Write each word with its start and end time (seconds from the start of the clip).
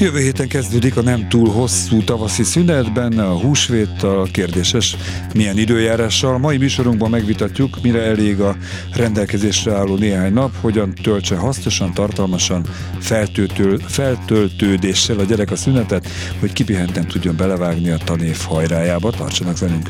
Jövő 0.00 0.18
héten 0.18 0.48
kezdődik 0.48 0.96
a 0.96 1.02
nem 1.02 1.28
túl 1.28 1.48
hosszú 1.48 2.04
tavaszi 2.04 2.42
szünet, 2.42 2.92
benne 2.92 3.24
a 3.24 3.38
húsvéttal, 3.38 4.28
kérdéses 4.32 4.96
milyen 5.34 5.58
időjárással. 5.58 6.38
Mai 6.38 6.56
műsorunkban 6.56 7.10
megvitatjuk, 7.10 7.82
mire 7.82 8.02
elég 8.02 8.40
a 8.40 8.56
rendelkezésre 8.94 9.72
álló 9.72 9.96
néhány 9.96 10.32
nap, 10.32 10.56
hogyan 10.60 10.94
töltse 11.02 11.36
hasznosan, 11.36 11.94
tartalmasan, 11.94 12.66
feltöltő, 12.98 13.76
feltöltődéssel 13.76 15.18
a 15.18 15.24
gyerek 15.24 15.50
a 15.50 15.56
szünetet, 15.56 16.08
hogy 16.38 16.52
kipihenten 16.52 17.06
tudjon 17.06 17.36
belevágni 17.36 17.90
a 17.90 17.98
tanév 18.04 18.38
hajrájába. 18.38 19.10
Tartsanak 19.10 19.58
velünk! 19.58 19.88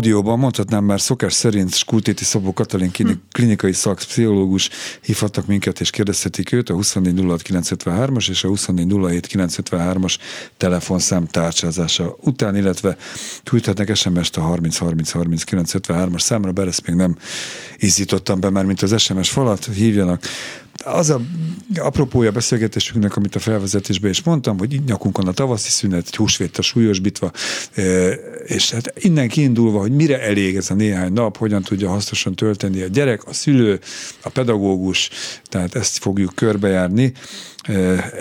Stúdióban 0.00 0.38
mondhatnám 0.38 0.84
már 0.84 1.00
szokás 1.00 1.32
szerint 1.32 1.74
Skultéti 1.74 2.24
Szabó 2.24 2.52
Katalin 2.52 2.90
hm. 2.96 3.10
klinikai 3.32 3.72
szakpszichológus 3.72 4.70
hívhattak 5.02 5.46
minket 5.46 5.80
és 5.80 5.90
kérdezhetik 5.90 6.52
őt 6.52 6.68
a 6.68 6.74
2406953-as 6.74 8.28
és 8.28 8.44
a 8.44 8.48
2407953-as 8.48 10.16
telefonszám 10.56 11.26
tárcsázása 11.26 12.16
után, 12.20 12.56
illetve 12.56 12.96
küldhetnek 13.44 13.94
SMS-t 13.94 14.36
a 14.36 14.42
30303953-as 14.42 16.20
számra, 16.20 16.52
bár 16.52 16.66
ezt 16.66 16.86
még 16.86 16.96
nem 16.96 17.16
ízítottam 17.80 18.40
be, 18.40 18.50
már 18.50 18.64
mint 18.64 18.82
az 18.82 19.00
SMS 19.00 19.30
falat, 19.30 19.64
hívjanak 19.74 20.22
az 20.84 21.10
a 21.10 21.20
apropója 21.76 22.30
beszélgetésünknek, 22.30 23.16
amit 23.16 23.34
a 23.34 23.38
felvezetésben 23.38 24.10
is 24.10 24.22
mondtam, 24.22 24.58
hogy 24.58 24.72
így 24.72 24.84
nyakunkon 24.84 25.28
a 25.28 25.32
tavaszi 25.32 25.70
szünet, 25.70 26.06
egy 26.06 26.16
húsvéttel 26.16 26.62
súlyosbítva, 26.62 27.30
és 28.44 28.70
hát 28.70 28.92
innen 28.96 29.28
kiindulva, 29.28 29.80
hogy 29.80 29.89
mire 29.96 30.20
elég 30.20 30.56
ez 30.56 30.70
a 30.70 30.74
néhány 30.74 31.12
nap, 31.12 31.36
hogyan 31.36 31.62
tudja 31.62 31.88
hasznosan 31.88 32.34
tölteni 32.34 32.80
a 32.80 32.86
gyerek, 32.86 33.26
a 33.26 33.32
szülő, 33.32 33.80
a 34.22 34.28
pedagógus, 34.28 35.10
tehát 35.44 35.74
ezt 35.74 35.98
fogjuk 35.98 36.34
körbejárni. 36.34 37.12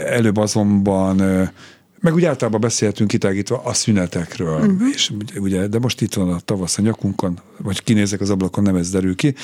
Előbb 0.05 0.37
azonban 0.37 1.15
meg 2.01 2.13
úgy 2.13 2.25
általában 2.25 2.61
beszélhetünk 2.61 3.09
kitágítva 3.09 3.61
a 3.63 3.73
szünetekről, 3.73 4.59
uh-huh. 4.59 4.89
és 4.93 5.11
ugye, 5.35 5.67
de 5.67 5.79
most 5.79 6.01
itt 6.01 6.13
van 6.13 6.33
a 6.33 6.39
tavasz 6.39 6.77
a 6.77 6.81
nyakunkon, 6.81 7.39
vagy 7.57 7.83
kinézek 7.83 8.21
az 8.21 8.29
ablakon, 8.29 8.63
nem 8.63 8.75
ez 8.75 8.89
derül 8.89 9.15
ki. 9.15 9.35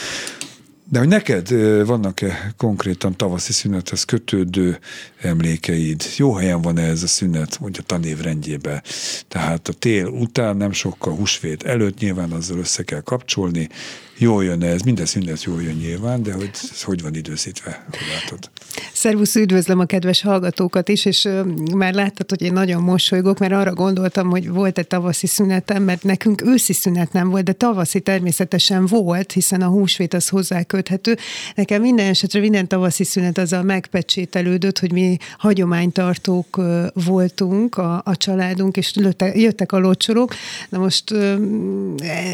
De 0.89 0.99
hogy 0.99 1.07
neked 1.07 1.49
vannak-e 1.85 2.53
konkrétan 2.57 3.17
tavaszi 3.17 3.51
szünethez 3.51 4.03
kötődő 4.03 4.79
emlékeid? 5.21 6.03
Jó 6.17 6.33
helyen 6.33 6.61
van 6.61 6.77
ez 6.77 7.03
a 7.03 7.07
szünet, 7.07 7.59
mondja 7.59 7.83
tanév 7.83 8.19
rendjébe. 8.19 8.83
Tehát 9.27 9.67
a 9.67 9.73
tél 9.73 10.07
után, 10.07 10.57
nem 10.57 10.71
sokkal 10.71 11.15
húsvét 11.15 11.63
előtt 11.63 11.99
nyilván 11.99 12.31
azzal 12.31 12.57
össze 12.57 12.83
kell 12.83 13.01
kapcsolni, 13.01 13.69
jól 14.17 14.43
jön 14.43 14.63
ez, 14.63 14.81
minden 14.81 15.05
szünet 15.05 15.43
jól 15.43 15.61
jön 15.61 15.75
nyilván, 15.75 16.23
de 16.23 16.33
hogy 16.33 16.49
hogy 16.83 17.01
van 17.01 17.15
időzítve, 17.15 17.85
hogy 17.89 17.99
látod? 18.13 18.49
Szervusz, 18.93 19.35
üdvözlöm 19.35 19.79
a 19.79 19.85
kedves 19.85 20.21
hallgatókat 20.21 20.89
is, 20.89 21.05
és 21.05 21.27
már 21.75 21.93
láttad, 21.93 22.29
hogy 22.29 22.41
én 22.41 22.53
nagyon 22.53 22.83
mosolygok, 22.83 23.39
mert 23.39 23.53
arra 23.53 23.73
gondoltam, 23.73 24.29
hogy 24.29 24.49
volt 24.49 24.77
egy 24.77 24.87
tavaszi 24.87 25.27
szünetem, 25.27 25.83
mert 25.83 26.03
nekünk 26.03 26.41
őszi 26.45 26.73
szünet 26.73 27.13
nem 27.13 27.29
volt, 27.29 27.43
de 27.43 27.51
tavaszi 27.51 27.99
természetesen 27.99 28.85
volt, 28.85 29.31
hiszen 29.31 29.61
a 29.61 29.67
húsvét 29.67 30.13
az 30.13 30.29
hozzá 30.29 30.63
köthető. 30.63 31.17
Nekem 31.55 31.81
minden 31.81 32.09
esetre 32.09 32.39
minden 32.39 32.67
tavaszi 32.67 33.03
szünet 33.03 33.37
azzal 33.37 33.63
megpecsételődött, 33.63 34.79
hogy 34.79 34.91
mi 34.91 35.17
hagyománytartók 35.37 36.61
voltunk, 36.93 37.77
a, 37.77 38.01
a 38.05 38.17
családunk, 38.17 38.77
és 38.77 38.93
jöttek 39.33 39.71
a 39.71 39.79
locsorok. 39.79 40.33
Na 40.69 40.77
most 40.77 41.13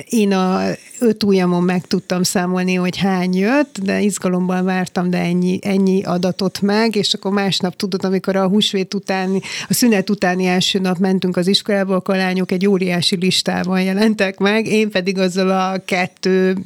én 0.10 0.34
a 0.34 0.62
öt 1.00 1.24
ujjamon 1.24 1.64
meg 1.72 1.88
tudtam 1.88 2.24
számolni, 2.24 2.74
hogy 2.74 2.98
hány 2.98 3.38
jött, 3.38 3.78
de 3.84 4.00
izgalomban 4.00 4.66
vártam, 4.66 5.10
de 5.10 5.18
ennyi, 5.18 5.60
ennyi 5.62 6.04
adatot 6.04 6.62
meg, 6.62 6.96
és 6.96 7.14
akkor 7.14 7.32
másnap 7.32 7.76
tudod, 7.76 8.06
amikor 8.06 8.36
a 8.36 8.48
húsvét 8.48 8.94
utáni, 8.94 9.40
a 9.68 9.74
szünet 9.74 10.10
utáni 10.10 10.46
első 10.46 10.80
nap 10.80 10.98
mentünk 10.98 11.38
az 11.38 11.48
iskolába, 11.48 11.96
akkor 11.96 12.16
a 12.16 12.18
lányok 12.18 12.52
egy 12.52 12.68
óriási 12.68 13.16
listával 13.16 13.82
jelentek 13.82 14.38
meg, 14.38 14.66
én 14.66 14.90
pedig 14.90 15.18
azzal 15.18 15.50
a 15.50 15.82
kettő 15.86 16.58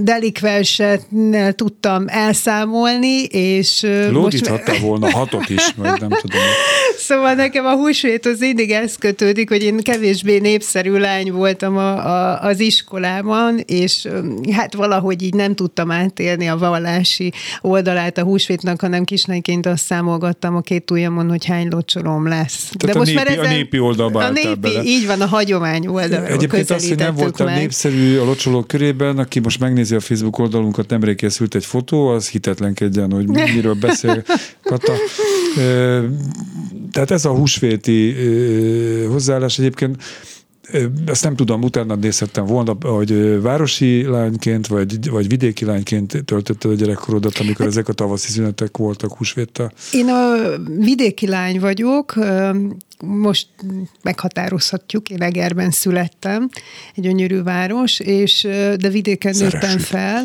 delikvenset 0.00 1.06
tudtam 1.50 2.04
elszámolni, 2.06 3.22
és 3.24 3.86
Lódíthatta 4.10 4.70
most... 4.70 4.82
volna 4.82 5.10
hatot 5.10 5.48
is, 5.48 5.74
vagy 5.76 6.00
nem 6.00 6.10
tudom. 6.20 6.40
Szóval 6.96 7.34
nekem 7.34 7.66
a 7.66 7.74
húsvéthoz 7.74 8.38
mindig 8.38 8.70
ez 8.70 8.96
kötődik, 8.96 9.48
hogy 9.48 9.62
én 9.62 9.80
kevésbé 9.82 10.38
népszerű 10.38 10.92
lány 10.92 11.32
voltam 11.32 11.76
a, 11.76 12.06
a, 12.06 12.42
az 12.42 12.60
iskolában, 12.60 13.58
és 13.66 14.08
hát 14.52 14.74
valahogy 14.74 15.22
így 15.22 15.34
nem 15.34 15.54
tudtam 15.54 15.90
átélni 15.90 16.48
a 16.48 16.58
vallási 16.58 17.32
oldalát 17.60 18.18
a 18.18 18.22
húsvétnak, 18.22 18.80
hanem 18.80 19.04
kislányként 19.04 19.66
azt 19.66 19.84
számolgattam 19.84 20.56
a 20.56 20.60
két 20.60 20.90
ujjamon, 20.90 21.28
hogy 21.28 21.44
hány 21.44 21.68
locsolom 21.70 22.28
lesz. 22.28 22.70
Tehát 22.78 22.94
De 22.94 22.98
most 22.98 23.14
népi, 23.14 23.28
már 23.28 23.38
ezen, 23.38 23.52
a 23.52 23.54
népi 23.54 23.78
oldalba 23.78 24.24
a 24.24 24.30
népi, 24.30 24.58
bele. 24.60 24.82
Így 24.82 25.06
van, 25.06 25.20
a 25.20 25.26
hagyomány 25.26 25.86
oldalra 25.86 26.26
Egyébként 26.26 26.70
azt, 26.70 26.88
hogy 26.88 26.98
nem 26.98 27.14
voltam 27.14 27.46
meg. 27.46 27.56
népszerű 27.56 28.18
a 28.18 28.24
locsolók 28.24 28.66
körében, 28.66 29.11
aki 29.18 29.40
most 29.40 29.60
megnézi 29.60 29.94
a 29.94 30.00
Facebook 30.00 30.38
oldalunkat, 30.38 30.88
nemrég 30.88 31.16
készült 31.16 31.54
egy 31.54 31.64
fotó, 31.64 32.08
az 32.08 32.28
hitetlenkedjen, 32.28 33.12
hogy 33.12 33.26
miről 33.26 33.74
beszél 33.74 34.22
Kata. 34.62 34.92
Tehát 36.92 37.10
ez 37.10 37.24
a 37.24 37.34
húsvéti 37.34 38.14
hozzáállás 39.08 39.58
egyébként 39.58 40.02
ezt 41.06 41.24
nem 41.24 41.36
tudom, 41.36 41.62
utána 41.62 41.94
nézhettem 41.94 42.46
volna, 42.46 42.76
hogy 42.80 43.40
városi 43.40 44.02
lányként, 44.02 44.66
vagy, 44.66 45.10
vagy 45.10 45.28
vidéki 45.28 45.64
lányként 45.64 46.24
töltötted 46.24 46.70
a 46.70 46.74
gyerekkorodat, 46.74 47.38
amikor 47.38 47.66
ezek 47.66 47.88
a 47.88 47.92
tavaszi 47.92 48.30
szünetek 48.30 48.76
voltak 48.76 49.16
húsvéttel? 49.16 49.72
Én 49.92 50.08
a 50.08 50.34
vidéki 50.78 51.26
lány 51.26 51.60
vagyok, 51.60 52.14
most 53.04 53.46
meghatározhatjuk, 54.02 55.10
én 55.10 55.22
Egerben 55.22 55.70
születtem, 55.70 56.48
egy 56.94 57.02
gyönyörű 57.02 57.42
város, 57.42 58.00
és, 58.00 58.42
de 58.76 58.88
vidéken 58.88 59.34
nőttem 59.38 59.78
fel, 59.78 60.24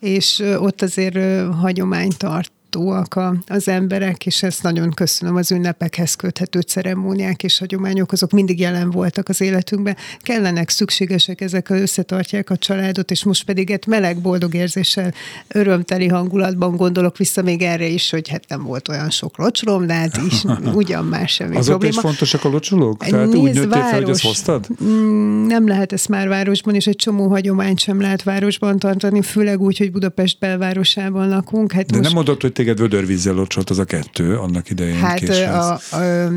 és 0.00 0.42
ott 0.58 0.82
azért 0.82 1.18
hagyomány 1.60 2.10
tart 2.16 2.52
hallgatóak 2.70 3.14
a, 3.14 3.34
az 3.46 3.68
emberek, 3.68 4.26
és 4.26 4.42
ezt 4.42 4.62
nagyon 4.62 4.90
köszönöm 4.90 5.36
az 5.36 5.50
ünnepekhez 5.50 6.14
köthető 6.14 6.60
ceremóniák 6.60 7.42
és 7.42 7.58
hagyományok, 7.58 8.12
azok 8.12 8.30
mindig 8.30 8.60
jelen 8.60 8.90
voltak 8.90 9.28
az 9.28 9.40
életünkben. 9.40 9.96
Kellenek, 10.18 10.68
szükségesek, 10.68 11.40
ezek 11.40 11.68
összetartják 11.68 12.50
a 12.50 12.56
családot, 12.56 13.10
és 13.10 13.24
most 13.24 13.44
pedig 13.44 13.70
egy 13.70 13.86
meleg, 13.86 14.20
boldog 14.20 14.54
érzéssel, 14.54 15.14
örömteli 15.48 16.08
hangulatban 16.08 16.76
gondolok 16.76 17.16
vissza 17.16 17.42
még 17.42 17.62
erre 17.62 17.86
is, 17.86 18.10
hogy 18.10 18.28
hát 18.28 18.44
nem 18.48 18.62
volt 18.62 18.88
olyan 18.88 19.10
sok 19.10 19.36
locsolom, 19.36 19.86
de 19.86 19.94
hát 19.94 20.20
is 20.30 20.44
ugyan 20.74 21.04
más 21.04 21.32
semmi 21.32 21.56
Azok 21.56 21.68
probléma. 21.68 21.94
is 21.94 22.00
fontosak 22.00 22.44
a 22.44 22.48
locsolók? 22.48 23.04
Tehát 23.04 23.26
Nézd, 23.26 23.36
úgy 23.36 23.54
nőttél 23.54 23.82
fel, 23.82 24.00
hogy 24.00 24.10
ezt 24.10 24.22
hoztad? 24.22 24.66
Mm, 24.84 25.46
nem 25.46 25.68
lehet 25.68 25.92
ezt 25.92 26.08
már 26.08 26.28
városban, 26.28 26.74
és 26.74 26.86
egy 26.86 26.96
csomó 26.96 27.28
hagyományt 27.28 27.78
sem 27.78 28.00
lehet 28.00 28.22
városban 28.22 28.78
tartani, 28.78 29.22
főleg 29.22 29.60
úgy, 29.60 29.78
hogy 29.78 29.92
Budapest 29.92 30.38
belvárosában 30.38 31.28
lakunk. 31.28 31.72
Hát 31.72 31.86
de 31.86 31.96
most... 31.96 32.02
nem 32.02 32.12
mondod, 32.14 32.40
hogy 32.40 32.52
téged 32.58 32.78
vödörvízzel 32.78 33.34
locsolt 33.34 33.70
az 33.70 33.78
a 33.78 33.84
kettő 33.84 34.38
annak 34.38 34.70
idején 34.70 34.96
Hát 34.96 35.28
a, 35.28 35.72
a, 35.72 36.30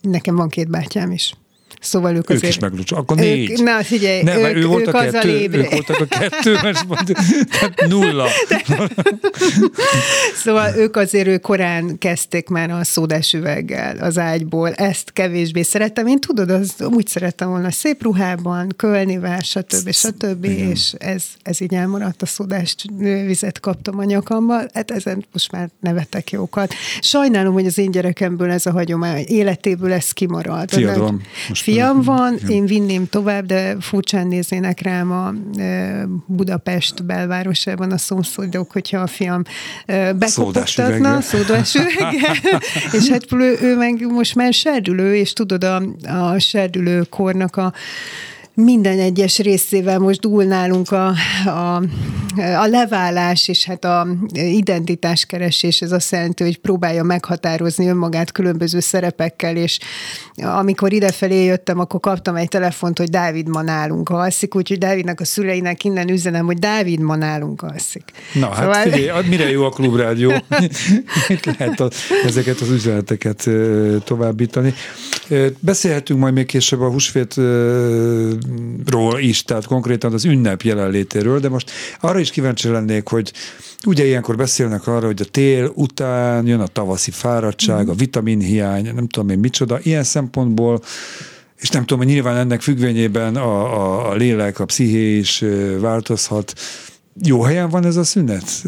nekem 0.00 0.36
van 0.36 0.48
két 0.48 0.70
bátyám 0.70 1.10
is. 1.10 1.34
Szóval 1.80 2.10
ők, 2.10 2.30
ők 2.30 2.36
azért... 2.36 2.52
is 2.52 2.58
meglucsol. 2.58 2.98
Akkor 2.98 3.16
négy. 3.16 3.50
Ők, 3.50 3.58
na, 3.58 3.82
figyelj, 3.82 4.22
ne, 4.22 4.38
ők, 4.38 4.56
ő 4.56 4.66
volt 4.66 4.86
ők 4.86 4.94
a 4.94 4.98
kettő, 5.00 5.28
lébre. 5.28 5.58
ők 5.58 5.70
voltak 5.70 6.00
a 6.00 6.04
kettő, 6.04 6.58
most 6.62 7.12
tehát 7.50 7.86
nulla. 7.88 8.26
szóval 10.44 10.74
ők 10.76 10.96
azért 10.96 11.26
ők 11.26 11.40
korán 11.40 11.98
kezdték 11.98 12.48
már 12.48 12.70
a 12.70 12.84
szódás 12.84 13.32
üveggel 13.32 13.96
az 13.98 14.18
ágyból. 14.18 14.72
Ezt 14.72 15.12
kevésbé 15.12 15.62
szerettem. 15.62 16.06
Én 16.06 16.18
tudod, 16.18 16.50
az 16.50 16.74
úgy 16.78 17.06
szerettem 17.06 17.48
volna 17.48 17.70
szép 17.70 18.02
ruhában, 18.02 18.72
kölnivel, 18.76 19.40
stb. 19.40 19.92
stb. 19.92 20.44
Igen. 20.44 20.70
És 20.70 20.92
ez, 20.98 21.24
ez 21.42 21.60
így 21.60 21.74
elmaradt, 21.74 22.22
a 22.22 22.26
szódás 22.26 22.74
vizet 23.26 23.60
kaptam 23.60 23.98
a 23.98 24.04
nyakamba. 24.04 24.60
Hát 24.74 24.90
ezen 24.90 25.24
most 25.32 25.52
már 25.52 25.68
nevettek 25.80 26.30
jókat. 26.30 26.74
Sajnálom, 27.00 27.52
hogy 27.52 27.66
az 27.66 27.78
én 27.78 27.90
gyerekemből 27.90 28.50
ez 28.50 28.66
a 28.66 28.70
hagyomány, 28.70 29.24
életéből 29.26 29.92
ez 29.92 30.10
kimaradt. 30.10 30.74
Fiad 30.74 30.98
van. 30.98 31.22
Most 31.48 31.62
fiam 31.64 32.02
van, 32.02 32.38
én 32.48 32.66
vinném 32.66 33.08
tovább, 33.08 33.46
de 33.46 33.76
furcsán 33.80 34.26
néznének 34.26 34.80
rám 34.80 35.10
a 35.12 35.34
Budapest 36.26 37.04
belvárosában 37.04 37.90
a 37.90 37.98
szomszédok, 37.98 38.72
hogyha 38.72 38.98
a 38.98 39.06
fiam 39.06 39.42
bekopogtatna, 40.18 41.20
szódás 41.20 41.74
és 42.98 43.08
hát 43.08 43.32
ő, 43.32 43.58
ő 43.60 43.76
meg 43.76 44.06
most 44.06 44.34
már 44.34 44.52
serdülő, 44.52 45.16
és 45.16 45.32
tudod, 45.32 45.64
a, 45.64 45.82
a 46.06 46.38
serdülő 46.38 47.02
kornak 47.10 47.56
a 47.56 47.72
minden 48.54 48.98
egyes 48.98 49.38
részével 49.38 49.98
most 49.98 50.20
dúl 50.20 50.44
nálunk 50.44 50.90
a, 50.90 51.12
a, 51.46 51.82
a 52.36 52.66
leválás 52.66 53.48
és 53.48 53.64
hát 53.64 53.84
a 53.84 54.06
identitáskeresés, 54.34 55.80
ez 55.80 55.92
azt 55.92 56.12
jelenti, 56.12 56.42
hogy 56.42 56.58
próbálja 56.58 57.02
meghatározni 57.02 57.88
önmagát 57.88 58.32
különböző 58.32 58.80
szerepekkel, 58.80 59.56
és 59.56 59.78
amikor 60.36 60.92
idefelé 60.92 61.44
jöttem, 61.44 61.78
akkor 61.78 62.00
kaptam 62.00 62.36
egy 62.36 62.48
telefont, 62.48 62.98
hogy 62.98 63.08
Dávid 63.08 63.48
ma 63.48 63.62
nálunk 63.62 64.08
alszik, 64.08 64.54
úgyhogy 64.54 64.78
Dávidnak 64.78 65.20
a 65.20 65.24
szüleinek 65.24 65.84
innen 65.84 66.10
üzenem, 66.10 66.44
hogy 66.46 66.58
Dávid 66.58 67.00
ma 67.00 67.16
nálunk 67.16 67.62
alszik. 67.62 68.04
Na 68.32 68.46
hát 68.46 68.56
szóval... 68.56 68.82
figyelj, 68.82 69.28
mire 69.28 69.50
jó 69.50 69.64
a 69.64 69.70
klubrádió? 69.70 70.32
Itt 71.28 71.44
lehet 71.44 71.80
a, 71.80 71.90
ezeket 72.24 72.60
az 72.60 72.70
üzeneteket 72.70 73.48
továbbítani. 74.04 74.74
Beszélhetünk 75.60 76.20
majd 76.20 76.34
még 76.34 76.46
később 76.46 76.80
a 76.80 76.90
húsvét 76.90 77.34
ról 78.86 79.18
is, 79.18 79.42
tehát 79.42 79.66
konkrétan 79.66 80.12
az 80.12 80.24
ünnep 80.24 80.62
jelenlétéről, 80.62 81.40
de 81.40 81.48
most 81.48 81.70
arra 82.00 82.18
is 82.18 82.30
kíváncsi 82.30 82.68
lennék, 82.68 83.08
hogy 83.08 83.32
ugye 83.86 84.04
ilyenkor 84.04 84.36
beszélnek 84.36 84.86
arra, 84.86 85.06
hogy 85.06 85.20
a 85.20 85.30
tél 85.30 85.72
után 85.74 86.46
jön 86.46 86.60
a 86.60 86.66
tavaszi 86.66 87.10
fáradtság, 87.10 87.88
a 87.88 87.94
vitaminhiány, 87.94 88.94
nem 88.94 89.08
tudom 89.08 89.28
én 89.28 89.38
micsoda, 89.38 89.78
ilyen 89.82 90.04
szempontból 90.04 90.80
és 91.64 91.70
nem 91.70 91.84
tudom, 91.84 91.98
hogy 92.04 92.12
nyilván 92.12 92.36
ennek 92.36 92.60
függvényében 92.60 93.36
a, 93.36 93.74
a, 93.80 94.10
a 94.10 94.14
lélek, 94.14 94.58
a 94.58 94.64
psziché 94.64 95.16
is 95.16 95.44
változhat. 95.80 96.52
Jó 97.22 97.42
helyen 97.42 97.68
van 97.68 97.84
ez 97.84 97.96
a 97.96 98.04
szünet 98.04 98.64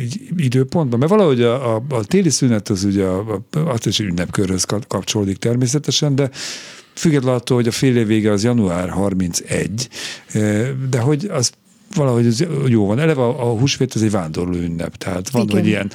így, 0.00 0.20
időpontban? 0.36 0.98
Mert 0.98 1.10
valahogy 1.10 1.42
a, 1.42 1.74
a, 1.74 1.82
a 1.88 2.04
téli 2.04 2.30
szünet 2.30 2.68
az 2.68 2.84
ugye 2.84 3.04
a, 3.04 3.42
a, 3.50 3.58
az 3.58 3.86
is 3.86 3.98
ünnepkörhöz 3.98 4.64
kapcsolódik 4.88 5.36
természetesen, 5.36 6.14
de 6.14 6.30
függetlenül 6.98 7.38
attól, 7.38 7.56
hogy 7.56 7.66
a 7.66 7.70
fél 7.70 7.96
év 7.96 8.06
vége 8.06 8.32
az 8.32 8.44
január 8.44 8.88
31, 8.88 9.88
eh, 10.32 10.68
de 10.90 10.98
hogy 10.98 11.24
az 11.32 11.50
valahogy 11.94 12.26
az 12.26 12.46
jó 12.66 12.86
van. 12.86 12.98
Eleve 12.98 13.22
a, 13.22 13.50
a 13.50 13.58
húsvét 13.58 13.94
az 13.94 14.02
egy 14.02 14.10
vándorló 14.10 14.56
ünnep, 14.56 14.96
tehát 14.96 15.30
van, 15.30 15.42
Igen. 15.42 15.56
hogy 15.56 15.66
ilyen 15.66 15.90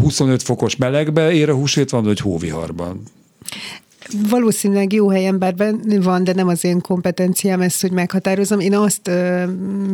25 0.00 0.42
fokos 0.42 0.76
melegbe 0.76 1.32
ér 1.32 1.48
a 1.48 1.54
húsvét, 1.54 1.90
van, 1.90 2.04
hogy 2.04 2.20
hóviharban. 2.20 3.02
Valószínűleg 4.10 4.92
jó 4.92 5.08
helyen 5.08 5.38
bár 5.38 5.54
van, 6.02 6.24
de 6.24 6.32
nem 6.32 6.48
az 6.48 6.64
én 6.64 6.80
kompetenciám 6.80 7.60
ezt, 7.60 7.80
hogy 7.80 7.90
meghatározom. 7.90 8.60
Én 8.60 8.76
azt 8.76 9.08
ö, 9.08 9.44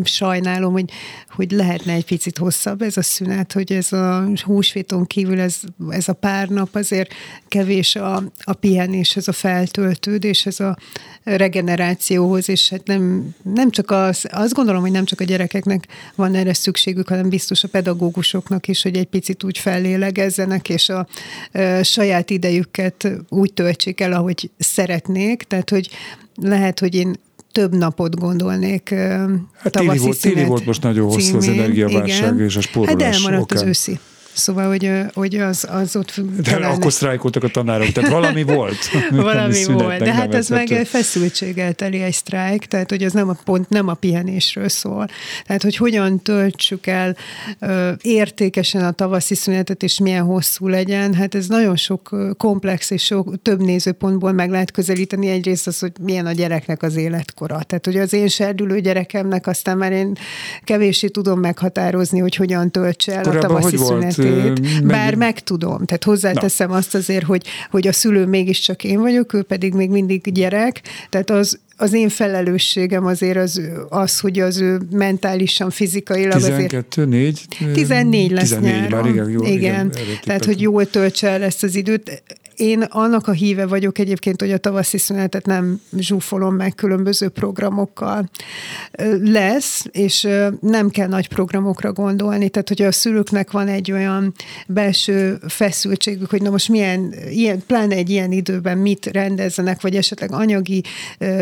sajnálom, 0.04 0.72
hogy, 0.72 0.90
hogy 1.28 1.50
lehetne 1.50 1.92
egy 1.92 2.04
picit 2.04 2.38
hosszabb 2.38 2.82
ez 2.82 2.96
a 2.96 3.02
szünet, 3.02 3.52
hogy 3.52 3.72
ez 3.72 3.92
a 3.92 4.28
húsvéton 4.44 5.06
kívül 5.06 5.40
ez, 5.40 5.60
ez 5.88 6.08
a 6.08 6.12
pár 6.12 6.48
nap 6.48 6.74
azért 6.74 7.12
kevés 7.48 7.96
a, 7.96 8.22
a 8.40 8.52
pihenés, 8.52 9.16
ez 9.16 9.28
a 9.28 9.32
feltöltődés, 9.32 10.46
ez 10.46 10.60
a 10.60 10.76
regenerációhoz, 11.24 12.48
és 12.48 12.68
hát 12.68 12.86
nem, 12.86 13.34
nem 13.42 13.70
csak 13.70 13.90
az, 13.90 14.26
azt 14.30 14.54
gondolom, 14.54 14.80
hogy 14.80 14.90
nem 14.90 15.04
csak 15.04 15.20
a 15.20 15.24
gyerekeknek 15.24 15.86
van 16.14 16.34
erre 16.34 16.54
szükségük, 16.54 17.08
hanem 17.08 17.28
biztos 17.28 17.64
a 17.64 17.68
pedagógusoknak 17.68 18.68
is, 18.68 18.82
hogy 18.82 18.96
egy 18.96 19.06
picit 19.06 19.44
úgy 19.44 19.58
fellélegezzenek, 19.58 20.68
és 20.68 20.88
a, 20.88 21.06
a 21.52 21.82
saját 21.82 22.30
idejüket 22.30 23.08
úgy 23.28 23.52
töltsék 23.52 23.99
el, 24.00 24.12
ahogy 24.12 24.50
szeretnék, 24.58 25.42
tehát 25.42 25.70
hogy 25.70 25.88
lehet, 26.34 26.78
hogy 26.80 26.94
én 26.94 27.16
több 27.52 27.74
napot 27.74 28.18
gondolnék 28.18 28.88
hát 29.56 29.72
téli 29.72 29.98
volt, 29.98 30.20
téli 30.20 30.44
volt 30.44 30.66
most 30.66 30.82
nagyon 30.82 31.06
hosszú 31.06 31.36
az 31.36 31.48
energiaválság 31.48 32.34
igen. 32.34 32.44
és 32.44 32.56
a 32.56 32.60
spórolás 32.60 33.02
Hát 33.02 33.14
elmaradt 33.14 33.42
okán. 33.42 33.62
az 33.62 33.68
őszi. 33.68 33.98
Szóval, 34.32 34.68
hogy, 34.68 34.92
hogy 35.14 35.34
az, 35.34 35.66
az 35.70 35.96
ott... 35.96 36.20
De 36.36 36.50
talán... 36.50 36.70
akkor 36.70 36.92
sztrájkoltak 36.92 37.44
a 37.44 37.48
tanárok, 37.48 37.88
tehát 37.88 38.10
valami 38.10 38.42
volt. 38.42 38.76
valami 39.10 39.64
volt, 39.64 39.98
de 39.98 40.12
hát 40.12 40.34
ez 40.34 40.48
meg 40.48 40.66
feszültséggel 40.86 41.72
teli 41.72 42.02
egy 42.02 42.12
sztrájk, 42.12 42.64
tehát 42.64 42.90
hogy 42.90 43.02
az 43.02 43.12
nem 43.12 43.28
a 43.28 43.36
pont 43.44 43.68
nem 43.68 43.88
a 43.88 43.94
pihenésről 43.94 44.68
szól. 44.68 45.08
Tehát, 45.46 45.62
hogy 45.62 45.76
hogyan 45.76 46.22
töltsük 46.22 46.86
el 46.86 47.16
ö, 47.58 47.92
értékesen 48.02 48.84
a 48.84 48.90
tavaszi 48.90 49.34
szünetet, 49.34 49.82
és 49.82 49.98
milyen 49.98 50.24
hosszú 50.24 50.68
legyen, 50.68 51.14
hát 51.14 51.34
ez 51.34 51.46
nagyon 51.46 51.76
sok 51.76 52.16
komplex 52.36 52.90
és 52.90 53.04
sok, 53.04 53.42
több 53.42 53.60
nézőpontból 53.60 54.32
meg 54.32 54.50
lehet 54.50 54.70
közelíteni. 54.70 55.28
Egyrészt 55.28 55.66
az, 55.66 55.78
hogy 55.78 55.92
milyen 56.00 56.26
a 56.26 56.32
gyereknek 56.32 56.82
az 56.82 56.96
életkora. 56.96 57.62
Tehát, 57.62 57.84
hogy 57.84 57.96
az 57.96 58.12
én 58.12 58.28
serdülő 58.28 58.80
gyerekemnek 58.80 59.46
aztán 59.46 59.78
már 59.78 59.92
én 59.92 60.16
kevéssé 60.64 61.08
tudom 61.08 61.40
meghatározni, 61.40 62.18
hogy 62.18 62.34
hogyan 62.34 62.70
töltse 62.70 63.12
el 63.14 63.22
Korábban 63.22 63.50
a 63.50 63.54
tavaszi 63.54 63.76
szünetet 63.76 64.29
bár 64.84 65.14
meg 65.14 65.40
tudom. 65.40 65.84
Tehát 65.84 66.04
hozzáteszem 66.04 66.68
Na. 66.68 66.76
azt 66.76 66.94
azért, 66.94 67.24
hogy, 67.24 67.46
hogy 67.70 67.88
a 67.88 67.92
szülő 67.92 68.26
mégiscsak 68.26 68.84
én 68.84 69.00
vagyok, 69.00 69.32
ő 69.32 69.42
pedig 69.42 69.74
még 69.74 69.90
mindig 69.90 70.32
gyerek, 70.32 70.80
tehát 71.08 71.30
az 71.30 71.58
az 71.80 71.92
én 71.92 72.08
felelősségem 72.08 73.06
azért 73.06 73.36
az, 73.36 73.60
az, 73.88 74.20
hogy 74.20 74.38
az 74.38 74.60
ő 74.60 74.80
mentálisan, 74.90 75.70
fizikailag 75.70 76.40
12, 76.40 77.02
azért... 77.02 77.08
4? 77.10 77.46
14 77.72 78.30
lesz 78.30 78.48
14, 78.48 78.72
nyáron. 78.72 78.90
már 78.90 79.10
igen, 79.10 79.30
jó, 79.30 79.42
igen. 79.42 79.52
igen 79.52 79.92
tehát, 80.22 80.44
hogy 80.44 80.60
jól 80.60 80.90
töltse 80.90 81.28
el 81.28 81.42
ezt 81.42 81.62
az 81.62 81.74
időt 81.74 82.22
én 82.60 82.82
annak 82.82 83.28
a 83.28 83.32
híve 83.32 83.66
vagyok 83.66 83.98
egyébként, 83.98 84.40
hogy 84.40 84.52
a 84.52 84.58
tavaszi 84.58 84.98
szünetet 84.98 85.46
nem 85.46 85.80
zsúfolom 85.98 86.54
meg 86.54 86.74
különböző 86.74 87.28
programokkal. 87.28 88.30
Lesz, 89.22 89.84
és 89.90 90.28
nem 90.60 90.90
kell 90.90 91.08
nagy 91.08 91.28
programokra 91.28 91.92
gondolni, 91.92 92.48
tehát 92.48 92.68
hogyha 92.68 92.86
a 92.86 92.92
szülőknek 92.92 93.50
van 93.50 93.68
egy 93.68 93.92
olyan 93.92 94.34
belső 94.66 95.38
feszültségük, 95.48 96.30
hogy 96.30 96.42
na 96.42 96.50
most 96.50 96.68
milyen, 96.68 97.14
ilyen, 97.30 97.62
pláne 97.66 97.94
egy 97.94 98.10
ilyen 98.10 98.32
időben 98.32 98.78
mit 98.78 99.06
rendezzenek, 99.06 99.80
vagy 99.80 99.96
esetleg 99.96 100.32
anyagi 100.32 100.82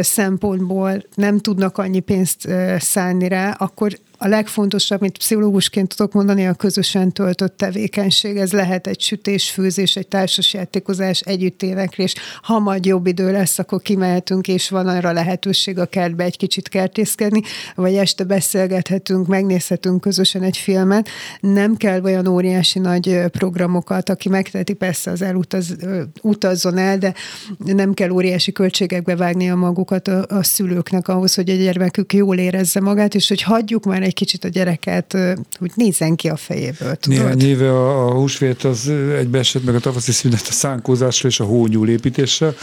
szempontból 0.01 1.03
nem 1.15 1.39
tudnak 1.39 1.79
annyi 1.79 2.01
pénzt 2.01 2.49
szállni 2.79 3.29
rá, 3.29 3.51
akkor 3.51 3.99
a 4.21 4.29
legfontosabb, 4.29 5.01
amit 5.01 5.19
pszichológusként 5.19 5.97
tudok 5.97 6.13
mondani, 6.13 6.47
a 6.47 6.53
közösen 6.53 7.13
töltött 7.13 7.57
tevékenység. 7.57 8.37
Ez 8.37 8.53
lehet 8.53 8.87
egy 8.87 9.01
sütés-főzés, 9.01 9.97
egy 9.97 10.09
társasjátékozás, 10.09 11.21
együtténeklés. 11.21 12.15
Ha 12.43 12.59
majd 12.59 12.85
jobb 12.85 13.07
idő 13.07 13.33
lesz, 13.33 13.59
akkor 13.59 13.83
kimehetünk, 13.83 14.49
és 14.49 14.69
van 14.69 14.87
arra 14.87 15.13
lehetőség 15.13 15.79
a 15.79 15.87
kertbe 15.87 16.25
egy 16.25 16.37
kicsit 16.37 16.69
kertészkedni, 16.69 17.43
vagy 17.75 17.95
este 17.95 18.25
beszélgethetünk, 18.25 19.27
megnézhetünk 19.27 20.01
közösen 20.01 20.43
egy 20.43 20.57
filmet. 20.57 21.09
Nem 21.41 21.77
kell 21.77 22.03
olyan 22.03 22.27
óriási 22.27 22.79
nagy 22.79 23.21
programokat, 23.31 24.09
aki 24.09 24.29
megteheti, 24.29 24.73
persze 24.73 25.11
az 25.11 25.23
elutaz, 25.23 25.77
utazzon 26.23 26.79
el, 26.79 26.99
de 26.99 27.15
nem 27.59 27.95
kell 27.95 28.11
óriási 28.11 28.53
költségekbe 28.53 29.17
vágni 29.17 29.51
a 29.51 29.57
magukat 29.57 30.09
a, 30.09 30.25
a 30.29 30.43
szülőknek 30.43 31.09
ahhoz, 31.09 31.35
hogy 31.35 31.51
a 31.51 31.55
gyermekük 31.55 32.13
jól 32.13 32.39
érezze 32.39 32.81
magát, 32.81 33.15
és 33.15 33.29
hogy 33.29 33.43
hagyjuk 33.43 33.85
már 33.85 34.07
egy 34.09 34.15
kicsit 34.15 34.45
a 34.45 34.49
gyereket, 34.49 35.17
hogy 35.59 35.71
nézzen 35.75 36.17
ki 36.17 36.29
a 36.29 36.37
fejéből. 36.37 36.95
Tudod? 36.95 37.19
Néhány 37.19 37.43
éve 37.43 37.71
a, 37.71 38.07
a 38.07 38.13
húsvét 38.13 38.65
az 38.65 38.89
egybeesett 39.19 39.65
meg 39.65 39.75
a 39.75 39.81
tavaszi 39.81 40.13
szünet 40.13 40.47
a 40.49 40.53
szánkózásra 40.53 41.29
és 41.29 41.41
a 41.41 41.45
hónyúl 41.45 41.89
építésre, 41.89 42.55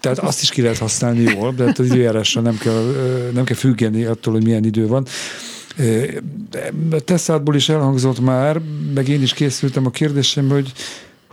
tehát 0.00 0.18
azt 0.18 0.42
is 0.42 0.50
ki 0.50 0.62
lehet 0.62 0.78
használni 0.78 1.20
jól, 1.20 1.52
de 1.52 1.64
hát 1.64 1.78
az 1.78 1.86
időjárásra 1.86 2.40
nem 2.40 2.58
kell, 2.58 2.82
nem 3.34 3.44
kell 3.44 3.56
függeni 3.56 4.04
attól, 4.04 4.32
hogy 4.32 4.44
milyen 4.44 4.64
idő 4.64 4.86
van. 4.86 5.06
Tesszádból 7.04 7.54
is 7.54 7.68
elhangzott 7.68 8.20
már, 8.20 8.60
meg 8.94 9.08
én 9.08 9.22
is 9.22 9.32
készültem 9.32 9.86
a 9.86 9.90
kérdésem, 9.90 10.48
hogy 10.48 10.72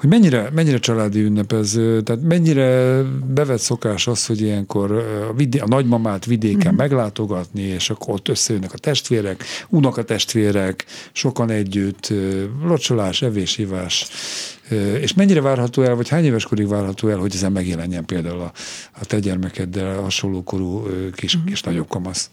hogy 0.06 0.20
mennyire, 0.20 0.50
mennyire 0.54 0.78
családi 0.80 1.22
ünnep 1.22 1.54
ez, 1.54 1.72
tehát 2.04 2.22
mennyire 2.22 3.02
bevett 3.34 3.60
szokás 3.60 4.08
az, 4.08 4.26
hogy 4.26 4.42
ilyenkor 4.42 4.92
a, 4.92 5.34
vidé, 5.34 5.60
a 5.60 5.68
nagymamát 5.68 6.26
vidéken 6.26 6.60
uh-huh. 6.60 6.76
meglátogatni, 6.76 7.62
és 7.62 7.90
akkor 7.90 8.14
ott 8.14 8.28
összejönnek 8.28 8.74
a 8.74 8.78
testvérek, 8.78 9.44
unokatestvérek, 9.70 10.86
sokan 11.12 11.50
együtt, 11.50 12.14
locsolás, 12.64 13.22
evés, 13.22 13.58
ivás, 13.58 14.08
és 15.02 15.14
mennyire 15.14 15.42
várható 15.42 15.82
el, 15.82 15.96
vagy 15.96 16.10
hány 16.10 16.26
éves 16.26 16.46
korig 16.46 16.68
várható 16.68 17.08
el, 17.08 17.18
hogy 17.18 17.36
ezen 17.36 17.52
megjelenjen 17.52 18.06
például 18.06 18.40
a, 18.40 18.52
a 19.00 19.06
te 19.06 19.20
gyermekeddel 19.20 19.98
a 19.98 20.02
hasonló 20.02 20.44
korú 20.44 20.84
kis, 21.16 21.34
uh-huh. 21.34 21.50
kis 21.50 21.62
nagyobb 21.62 21.88
kamasz? 21.88 22.30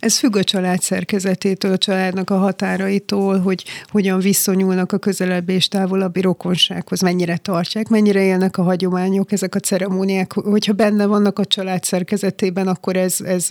Ez 0.00 0.18
függ 0.18 0.36
a 0.36 0.44
család 0.44 0.80
szerkezetétől, 0.80 1.72
a 1.72 1.78
családnak 1.78 2.30
a 2.30 2.36
határaitól, 2.36 3.38
hogy 3.38 3.64
hogyan 3.90 4.18
viszonyulnak 4.18 4.92
a 4.92 4.98
közelebbi 4.98 5.52
és 5.52 5.68
távolabbi 5.68 6.20
rokonsághoz, 6.20 7.00
mennyire 7.00 7.36
tartják, 7.36 7.88
mennyire 7.88 8.22
élnek 8.22 8.58
a 8.58 8.62
hagyományok, 8.62 9.32
ezek 9.32 9.54
a 9.54 9.58
ceremóniák, 9.58 10.32
hogyha 10.32 10.72
benne 10.72 11.06
vannak 11.06 11.38
a 11.38 11.44
család 11.44 11.84
szerkezetében, 11.84 12.68
akkor 12.68 12.96
ez, 12.96 13.16
ez, 13.20 13.46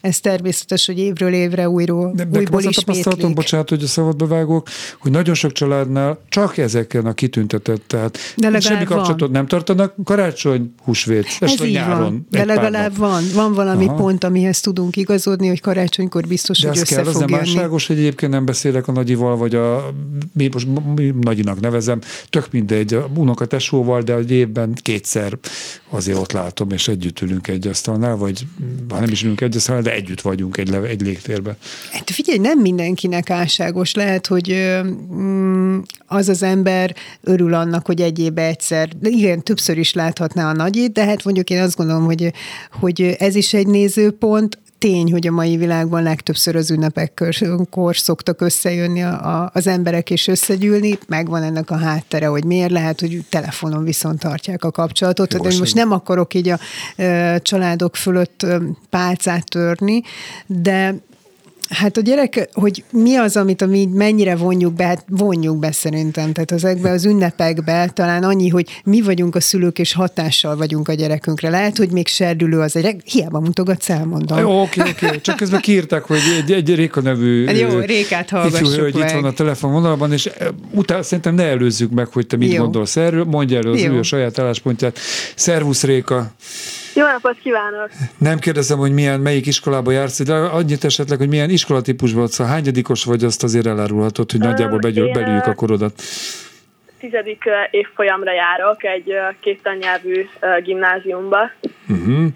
ez 0.00 0.20
természetes, 0.20 0.86
hogy 0.86 0.98
évről 0.98 1.32
évre 1.32 1.68
újról, 1.68 2.12
De 2.14 2.26
újból 2.32 2.62
is 2.62 2.76
tapasztalatom, 2.76 3.34
bocsánat, 3.34 3.68
hogy 3.68 3.82
a 3.82 3.86
szabadba 3.86 4.26
vágok, 4.26 4.68
hogy 4.98 5.10
nagyon 5.10 5.34
sok 5.34 5.52
családnál 5.52 6.18
csak 6.28 6.58
ezeken 6.58 7.06
a 7.06 7.12
kitüntetett, 7.36 7.82
tehát 7.86 8.18
De 8.36 8.60
semmi 8.60 8.84
kapcsolatot 8.84 9.20
van. 9.20 9.30
nem 9.30 9.46
tartanak, 9.46 9.94
karácsony, 10.04 10.72
húsvét, 10.84 11.26
ez 11.40 11.64
így 11.64 11.72
nyáron. 11.72 11.98
Van. 11.98 12.26
De 12.30 12.44
legalább 12.44 12.96
van, 12.96 13.24
van 13.34 13.52
valami 13.52 13.86
Aha. 13.86 13.94
pont, 13.94 14.24
amihez 14.24 14.60
tudunk 14.60 14.96
igazodni, 14.96 15.48
hogy 15.48 15.60
karácsonykor 15.60 16.26
biztos, 16.26 16.60
De 16.60 16.68
hogy 16.68 16.78
össze 16.78 16.94
kell, 16.94 17.04
fog 17.04 17.14
az 17.22 17.30
nem 17.30 17.38
álságos, 17.38 17.86
hogy 17.86 17.98
egyébként 17.98 18.32
nem 18.32 18.44
beszélek 18.44 18.88
a 18.88 18.92
nagyival, 18.92 19.36
vagy 19.36 19.54
a, 19.54 19.94
mi 20.32 20.48
most 20.52 20.66
mi 20.94 21.14
nagyinak 21.20 21.60
nevezem, 21.60 22.00
tök 22.30 22.48
mindegy, 22.50 22.94
a 22.94 23.08
unokatesóval, 23.14 24.02
de 24.02 24.14
egy 24.14 24.30
évben 24.30 24.74
kétszer 24.74 25.38
azért 25.90 26.18
ott 26.18 26.32
látom, 26.32 26.70
és 26.70 26.88
együtt 26.88 27.20
ülünk 27.20 27.48
egy 27.48 27.66
asztalnál, 27.66 28.16
vagy 28.16 28.46
ha 28.88 29.00
nem 29.00 29.10
is 29.10 29.22
ülünk 29.22 29.40
egy 29.40 29.56
asztalnál, 29.56 29.84
de 29.84 29.92
együtt 29.92 30.20
vagyunk 30.20 30.56
egy, 30.56 30.74
egy 30.74 31.00
légtérben. 31.00 31.56
Hát 31.92 32.10
figyelj, 32.10 32.38
nem 32.38 32.58
mindenkinek 32.58 33.30
álságos. 33.30 33.94
Lehet, 33.94 34.26
hogy 34.26 34.76
mm, 35.14 35.78
az 36.06 36.28
az 36.28 36.42
ember 36.42 36.94
örül 37.26 37.54
annak, 37.54 37.86
hogy 37.86 38.00
egy 38.00 38.18
évben 38.18 38.44
egyszer, 38.44 38.88
de 38.88 39.08
igen, 39.08 39.42
többször 39.42 39.78
is 39.78 39.92
láthatná 39.92 40.48
a 40.48 40.52
nagyit, 40.52 40.92
de 40.92 41.04
hát 41.04 41.24
mondjuk 41.24 41.50
én 41.50 41.60
azt 41.60 41.76
gondolom, 41.76 42.04
hogy, 42.04 42.32
hogy 42.80 43.16
ez 43.18 43.34
is 43.34 43.54
egy 43.54 43.66
nézőpont, 43.66 44.58
tény, 44.78 45.12
hogy 45.12 45.26
a 45.26 45.30
mai 45.30 45.56
világban 45.56 46.02
legtöbbször 46.02 46.56
az 46.56 46.70
ünnepekkor 46.70 47.96
szoktak 47.96 48.40
összejönni 48.40 49.02
a, 49.02 49.42
a, 49.42 49.50
az 49.54 49.66
emberek 49.66 50.10
és 50.10 50.26
összegyűlni, 50.26 50.98
megvan 51.08 51.42
ennek 51.42 51.70
a 51.70 51.76
háttere, 51.76 52.26
hogy 52.26 52.44
miért 52.44 52.70
lehet, 52.70 53.00
hogy 53.00 53.24
telefonon 53.28 53.84
viszont 53.84 54.18
tartják 54.18 54.64
a 54.64 54.70
kapcsolatot, 54.70 55.32
Jó, 55.32 55.40
de 55.40 55.58
most 55.58 55.74
nem 55.74 55.92
akarok 55.92 56.34
így 56.34 56.48
a 56.48 56.58
e, 56.96 57.38
családok 57.38 57.96
fölött 57.96 58.46
pálcát 58.90 59.44
törni, 59.44 60.02
de 60.46 60.94
Hát 61.68 61.96
a 61.96 62.00
gyerek, 62.00 62.48
hogy 62.52 62.84
mi 62.90 63.16
az, 63.16 63.36
amit 63.36 63.62
ami 63.62 63.88
mennyire 63.92 64.36
vonjuk 64.36 64.74
be, 64.74 64.84
hát 64.84 65.04
vonjuk 65.08 65.58
be 65.58 65.72
szerintem. 65.72 66.32
Tehát 66.32 66.52
ezekbe 66.52 66.90
az 66.90 67.04
ünnepekbe 67.04 67.90
talán 67.94 68.22
annyi, 68.22 68.48
hogy 68.48 68.80
mi 68.84 69.00
vagyunk 69.00 69.34
a 69.34 69.40
szülők, 69.40 69.78
és 69.78 69.92
hatással 69.92 70.56
vagyunk 70.56 70.88
a 70.88 70.92
gyerekünkre. 70.92 71.50
Lehet, 71.50 71.76
hogy 71.76 71.90
még 71.90 72.06
serdülő 72.06 72.60
az 72.60 72.76
egy, 72.76 73.00
hiába 73.04 73.40
mutogatsz, 73.40 73.90
elmondom. 73.90 74.38
Jó, 74.38 74.60
oké, 74.62 74.80
oké. 74.80 75.20
Csak 75.20 75.36
közben 75.36 75.60
kiírták, 75.60 76.04
hogy 76.04 76.20
egy, 76.38 76.52
egy 76.52 76.74
Réka 76.74 77.00
nevű 77.00 77.46
hát 77.46 77.58
jó, 77.58 77.78
Rékát 77.78 78.30
hallgassuk 78.30 78.66
ifjú, 78.66 78.82
hogy 78.82 78.96
itt 78.96 79.10
van 79.10 79.24
a 79.24 79.32
telefonvonalban, 79.32 80.12
és 80.12 80.30
utána 80.70 81.02
szerintem 81.02 81.34
ne 81.34 81.44
előzzük 81.44 81.90
meg, 81.90 82.06
hogy 82.12 82.26
te 82.26 82.36
mit 82.36 82.52
jó. 82.52 82.62
gondolsz 82.62 82.96
erről. 82.96 83.24
Mondja 83.24 83.58
elő 83.58 83.70
az 83.70 83.82
ő 83.82 83.98
a 83.98 84.02
saját 84.02 84.38
álláspontját. 84.38 84.98
Szervusz 85.34 85.82
Réka! 85.82 86.30
Jó 86.96 87.06
napot 87.06 87.38
kívánok! 87.38 87.88
Nem 88.18 88.38
kérdezem, 88.38 88.78
hogy 88.78 88.92
milyen, 88.92 89.20
melyik 89.20 89.46
iskolába 89.46 89.90
jársz, 89.90 90.22
de 90.22 90.34
annyit 90.34 90.84
esetleg, 90.84 91.18
hogy 91.18 91.28
milyen 91.28 91.50
iskolatípusban 91.50 92.20
vagy, 92.20 92.30
szóval 92.30 92.52
hányadikos 92.52 93.04
vagy, 93.04 93.24
azt 93.24 93.42
azért 93.42 93.66
elárulhatod, 93.66 94.30
hogy 94.30 94.40
nagyjából 94.40 94.78
begyül, 94.78 95.12
belüljük 95.12 95.46
a 95.46 95.54
korodat. 95.54 96.02
Tizedik 97.00 97.42
évfolyamra 97.70 98.32
járok 98.32 98.84
egy 98.84 99.12
két 99.40 99.62
tannyelvű 99.62 100.26
gimnáziumba. 100.62 101.50
Uh-huh. 101.88 102.26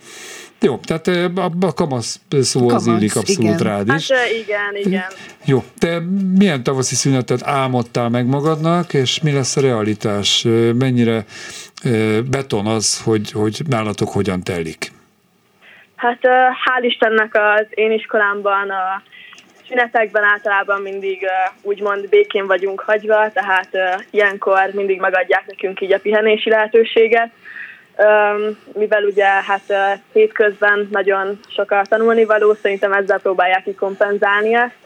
Jó, 0.61 0.76
tehát 0.76 1.07
a, 1.37 1.50
a 1.61 1.75
kamasz 1.75 2.21
szó 2.40 2.67
kamasz, 2.67 2.75
az 2.75 2.87
illik 2.87 3.17
abszolút 3.17 3.61
igen. 3.61 3.73
rád 3.73 3.88
is. 3.97 4.11
Hát 4.11 4.31
igen, 4.31 4.76
igen. 4.76 5.05
Jó, 5.45 5.64
te 5.79 6.00
milyen 6.38 6.62
tavaszi 6.62 6.95
szünetet 6.95 7.43
álmodtál 7.43 8.09
meg 8.09 8.26
magadnak, 8.26 8.95
és 8.95 9.21
mi 9.21 9.33
lesz 9.33 9.57
a 9.57 9.61
realitás? 9.61 10.47
Mennyire 10.79 11.25
beton 12.31 12.67
az, 12.67 13.02
hogy, 13.02 13.33
hogy 13.33 13.61
nálatok 13.69 14.09
hogyan 14.09 14.43
telik? 14.43 14.93
Hát 15.97 16.19
hál' 16.64 16.83
Istennek 16.83 17.35
az 17.35 17.67
én 17.71 17.93
iskolámban 17.93 18.71
a 18.71 19.02
szünetekben 19.69 20.23
általában 20.23 20.83
mindig 20.83 21.26
úgymond 21.62 22.09
békén 22.09 22.47
vagyunk 22.47 22.81
hagyva, 22.81 23.31
tehát 23.33 23.69
ilyenkor 24.11 24.71
mindig 24.73 25.00
megadják 25.00 25.47
nekünk 25.47 25.81
így 25.81 25.93
a 25.93 25.99
pihenési 25.99 26.50
lehetőséget, 26.50 27.31
mivel 28.73 29.04
ugye 29.04 29.25
hát 29.25 29.97
hétközben 30.12 30.88
nagyon 30.90 31.38
sok 31.49 31.71
a 31.71 31.83
tanulnivaló, 31.88 32.54
szerintem 32.54 32.92
ezzel 32.92 33.19
próbálják 33.19 33.62
ki 33.62 33.75
kompenzálni 33.75 34.54
ezt. 34.54 34.78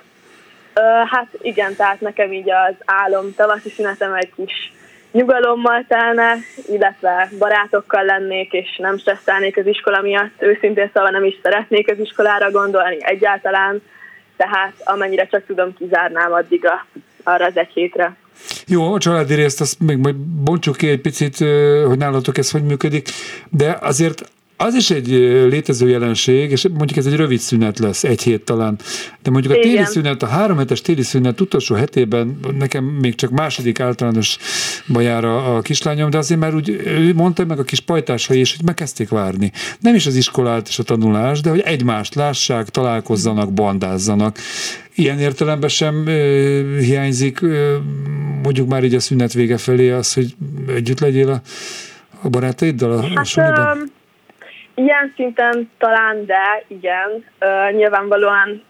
Hát 1.11 1.27
igen, 1.41 1.77
tehát 1.77 2.01
nekem 2.01 2.33
így 2.33 2.51
az 2.51 2.75
álom 2.85 3.35
tavaszi 3.35 3.71
szünetem 3.71 4.15
egy 4.15 4.33
kis 4.37 4.73
nyugalommal 5.13 5.85
telne, 5.89 6.37
illetve 6.67 7.29
barátokkal 7.39 8.05
lennék, 8.05 8.53
és 8.53 8.77
nem 8.77 8.99
stresszelnék 8.99 9.57
az 9.57 9.67
iskola 9.67 10.01
miatt. 10.01 10.33
Őszintén 10.39 10.91
szóval 10.95 11.11
nem 11.11 11.25
is 11.25 11.39
szeretnék 11.43 11.91
az 11.91 11.99
iskolára 11.99 12.51
gondolni 12.51 12.97
egyáltalán, 13.01 13.83
tehát 14.37 14.73
amennyire 14.85 15.27
csak 15.27 15.47
tudom, 15.47 15.75
kizárnám 15.75 16.33
addig 16.33 16.67
a, 16.67 16.87
arra 17.23 17.45
az 17.45 17.57
egy 17.57 17.73
hétre. 17.73 18.17
Jó, 18.67 18.93
a 18.93 18.99
családi 18.99 19.35
részt 19.35 19.61
azt 19.61 19.81
még 19.81 19.97
majd 19.97 20.17
bontsuk 20.17 20.77
ki 20.77 20.89
egy 20.89 21.01
picit, 21.01 21.39
hogy 21.87 21.99
nálatok 21.99 22.39
ez 22.39 22.51
hogy 22.51 22.65
működik, 22.65 23.09
de 23.51 23.79
azért 23.81 24.33
az 24.57 24.75
is 24.75 24.91
egy 24.91 25.09
létező 25.49 25.89
jelenség, 25.89 26.51
és 26.51 26.69
mondjuk 26.69 26.97
ez 26.99 27.07
egy 27.07 27.17
rövid 27.17 27.39
szünet 27.39 27.79
lesz, 27.79 28.05
egy 28.05 28.23
hét 28.23 28.45
talán, 28.45 28.79
de 29.23 29.31
mondjuk 29.31 29.53
a 29.53 29.57
téli 29.57 29.73
Igen. 29.73 29.85
szünet, 29.85 30.23
a 30.23 30.27
három 30.27 30.57
hetes 30.57 30.81
téli 30.81 31.03
szünet 31.03 31.41
utolsó 31.41 31.75
hetében 31.75 32.39
nekem 32.59 32.85
még 32.85 33.15
csak 33.15 33.31
második 33.31 33.81
általános 33.81 34.37
bajára 34.89 35.57
a 35.57 35.61
kislányom, 35.61 36.11
de 36.11 36.19
azért 36.19 36.41
már 36.41 36.55
úgy 36.55 36.69
ő 36.87 37.15
mondta 37.15 37.45
meg 37.45 37.59
a 37.59 37.63
kis 37.63 37.81
pajtásai 37.81 38.41
is, 38.41 38.57
hogy 38.57 38.65
megkezdték 38.65 39.09
várni. 39.09 39.53
Nem 39.81 39.95
is 39.95 40.07
az 40.07 40.17
iskolát 40.17 40.69
és 40.69 40.79
a 40.79 40.83
tanulás, 40.83 41.41
de 41.41 41.51
hogy 41.51 41.61
egymást 41.61 42.15
lássák, 42.15 42.69
találkozzanak, 42.69 43.53
bandázzanak. 43.53 44.39
Ilyen 44.95 45.19
értelemben 45.19 45.69
sem 45.69 46.07
ö, 46.07 46.79
hiányzik 46.79 47.41
ö, 47.43 47.77
mondjuk 48.43 48.69
már 48.69 48.85
így 48.85 48.95
a 48.95 49.01
szünet 49.01 49.33
vége 49.33 49.57
felé 49.57 49.91
az, 49.91 50.13
hogy 50.13 50.35
együtt 50.75 51.01
legyél 51.01 51.31
a, 51.31 51.41
a 52.23 52.29
barátaiddal 52.29 52.93
a, 52.93 53.03
hát, 53.03 53.37
a 53.37 53.77
Ilyen 54.75 55.13
szinten 55.17 55.71
talán, 55.79 56.27
de 56.27 56.65
igen. 56.67 57.25
Uh, 57.41 57.73
nyilvánvalóan 57.77 58.63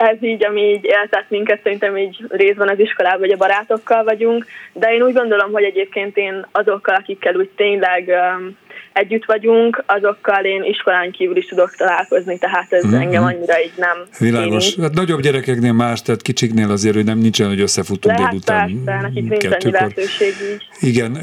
ez 0.00 0.22
így, 0.22 0.44
ami 0.44 0.60
így 0.60 0.84
éltet 0.84 1.24
minket, 1.28 1.62
szerintem 1.62 1.96
így 1.96 2.24
részben 2.28 2.68
az 2.68 2.78
iskolában 2.78 3.20
vagy 3.20 3.30
a 3.30 3.36
barátokkal 3.36 4.04
vagyunk, 4.04 4.46
de 4.72 4.94
én 4.94 5.02
úgy 5.02 5.12
gondolom, 5.12 5.52
hogy 5.52 5.62
egyébként 5.62 6.16
én 6.16 6.46
azokkal, 6.52 6.94
akikkel 6.94 7.34
úgy 7.34 7.48
tényleg 7.48 8.08
um, 8.08 8.56
együtt 8.92 9.24
vagyunk, 9.24 9.82
azokkal 9.86 10.44
én 10.44 10.62
iskolán 10.64 11.10
kívül 11.10 11.36
is 11.36 11.46
tudok 11.46 11.74
találkozni, 11.76 12.38
tehát 12.38 12.72
ez 12.72 12.86
mm-hmm. 12.86 13.00
engem 13.00 13.22
annyira 13.22 13.62
így 13.62 13.72
nem. 13.76 13.98
Világos. 14.18 14.76
Hát 14.76 14.94
nagyobb 14.94 15.20
gyerekeknél 15.20 15.72
más, 15.72 16.02
tehát 16.02 16.22
kicsiknél 16.22 16.70
azért, 16.70 16.94
hogy 16.94 17.04
nem 17.04 17.18
nincsen, 17.18 17.48
hogy 17.48 17.60
összefutunk 17.60 18.16
Lehet, 18.16 18.30
délután. 18.30 18.82
Persze, 18.84 19.00
nekik 19.00 19.28
nincs 19.28 19.44
annyi 19.44 19.70
lehetőség 19.70 20.34
így. 20.52 20.88
Igen. 20.88 21.18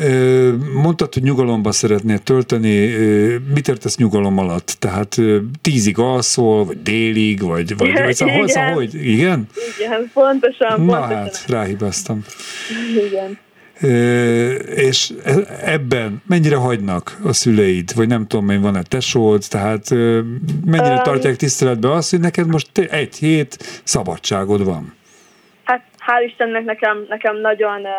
Mondtad, 0.74 1.14
hogy 1.14 1.24
nyugalomba 1.24 1.72
szeretnél 1.72 2.18
tölteni. 2.18 2.88
Mit 3.54 3.68
értesz 3.68 3.98
nyugalom 3.98 4.38
alatt? 4.38 4.76
Tehát 4.80 5.16
tízig 5.62 5.98
alszol, 5.98 6.66
vagy 6.66 6.82
délig, 6.82 7.42
vagy, 7.42 7.78
vagy, 7.78 7.94
vagy 7.94 8.16
szóval, 8.20 8.36
Igen. 8.36 8.48
Szóval, 8.48 8.74
hogy 8.74 8.94
igen? 8.94 9.48
Igen, 9.80 10.12
pontosan. 10.14 10.82
Na 10.82 10.98
pontosan. 10.98 11.18
hát, 11.18 11.46
ráhibáztam. 11.48 12.24
Igen 13.08 13.38
és 14.76 15.14
ebben 15.62 16.22
mennyire 16.28 16.56
hagynak 16.56 17.18
a 17.24 17.34
szüleid, 17.34 17.96
vagy 17.96 18.08
nem 18.08 18.28
tudom 18.28 18.50
én, 18.50 18.62
van-e 18.62 18.82
tesód, 18.82 19.44
tehát 19.50 19.90
mennyire 20.66 20.96
um, 20.96 21.04
tartják 21.04 21.36
tiszteletbe 21.36 21.92
azt, 21.92 22.10
hogy 22.10 22.20
neked 22.20 22.48
most 22.48 22.78
egy 22.78 23.16
hét 23.16 23.82
szabadságod 23.84 24.66
van? 24.66 24.96
Hát 25.64 25.84
hál' 26.00 26.24
Istennek 26.26 26.64
nekem, 26.64 27.06
nekem 27.10 27.38
nagyon 27.38 27.82
uh, 27.82 27.90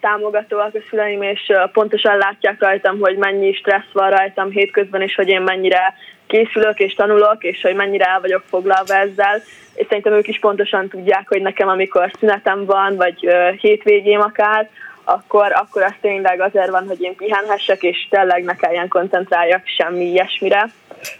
támogatóak 0.00 0.74
a 0.74 0.78
szüleim, 0.90 1.22
és 1.22 1.40
uh, 1.48 1.70
pontosan 1.70 2.16
látják 2.16 2.60
rajtam, 2.60 2.98
hogy 3.00 3.16
mennyi 3.16 3.52
stressz 3.52 3.92
van 3.92 4.10
rajtam 4.10 4.50
hétközben, 4.50 5.00
és 5.00 5.14
hogy 5.14 5.28
én 5.28 5.42
mennyire 5.42 5.94
készülök 6.26 6.78
és 6.78 6.94
tanulok, 6.94 7.44
és 7.44 7.62
hogy 7.62 7.74
mennyire 7.74 8.04
el 8.04 8.20
vagyok 8.20 8.42
foglalva 8.48 8.94
ezzel, 8.94 9.42
és 9.74 9.86
szerintem 9.88 10.12
ők 10.12 10.28
is 10.28 10.38
pontosan 10.38 10.88
tudják, 10.88 11.28
hogy 11.28 11.42
nekem 11.42 11.68
amikor 11.68 12.10
szünetem 12.18 12.64
van, 12.64 12.96
vagy 12.96 13.26
uh, 13.26 13.48
hétvégém 13.50 14.20
akár, 14.20 14.68
akkor, 15.08 15.52
akkor 15.52 15.82
az 15.82 15.94
tényleg 16.00 16.40
azért 16.40 16.70
van, 16.70 16.86
hogy 16.86 17.00
én 17.00 17.16
pihenhessek, 17.16 17.82
és 17.82 18.08
tényleg 18.10 18.44
ne 18.44 18.56
kelljen 18.56 18.88
koncentráljak 18.88 19.66
semmi 19.66 20.04
ilyesmire. 20.04 20.70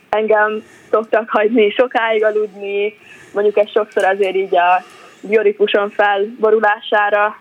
Engem 0.09 0.62
szoktak 0.90 1.31
hagyni 1.31 1.71
sokáig 1.71 2.25
aludni, 2.25 2.99
mondjuk 3.33 3.59
ez 3.59 3.71
sokszor 3.71 4.05
azért 4.05 4.35
így 4.35 4.57
a 4.57 4.83
bioripuson 5.21 5.90
felborulására 5.90 7.37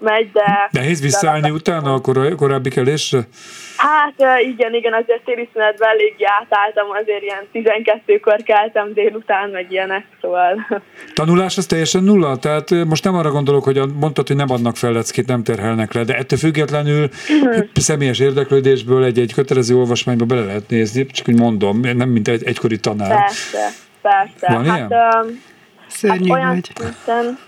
megy, 0.00 0.32
de... 0.32 0.68
Nehéz 0.70 1.00
visszaállni 1.00 1.50
utána 1.50 1.94
a 1.94 2.00
kor- 2.00 2.34
korábbi 2.34 2.70
kelésre? 2.70 3.18
Hát 3.76 4.14
igen, 4.42 4.74
igen, 4.74 4.92
azért 4.92 5.24
téli 5.24 5.48
szünetben 5.52 5.88
eléggé 5.88 6.24
átálltam, 6.24 6.90
azért 6.90 7.22
ilyen 7.22 7.44
12-kor 7.52 8.42
keltem 8.42 8.92
délután, 8.92 9.50
meg 9.50 9.66
ilyenek, 9.72 10.06
szóval... 10.20 10.66
Tanulás 11.14 11.56
az 11.56 11.66
teljesen 11.66 12.02
nulla? 12.02 12.36
Tehát 12.36 12.70
most 12.70 13.04
nem 13.04 13.14
arra 13.14 13.30
gondolok, 13.30 13.64
hogy 13.64 13.80
mondtad, 14.00 14.26
hogy 14.26 14.36
nem 14.36 14.50
adnak 14.50 14.76
fel 14.76 14.92
leckét, 14.92 15.26
nem 15.26 15.42
terhelnek 15.42 15.92
le, 15.92 16.04
de 16.04 16.16
ettől 16.16 16.38
függetlenül 16.38 17.08
uh-huh. 17.28 17.66
személyes 17.74 18.18
érdeklődésből 18.18 19.04
egy-egy 19.04 19.34
kötelező 19.34 19.76
olvasmányba 19.76 20.24
bele 20.24 20.44
lehet 20.44 20.68
nézni, 20.68 21.06
csak 21.06 21.28
úgy 21.28 21.38
mondom, 21.38 21.80
nem 21.80 22.08
mint 22.08 22.28
egy 22.28 22.44
egykori 22.44 22.78
tanár. 22.78 23.08
Persze, 23.08 23.68
persze. 24.02 24.52
Van 24.54 24.64
hát, 24.64 24.76
ilyen? 24.76 25.40
Szörnyű 25.88 26.30
hát 26.30 26.38
olyan 26.38 26.48
vagy. 26.48 26.70
szinten, 26.74 27.38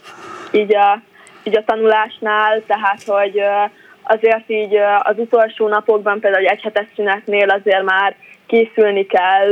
így 0.53 0.75
a, 0.75 1.03
így 1.43 1.57
a 1.57 1.65
tanulásnál, 1.67 2.63
tehát, 2.67 3.03
hogy 3.07 3.43
azért 4.03 4.51
így 4.51 4.77
az 5.03 5.15
utolsó 5.19 5.69
napokban, 5.69 6.21
például 6.21 6.47
egy 6.47 6.63
hetes 6.63 6.87
szünetnél 6.97 7.49
azért 7.51 7.83
már 7.83 8.15
készülni 8.47 9.07
kell, 9.07 9.49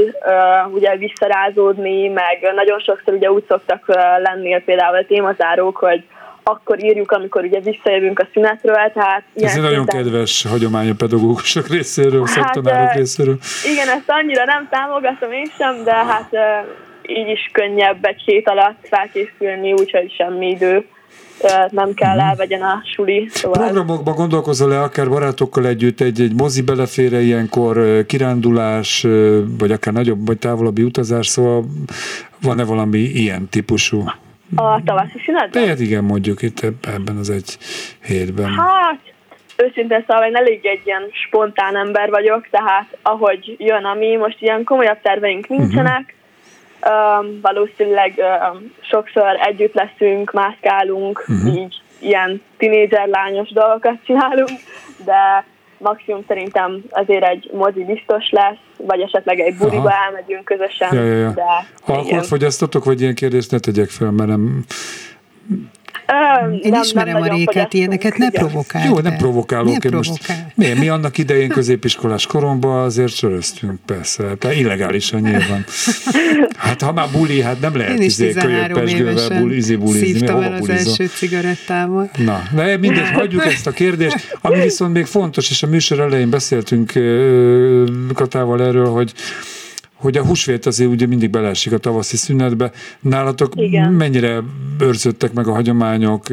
ugye 0.71 0.97
visszarázódni, 0.97 2.09
meg 2.09 2.53
nagyon 2.55 2.79
sokszor 2.79 3.15
ugye 3.15 3.31
úgy 3.31 3.45
szoktak 3.49 3.85
lenni 4.23 4.63
például 4.65 4.97
a 4.97 5.07
témazárók, 5.07 5.77
hogy 5.77 6.05
akkor 6.43 6.85
írjuk, 6.85 7.11
amikor 7.11 7.45
ugye 7.45 7.61
visszajövünk 7.61 8.19
a 8.19 8.29
szünetről, 8.33 8.91
tehát... 8.95 9.23
Ez 9.35 9.57
egy 9.57 9.63
nagyon 9.63 9.87
kedves 9.87 10.47
hagyomány 10.51 10.91
a 10.91 10.95
pedagógusok 10.99 11.69
részéről, 11.69 12.25
hát, 12.25 12.29
szaktanárok 12.29 12.95
részéről. 12.95 13.39
Igen, 13.73 13.89
ezt 13.89 14.11
annyira 14.11 14.45
nem 14.45 14.69
támogatom 14.71 15.33
én 15.33 15.51
sem, 15.59 15.85
de 15.85 15.95
hát 15.95 16.31
így 17.03 17.29
is 17.29 17.51
könnyebb 17.53 18.05
egy 18.05 18.23
hét 18.25 18.49
alatt 18.49 18.79
felkészülni, 18.83 19.73
úgyhogy 19.73 20.13
semmi 20.13 20.49
idő 20.49 20.87
nem 21.71 21.95
kell 21.95 22.17
mhm. 22.17 22.27
elvegyen 22.27 22.63
a 22.63 22.83
suli. 22.95 23.29
Szóval 23.31 23.63
Programokban 23.63 24.15
gondolkozol 24.15 24.69
le 24.69 24.81
akár 24.81 25.09
barátokkal 25.09 25.67
együtt, 25.67 26.01
egy, 26.01 26.21
egy 26.21 26.35
mozi 26.35 26.63
belefére 26.63 27.21
ilyenkor, 27.21 28.05
kirándulás, 28.07 29.07
vagy 29.59 29.71
akár 29.71 29.93
nagyobb 29.93 30.27
vagy 30.27 30.39
távolabbi 30.39 30.83
utazás, 30.83 31.27
szóval 31.27 31.65
van-e 32.43 32.65
valami 32.65 32.99
ilyen 32.99 33.49
típusú? 33.49 34.05
A 34.55 34.83
tavaszi 34.85 35.23
szünetben? 35.25 35.63
Tehát 35.63 35.81
igen, 35.81 36.05
mondjuk 36.05 36.43
itt 36.43 36.61
ebben 36.95 37.17
az 37.17 37.31
egy 37.31 37.59
hétben. 38.03 38.55
Hát, 38.55 39.01
őszintén 39.57 40.05
szóval 40.07 40.29
én 40.29 40.37
elég 40.37 40.67
egy 40.67 40.81
ilyen 40.85 41.03
spontán 41.27 41.77
ember 41.77 42.11
vagyok, 42.11 42.49
tehát 42.51 42.97
ahogy 43.03 43.57
jön, 43.59 43.85
ami 43.85 44.17
most 44.17 44.37
ilyen 44.41 44.65
komolyabb 44.65 45.01
terveink 45.03 45.49
nincsenek, 45.49 46.01
uh-huh 46.01 46.16
Um, 46.89 47.41
valószínűleg 47.43 48.15
um, 48.17 48.73
sokszor 48.81 49.39
együtt 49.41 49.75
leszünk, 49.75 50.33
mászkálunk, 50.33 51.25
uh-huh. 51.29 51.57
így 51.57 51.83
ilyen 51.99 52.43
tinédzser 52.57 53.09
lányos 53.09 53.53
dolgokat 53.53 53.99
csinálunk, 54.05 54.59
de 55.05 55.45
maximum 55.79 56.25
szerintem 56.29 56.83
azért 56.91 57.25
egy 57.25 57.51
mozi 57.53 57.85
biztos 57.85 58.31
lesz, 58.31 58.59
vagy 58.77 59.01
esetleg 59.01 59.41
egy 59.41 59.57
buliba 59.57 59.89
Aha. 59.89 60.05
elmegyünk 60.05 60.45
közösen. 60.45 60.95
Ja, 60.95 61.03
ja, 61.03 61.15
ja. 61.15 61.31
De, 61.31 61.67
Alkoholt 61.87 62.27
fogyasztotok, 62.27 62.85
vagy 62.85 63.01
ilyen 63.01 63.15
kérdést 63.15 63.51
ne 63.51 63.59
tegyek 63.59 63.89
fel, 63.89 64.11
mert 64.11 64.29
nem 64.29 64.65
én 66.63 66.71
nem, 66.71 66.83
ismerem 66.83 67.19
nem 67.19 67.31
a 67.31 67.35
réket, 67.35 67.75
ilyeneket 67.75 68.17
ne 68.17 68.31
provokálj. 68.31 68.89
Jó, 68.89 68.99
nem 68.99 69.17
provokálok. 69.17 69.83
Ne 69.83 69.97
most, 69.97 70.13
mi, 70.55 70.73
mi 70.79 70.89
annak 70.89 71.19
idején 71.19 71.49
középiskolás 71.59 72.27
koromban 72.27 72.85
azért 72.85 73.13
söröztünk, 73.13 73.79
persze. 73.87 74.35
Tehát 74.39 74.57
illegálisan 74.57 75.21
nyilván. 75.21 75.65
Hát 76.57 76.83
ha 76.83 76.93
már 76.93 77.09
buli, 77.13 77.41
hát 77.41 77.61
nem 77.61 77.77
lehet 77.77 77.99
izé 77.99 78.33
kölyökpesgővel 78.33 79.41
buli, 79.41 79.57
izé 79.57 79.77
bulizni. 79.77 80.07
Szívtam 80.07 80.43
el 80.43 80.53
az 80.53 80.69
első 80.69 81.07
cigarettámat. 81.07 82.19
Na, 82.19 82.43
de 82.55 82.77
mindegy, 82.77 83.11
hagyjuk 83.11 83.45
ezt 83.45 83.67
a 83.67 83.71
kérdést. 83.71 84.39
Ami 84.41 84.61
viszont 84.61 84.93
még 84.93 85.05
fontos, 85.05 85.51
és 85.51 85.63
a 85.63 85.67
műsor 85.67 86.01
elején 86.01 86.31
beszéltünk 86.31 86.93
Katával 88.15 88.63
erről, 88.63 88.87
hogy 88.87 89.13
hogy 89.97 90.17
a 90.17 90.25
húsvét 90.25 90.67
azért 90.67 90.91
ugye 90.91 91.07
mindig 91.07 91.31
beleesik 91.31 91.73
a 91.73 91.79
tavaszi 91.79 92.17
szünetbe. 92.17 92.71
Nálatok 93.01 93.53
Igen. 93.55 93.93
mennyire 93.93 94.41
őrződtek 94.81 95.33
meg 95.33 95.47
a 95.47 95.53
hagyományok? 95.53 96.25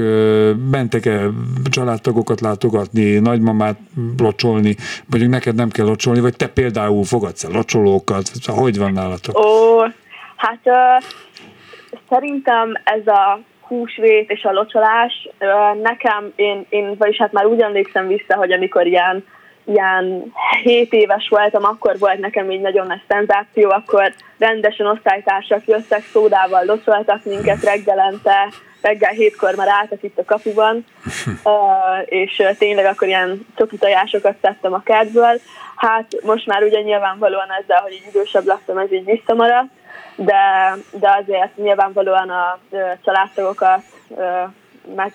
Mentek-e 0.71 1.29
családtagokat 1.69 2.41
látogatni, 2.41 3.19
nagymamát 3.19 3.77
locsolni, 4.17 4.75
mondjuk 5.05 5.31
neked 5.31 5.55
nem 5.55 5.69
kell 5.69 5.85
locsolni, 5.85 6.19
vagy 6.19 6.35
te 6.35 6.47
például 6.47 7.03
fogadsz 7.03 7.43
el 7.43 7.51
locsolókat? 7.51 8.25
Szóval 8.25 8.61
hogy 8.63 8.77
van 8.77 8.91
nálatok? 8.91 9.37
Ó, 9.37 9.79
hát 10.35 10.59
uh, 10.63 11.09
szerintem 12.09 12.73
ez 12.83 13.07
a 13.07 13.39
húsvét 13.67 14.29
és 14.29 14.43
a 14.43 14.51
locsolás, 14.51 15.29
uh, 15.39 15.81
nekem, 15.81 16.31
én, 16.35 16.65
én, 16.69 16.95
vagyis 16.97 17.17
hát 17.17 17.31
már 17.31 17.45
úgy 17.45 17.61
emlékszem 17.61 18.07
vissza, 18.07 18.35
hogy 18.35 18.51
amikor 18.51 18.87
ilyen 18.87 19.23
ilyen 19.65 20.33
7 20.63 20.93
éves 20.93 21.27
voltam, 21.29 21.63
akkor 21.63 21.97
volt 21.99 22.19
nekem 22.19 22.51
így 22.51 22.61
nagyon 22.61 22.87
nagy 22.87 23.01
szenzáció, 23.07 23.69
akkor 23.69 24.13
rendesen 24.37 24.85
osztálytársak 24.85 25.65
jöttek, 25.65 26.03
szódával 26.11 26.65
locsoltak 26.65 27.23
minket 27.23 27.63
reggelente, 27.63 28.49
reggel 28.81 29.11
hétkor 29.11 29.55
már 29.55 29.67
álltak 29.67 30.03
itt 30.03 30.17
a 30.17 30.25
kapuban, 30.25 30.85
és 32.05 32.41
tényleg 32.57 32.85
akkor 32.85 33.07
ilyen 33.07 33.45
csoki 33.55 33.77
tojásokat 33.77 34.35
tettem 34.35 34.73
a 34.73 34.83
kertből. 34.83 35.39
Hát 35.75 36.21
most 36.23 36.45
már 36.45 36.63
ugye 36.63 36.81
nyilvánvalóan 36.81 37.51
ezzel, 37.61 37.81
hogy 37.81 37.91
így 37.91 38.07
idősebb 38.09 38.45
lettem, 38.45 38.77
ez 38.77 38.91
így 38.91 39.05
visszamaradt, 39.05 39.71
de, 40.15 40.41
de 40.91 41.19
azért 41.21 41.57
nyilvánvalóan 41.57 42.29
a 42.29 42.59
családtagokat 43.03 43.81
meg, 44.95 45.13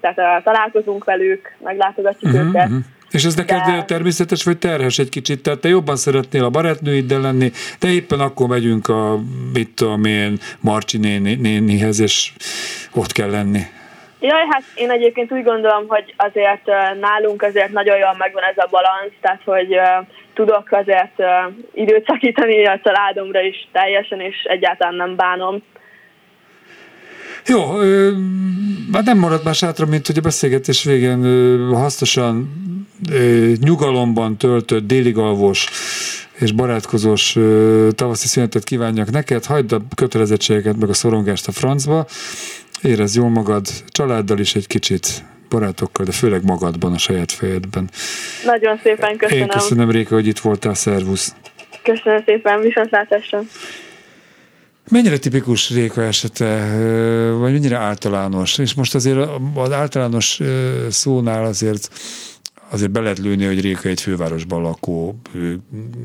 tehát 0.00 0.44
találkozunk 0.44 1.04
velük, 1.04 1.56
meglátogatjuk 1.58 2.32
uh-huh, 2.32 2.48
őket, 2.48 2.64
uh-huh 2.64 2.84
És 3.10 3.24
ez 3.24 3.34
neked 3.34 3.60
de... 3.60 3.84
természetes 3.84 4.44
vagy 4.44 4.58
terhes 4.58 4.98
egy 4.98 5.08
kicsit? 5.08 5.42
Tehát 5.42 5.58
te 5.58 5.68
jobban 5.68 5.96
szeretnél 5.96 6.44
a 6.44 6.50
barátnőiddel 6.50 7.20
lenni, 7.20 7.50
de 7.80 7.88
éppen 7.88 8.20
akkor 8.20 8.48
megyünk 8.48 8.88
a, 8.88 9.18
mit 9.52 9.70
tudom 9.74 10.04
én, 10.04 10.38
Marcsi 10.60 10.98
néni, 10.98 11.34
nénihez, 11.34 12.00
és 12.00 12.32
ott 12.94 13.12
kell 13.12 13.30
lenni. 13.30 13.60
Jaj, 14.20 14.46
hát 14.50 14.62
én 14.74 14.90
egyébként 14.90 15.32
úgy 15.32 15.44
gondolom, 15.44 15.84
hogy 15.88 16.14
azért 16.16 16.66
nálunk 17.00 17.42
azért 17.42 17.72
nagyon 17.72 17.96
jól 17.96 18.14
megvan 18.18 18.42
ez 18.42 18.56
a 18.56 18.68
balansz, 18.70 19.12
tehát 19.20 19.42
hogy 19.44 19.76
tudok 20.34 20.68
azért 20.70 21.22
időt 21.74 22.06
szakítani 22.06 22.66
a 22.66 22.80
családomra 22.84 23.40
is 23.40 23.68
teljesen, 23.72 24.20
és 24.20 24.42
egyáltalán 24.42 24.94
nem 24.94 25.16
bánom. 25.16 25.62
Jó, 27.46 27.78
hát 28.92 29.04
nem 29.04 29.18
marad 29.18 29.44
más 29.44 29.60
hátra, 29.60 29.86
mint 29.86 30.06
hogy 30.06 30.18
a 30.18 30.20
beszélgetés 30.20 30.84
végén 30.84 31.22
hasznosan 31.74 32.50
nyugalomban 33.60 34.36
töltött, 34.36 34.86
déligalvos 34.86 35.68
és 36.38 36.52
barátkozós 36.52 37.36
tavaszi 37.90 38.26
szünetet 38.26 38.64
kívánjak 38.64 39.10
neked, 39.10 39.44
hagyd 39.44 39.72
a 39.72 39.80
kötelezettségeket 39.94 40.76
meg 40.76 40.88
a 40.88 40.94
szorongást 40.94 41.48
a 41.48 41.52
francba, 41.52 42.06
érezd 42.82 43.16
jól 43.16 43.28
magad, 43.28 43.66
családdal 43.88 44.38
is 44.38 44.54
egy 44.54 44.66
kicsit, 44.66 45.24
barátokkal, 45.48 46.04
de 46.04 46.12
főleg 46.12 46.44
magadban, 46.44 46.92
a 46.92 46.98
saját 46.98 47.32
fejedben. 47.32 47.90
Nagyon 48.44 48.80
szépen 48.82 49.16
köszönöm. 49.16 49.42
Én 49.42 49.48
köszönöm, 49.48 49.90
Réka, 49.90 50.14
hogy 50.14 50.26
itt 50.26 50.38
voltál, 50.38 50.74
szervusz. 50.74 51.34
Köszönöm 51.82 52.22
szépen, 52.24 52.60
viszontlátásra. 52.60 53.42
Mennyire 54.90 55.18
tipikus 55.18 55.70
Réka 55.70 56.02
esete, 56.02 56.76
vagy 57.38 57.52
mennyire 57.52 57.76
általános? 57.76 58.58
És 58.58 58.74
most 58.74 58.94
azért 58.94 59.28
az 59.54 59.72
általános 59.72 60.40
szónál 60.90 61.44
azért 61.44 61.90
azért 62.70 62.90
be 62.90 63.00
lehet 63.00 63.18
lőni, 63.18 63.44
hogy 63.44 63.60
Réka 63.60 63.88
egy 63.88 64.00
fővárosban 64.00 64.62
lakó, 64.62 65.20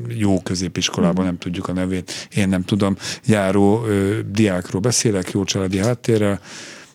jó 0.08 0.40
középiskolában, 0.42 1.24
nem 1.24 1.38
tudjuk 1.38 1.68
a 1.68 1.72
nevét, 1.72 2.28
én 2.34 2.48
nem 2.48 2.62
tudom, 2.62 2.96
járó 3.26 3.84
diákról 4.30 4.80
beszélek, 4.80 5.30
jó 5.30 5.44
családi 5.44 5.78
háttérrel, 5.78 6.40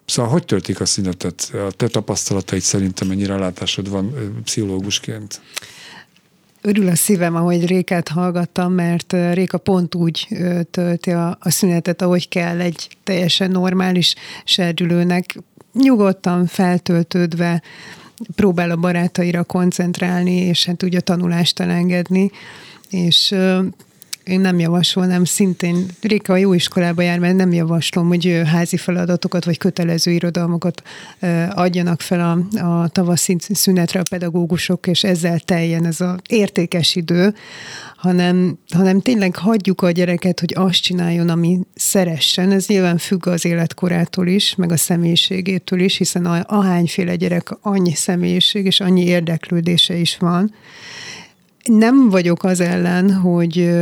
Szóval 0.06 0.32
hogy 0.32 0.46
töltik 0.46 0.80
a 0.80 0.86
szünetet? 0.86 1.52
A 1.68 1.72
te 1.72 1.88
tapasztalataid 1.88 2.62
szerintem 2.62 3.08
mennyire 3.08 3.38
látásod 3.38 3.90
van 3.90 4.14
pszichológusként? 4.44 5.42
Örül 6.62 6.88
a 6.88 6.96
szívem, 6.96 7.36
ahogy 7.36 7.66
Rékát 7.66 8.08
hallgattam, 8.08 8.74
mert 8.74 9.16
Réka 9.34 9.58
pont 9.58 9.96
úgy 9.96 10.28
tölti 10.72 11.12
a, 11.12 11.38
a 11.40 11.50
szünetet, 11.50 12.02
ahogy 12.02 12.28
kell 12.28 12.60
egy 12.60 12.90
teljesen 13.04 13.52
normális 13.52 14.16
serdülőnek, 14.44 15.38
nyugodtan 15.74 16.46
feltöltődve, 16.46 17.62
próbál 18.36 18.72
a 18.72 18.76
barátaira 18.76 19.44
koncentrálni, 19.44 20.36
és 20.36 20.66
hát 20.66 20.84
úgy 20.84 20.96
a 20.96 21.02
tanulást 21.02 21.60
elengedni, 21.60 22.32
és 22.90 23.36
én 24.30 24.40
nem 24.40 24.60
javasolnám, 24.60 25.24
szintén 25.24 25.86
Réka 26.02 26.34
a 26.34 26.38
jó 26.38 26.54
iskolába 26.54 27.02
jár, 27.02 27.20
mert 27.20 27.36
nem 27.36 27.54
javaslom, 27.54 28.08
hogy 28.08 28.42
házi 28.46 28.78
feladatokat 28.78 29.46
vagy 29.46 29.58
kötelező 29.58 30.12
irodalmakat 30.12 30.84
adjanak 31.50 32.02
fel 32.02 32.20
a, 32.20 32.66
a 32.66 32.88
tavaszi 32.88 33.36
szünetre 33.40 34.00
a 34.00 34.04
pedagógusok, 34.10 34.88
és 34.88 35.04
ezzel 35.04 35.40
teljen 35.40 35.86
ez 35.86 36.02
az 36.02 36.16
értékes 36.30 36.96
idő, 36.96 37.34
hanem, 37.96 38.58
hanem 38.74 39.02
tényleg 39.02 39.36
hagyjuk 39.36 39.82
a 39.82 39.92
gyereket, 39.92 40.40
hogy 40.40 40.54
azt 40.56 40.82
csináljon, 40.82 41.30
ami 41.30 41.60
szeressen. 41.76 42.52
Ez 42.52 42.68
nyilván 42.68 42.98
függ 42.98 43.28
az 43.28 43.46
életkorától 43.46 44.28
is, 44.28 44.56
meg 44.56 44.72
a 44.72 44.78
személyiségétől 44.78 45.80
is, 45.80 45.98
hiszen 45.98 46.26
ahányféle 46.26 47.16
gyerek 47.16 47.50
annyi 47.62 47.94
személyiség 47.94 48.66
és 48.66 48.80
annyi 48.80 49.06
érdeklődése 49.06 49.96
is 49.96 50.18
van. 50.18 50.54
Nem 51.78 52.10
vagyok 52.10 52.44
az 52.44 52.60
ellen, 52.60 53.14
hogy 53.14 53.80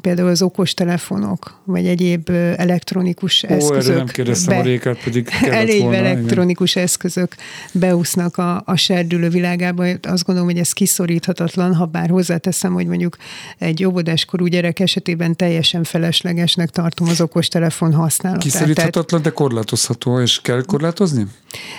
például 0.00 0.28
az 0.28 0.42
okostelefonok, 0.42 1.60
vagy 1.64 1.86
egyéb 1.86 2.30
elektronikus 2.56 3.42
Ó, 3.42 3.52
eszközök. 3.52 3.96
nem 3.96 4.06
kérdeztem 4.06 4.54
be, 4.54 4.60
a 4.60 4.64
réket, 4.64 5.02
pedig 5.02 5.28
Elég 5.50 5.82
volna, 5.82 5.96
elektronikus 5.96 6.70
igen. 6.70 6.84
eszközök 6.84 7.34
beúsznak 7.72 8.36
a, 8.36 8.62
a 8.64 8.76
serdülő 8.76 9.28
világába. 9.28 9.84
Azt 10.02 10.24
gondolom, 10.24 10.50
hogy 10.50 10.58
ez 10.58 10.72
kiszoríthatatlan, 10.72 11.74
ha 11.74 11.84
bár 11.84 12.08
hozzáteszem, 12.08 12.72
hogy 12.72 12.86
mondjuk 12.86 13.16
egy 13.58 13.84
óvodáskorú 13.84 14.46
gyerek 14.46 14.80
esetében 14.80 15.36
teljesen 15.36 15.84
feleslegesnek 15.84 16.70
tartom 16.70 17.08
az 17.08 17.20
okostelefon 17.20 17.94
használatát. 17.94 18.42
Kiszoríthatatlan, 18.42 19.22
de 19.22 19.30
korlátozható, 19.30 20.20
és 20.20 20.40
kell 20.40 20.62
korlátozni? 20.62 21.26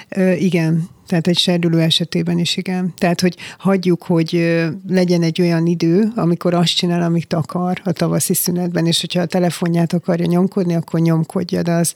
Ö, 0.10 0.32
igen, 0.32 0.90
tehát 1.08 1.28
egy 1.28 1.38
serdülő 1.38 1.82
esetében 1.82 2.38
is 2.40 2.58
igen. 2.58 2.94
Tehát, 2.98 3.22
hogy 3.22 3.36
hagyjuk, 3.58 4.04
hogy 4.04 4.58
legyen 4.88 5.22
egy 5.22 5.42
olyan 5.42 5.66
idő, 5.66 6.12
amikor 6.16 6.54
azt 6.54 6.76
csinál, 6.76 7.02
amit 7.02 7.34
akar 7.34 7.82
a 7.84 7.92
tavaszi 7.92 8.34
szünetben, 8.34 8.86
és 8.86 9.00
hogyha 9.00 9.22
a 9.22 9.26
telefonját 9.26 9.94
akarja 9.94 10.26
nyomkodni, 10.26 10.76
akkor 10.76 11.00
nyomkodja, 11.00 11.62
de 11.62 11.72
az 11.72 11.94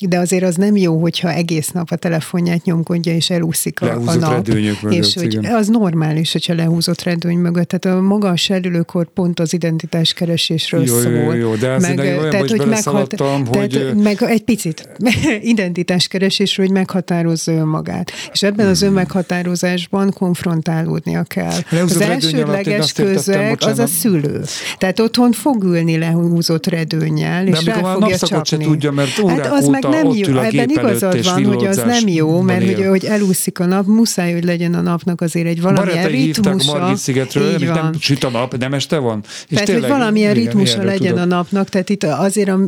de 0.00 0.18
azért 0.18 0.44
az 0.44 0.56
nem 0.56 0.76
jó, 0.76 1.00
hogyha 1.00 1.32
egész 1.32 1.70
nap 1.70 1.90
a 1.90 1.96
telefonját 1.96 2.64
nyomkodja, 2.64 3.14
és 3.14 3.30
elúszik 3.30 3.80
a, 3.80 4.00
a 4.04 4.14
nap. 4.14 4.48
Mögött, 4.48 4.92
és 4.92 5.14
hogy 5.14 5.34
igen. 5.34 5.54
az 5.54 5.68
normális, 5.68 6.32
hogyha 6.32 6.54
lehúzott 6.54 7.02
redőny 7.02 7.36
mögött. 7.36 7.68
Tehát 7.68 7.98
a 7.98 8.02
maga 8.02 8.28
a 8.28 8.36
serdülőkor 8.36 9.06
pont 9.14 9.40
az 9.40 9.52
identitáskeresésről 9.52 10.84
jó, 10.84 11.00
szól. 11.00 11.12
Jó, 11.12 11.32
jó, 11.32 11.54
de 11.54 11.78
meg, 11.78 11.98
olyan, 11.98 12.30
tehát, 12.30 12.50
hogy 12.50 12.66
meghat, 12.66 13.20
hogy... 13.48 13.70
Tehát, 13.70 13.94
meg 13.94 14.22
egy 14.22 14.42
picit 14.42 14.88
identitáskeresésről, 15.54 16.66
hogy 16.66 16.74
meghatározza 16.74 17.52
önmagát. 17.52 18.10
És 18.32 18.42
ebben 18.42 18.66
az 18.66 18.78
hmm. 18.78 18.88
önmeghatározásban 18.88 20.12
konfrontálódnia 20.12 21.22
kell. 21.22 21.58
Lehúzott 21.68 22.02
az 22.02 22.08
elsődleges 22.08 22.92
közeg 22.92 23.58
az 23.60 23.78
a 23.78 23.86
szülő. 23.86 24.42
Tehát 24.78 25.00
otthon 25.00 25.32
fog 25.32 25.64
ülni 25.64 25.98
lehúzott 25.98 26.66
redőnnyel, 26.66 27.46
és 27.46 27.64
rá 27.64 27.92
fogja 27.92 28.18
csapni. 28.18 28.62
Se 28.64 28.68
tudja, 28.68 28.92
mert 28.92 29.10
hát 29.10 29.52
az 29.52 29.66
meg 29.66 29.84
nem 30.02 30.12
jó. 30.14 30.38
Ebben 30.38 30.68
igazad 30.68 31.24
van, 31.24 31.44
hogy 31.44 31.66
az 31.66 31.76
nem 31.76 32.08
jó, 32.08 32.40
mert 32.40 32.64
hogy, 32.64 32.86
hogy 32.86 33.04
elúszik 33.04 33.58
a 33.58 33.66
nap, 33.66 33.86
muszáj, 33.86 34.32
hogy 34.32 34.44
legyen 34.44 34.74
a 34.74 34.80
napnak 34.80 35.20
azért 35.20 35.46
egy 35.46 35.60
valamilyen 35.60 35.96
Barátai 35.96 36.24
ritmusa. 36.24 36.78
Margit 36.78 36.96
szigetről, 36.96 37.58
van. 37.58 37.68
nem 37.68 37.92
süt 38.00 38.24
a 38.24 38.30
nap, 38.30 38.56
nem 38.56 38.74
este 38.74 38.98
van. 38.98 39.20
És 39.24 39.30
tehát, 39.48 39.64
tényleg, 39.64 39.90
hogy 39.90 39.98
valamilyen 39.98 40.36
igen, 40.36 40.44
ritmusa 40.44 40.82
legyen 40.82 41.12
tudod. 41.12 41.32
a 41.32 41.34
napnak, 41.34 41.68
tehát 41.68 41.90
itt 41.90 42.04
azért 42.04 42.48
a, 42.48 42.58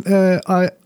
a, 0.40 0.62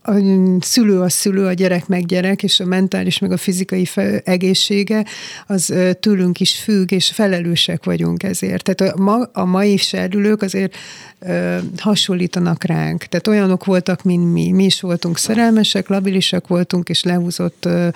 szülő 0.59 0.99
a 1.01 1.09
szülő, 1.09 1.45
a 1.45 1.53
gyerek 1.53 1.87
meg 1.87 2.05
gyerek, 2.05 2.43
és 2.43 2.59
a 2.59 2.65
mentális 2.65 3.19
meg 3.19 3.31
a 3.31 3.37
fizikai 3.37 3.87
egészsége 4.23 5.05
az 5.47 5.73
tőlünk 5.99 6.39
is 6.39 6.59
függ, 6.59 6.91
és 6.91 7.11
felelősek 7.11 7.83
vagyunk 7.83 8.23
ezért. 8.23 8.63
Tehát 8.63 8.93
a, 8.93 9.01
ma, 9.01 9.29
a 9.33 9.45
mai 9.45 9.77
serdülők 9.77 10.41
azért 10.41 10.75
ö, 11.19 11.57
hasonlítanak 11.77 12.63
ránk. 12.63 13.03
Tehát 13.03 13.27
olyanok 13.27 13.65
voltak, 13.65 14.03
mint 14.03 14.33
mi. 14.33 14.51
Mi 14.51 14.63
is 14.63 14.81
voltunk 14.81 15.17
szerelmesek, 15.17 15.87
labilisek 15.87 16.47
voltunk, 16.47 16.89
és 16.89 17.03
lehúzott 17.03 17.65
ö, 17.65 17.87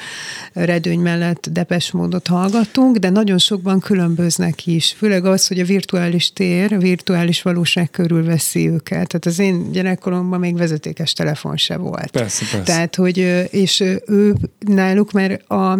redőny 0.53 0.99
mellett 0.99 1.47
depes 1.51 1.91
módot 1.91 2.27
hallgattunk, 2.27 2.97
de 2.97 3.09
nagyon 3.09 3.37
sokban 3.37 3.79
különböznek 3.79 4.67
is. 4.67 4.95
Főleg 4.97 5.25
az, 5.25 5.47
hogy 5.47 5.59
a 5.59 5.65
virtuális 5.65 6.33
tér, 6.33 6.73
a 6.73 6.77
virtuális 6.77 7.41
valóság 7.41 7.89
körül 7.89 8.25
veszi 8.25 8.69
őket. 8.69 9.07
Tehát 9.07 9.25
az 9.25 9.39
én 9.39 9.71
gyerekkoromban 9.71 10.39
még 10.39 10.57
vezetékes 10.57 11.13
telefon 11.13 11.57
se 11.57 11.77
volt 11.77 11.93
volt. 11.95 12.11
Persze, 12.11 12.45
persze. 12.51 12.71
Tehát, 12.71 12.95
hogy, 12.95 13.17
és 13.51 13.79
ő 14.05 14.35
náluk, 14.59 15.11
mert 15.11 15.49
a, 15.49 15.79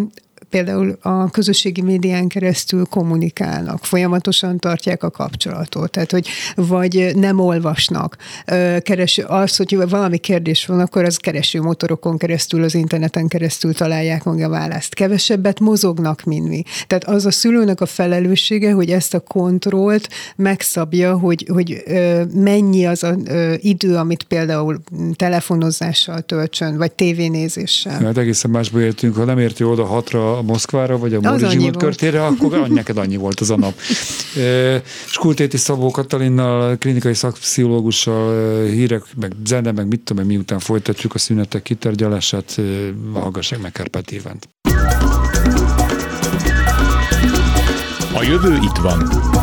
például 0.49 0.97
a 1.01 1.29
közösségi 1.29 1.81
médián 1.81 2.27
keresztül 2.27 2.86
kommunikálnak, 2.86 3.86
folyamatosan 3.86 4.58
tartják 4.58 5.03
a 5.03 5.10
kapcsolatot, 5.10 5.91
tehát 5.91 6.12
hogy 6.12 6.27
vagy 6.55 7.12
nem 7.15 7.39
olvasnak. 7.39 8.17
Kereső, 8.79 9.23
az, 9.23 9.55
hogy 9.55 9.89
valami 9.89 10.17
kérdés 10.17 10.65
van, 10.65 10.79
akkor 10.79 11.03
az 11.03 11.17
kereső 11.17 11.62
motorokon 11.62 12.17
keresztül, 12.17 12.63
az 12.63 12.75
interneten 12.75 13.27
keresztül 13.27 13.73
találják 13.73 14.23
meg 14.23 14.41
a 14.41 14.49
választ. 14.49 14.93
Kevesebbet 14.93 15.60
mozognak, 15.60 16.23
mint 16.23 16.47
mi. 16.47 16.63
Tehát 16.88 17.03
az 17.03 17.25
a 17.25 17.31
szülőnek 17.31 17.81
a 17.81 17.86
felelőssége, 17.86 18.71
hogy 18.71 18.89
ezt 18.89 19.13
a 19.13 19.19
kontrollt 19.19 20.10
megszabja, 20.36 21.17
hogy, 21.17 21.45
hogy 21.53 21.84
mennyi 22.34 22.86
az 22.86 23.03
a 23.03 23.15
idő, 23.58 23.95
amit 23.95 24.23
például 24.23 24.81
telefonozással 25.15 26.21
töltsön, 26.21 26.77
vagy 26.77 26.91
tévénézéssel. 26.91 28.03
Hát 28.03 28.17
egészen 28.17 28.51
másból 28.51 28.81
értünk, 28.81 29.15
ha 29.15 29.23
nem 29.23 29.39
érti 29.39 29.63
oda 29.63 29.86
hatra 29.86 30.35
Moszkvára, 30.41 30.98
vagy 30.98 31.13
a 31.13 31.19
Móri 31.21 31.45
Zsigmond 31.50 31.78
körtére, 31.78 32.26
akkor 32.26 32.67
neked 32.67 32.98
annyi 32.98 33.15
volt 33.15 33.39
az 33.39 33.50
a 33.50 33.58
nap. 33.58 33.74
Skultéti 35.06 35.58
Szabó 35.58 35.91
Katalinnal, 35.91 36.78
klinikai 36.78 37.13
szakpszichológussal, 37.13 38.63
hírek, 38.65 39.04
meg 39.19 39.32
zene, 39.45 39.71
meg 39.71 39.88
mit 39.88 40.00
tudom, 40.00 40.26
miután 40.26 40.60
folytatjuk 40.60 41.13
a 41.13 41.17
szünetek 41.17 41.62
kitárgyalását, 41.62 42.62
hallgassák 43.13 43.62
meg 43.62 43.71
Kárpát 43.71 44.12
Évánt. 44.12 44.50
A 48.13 48.24
jövő 48.24 48.56
itt 48.56 48.78
van. 48.82 49.35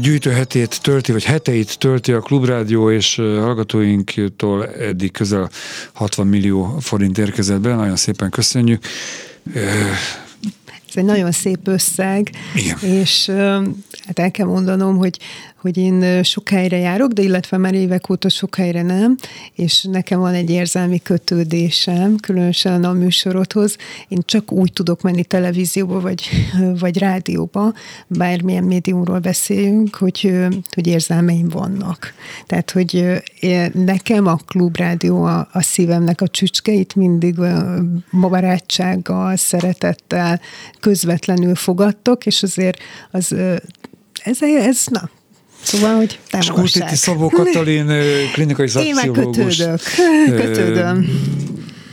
Gyűjtőhetét 0.00 0.82
tölti, 0.82 1.12
vagy 1.12 1.24
heteit 1.24 1.78
tölti 1.78 2.12
a 2.12 2.20
Klubrádió, 2.20 2.90
és 2.90 3.14
hallgatóinktól 3.14 4.66
eddig 4.66 5.12
közel 5.12 5.50
60 5.92 6.26
millió 6.26 6.76
forint 6.80 7.18
érkezett 7.18 7.60
be. 7.60 7.74
Nagyon 7.74 7.96
szépen 7.96 8.30
köszönjük. 8.30 8.84
Ez 10.88 10.96
egy 10.96 11.04
nagyon 11.04 11.32
szép 11.32 11.68
összeg, 11.68 12.30
Igen. 12.54 12.78
és 12.80 13.26
hát 14.06 14.18
el 14.18 14.30
kell 14.30 14.46
mondanom, 14.46 14.96
hogy 14.96 15.18
hogy 15.60 15.76
én 15.76 16.22
sok 16.22 16.48
helyre 16.48 16.76
járok, 16.76 17.12
de 17.12 17.22
illetve 17.22 17.56
már 17.56 17.74
évek 17.74 18.10
óta 18.10 18.28
sok 18.28 18.54
helyre 18.54 18.82
nem, 18.82 19.16
és 19.54 19.82
nekem 19.82 20.20
van 20.20 20.34
egy 20.34 20.50
érzelmi 20.50 20.98
kötődésem, 21.02 22.16
különösen 22.16 22.84
a 22.84 22.92
műsorodhoz. 22.92 23.76
Én 24.08 24.18
csak 24.24 24.52
úgy 24.52 24.72
tudok 24.72 25.02
menni 25.02 25.24
televízióba, 25.24 26.00
vagy, 26.00 26.28
vagy 26.80 26.98
rádióba, 26.98 27.72
bármilyen 28.06 28.64
médiumról 28.64 29.18
beszéljünk, 29.18 29.96
hogy, 29.96 30.34
hogy 30.74 30.86
érzelmeim 30.86 31.48
vannak. 31.48 32.14
Tehát, 32.46 32.70
hogy 32.70 33.22
nekem 33.72 34.26
a 34.26 34.36
klubrádió 34.46 35.22
a, 35.24 35.48
a 35.52 35.62
szívemnek 35.62 36.20
a 36.20 36.28
csücskeit 36.28 36.94
mindig 36.94 37.36
barátsággal, 38.20 39.36
szeretettel, 39.36 40.40
közvetlenül 40.80 41.54
fogadtok, 41.54 42.26
és 42.26 42.42
azért 42.42 42.78
az 43.10 43.34
ez, 44.24 44.42
ez 44.42 44.84
na, 44.86 45.10
Szóval, 45.62 45.94
hogy 45.94 46.18
támogassák. 46.30 46.66
Skútiti 46.68 46.96
Szabó 46.96 47.28
Katalin 47.28 47.92
klinikai 48.32 48.68
szakpszichológus. 48.68 49.56
kötődök, 49.56 49.80
kötődöm 50.36 51.06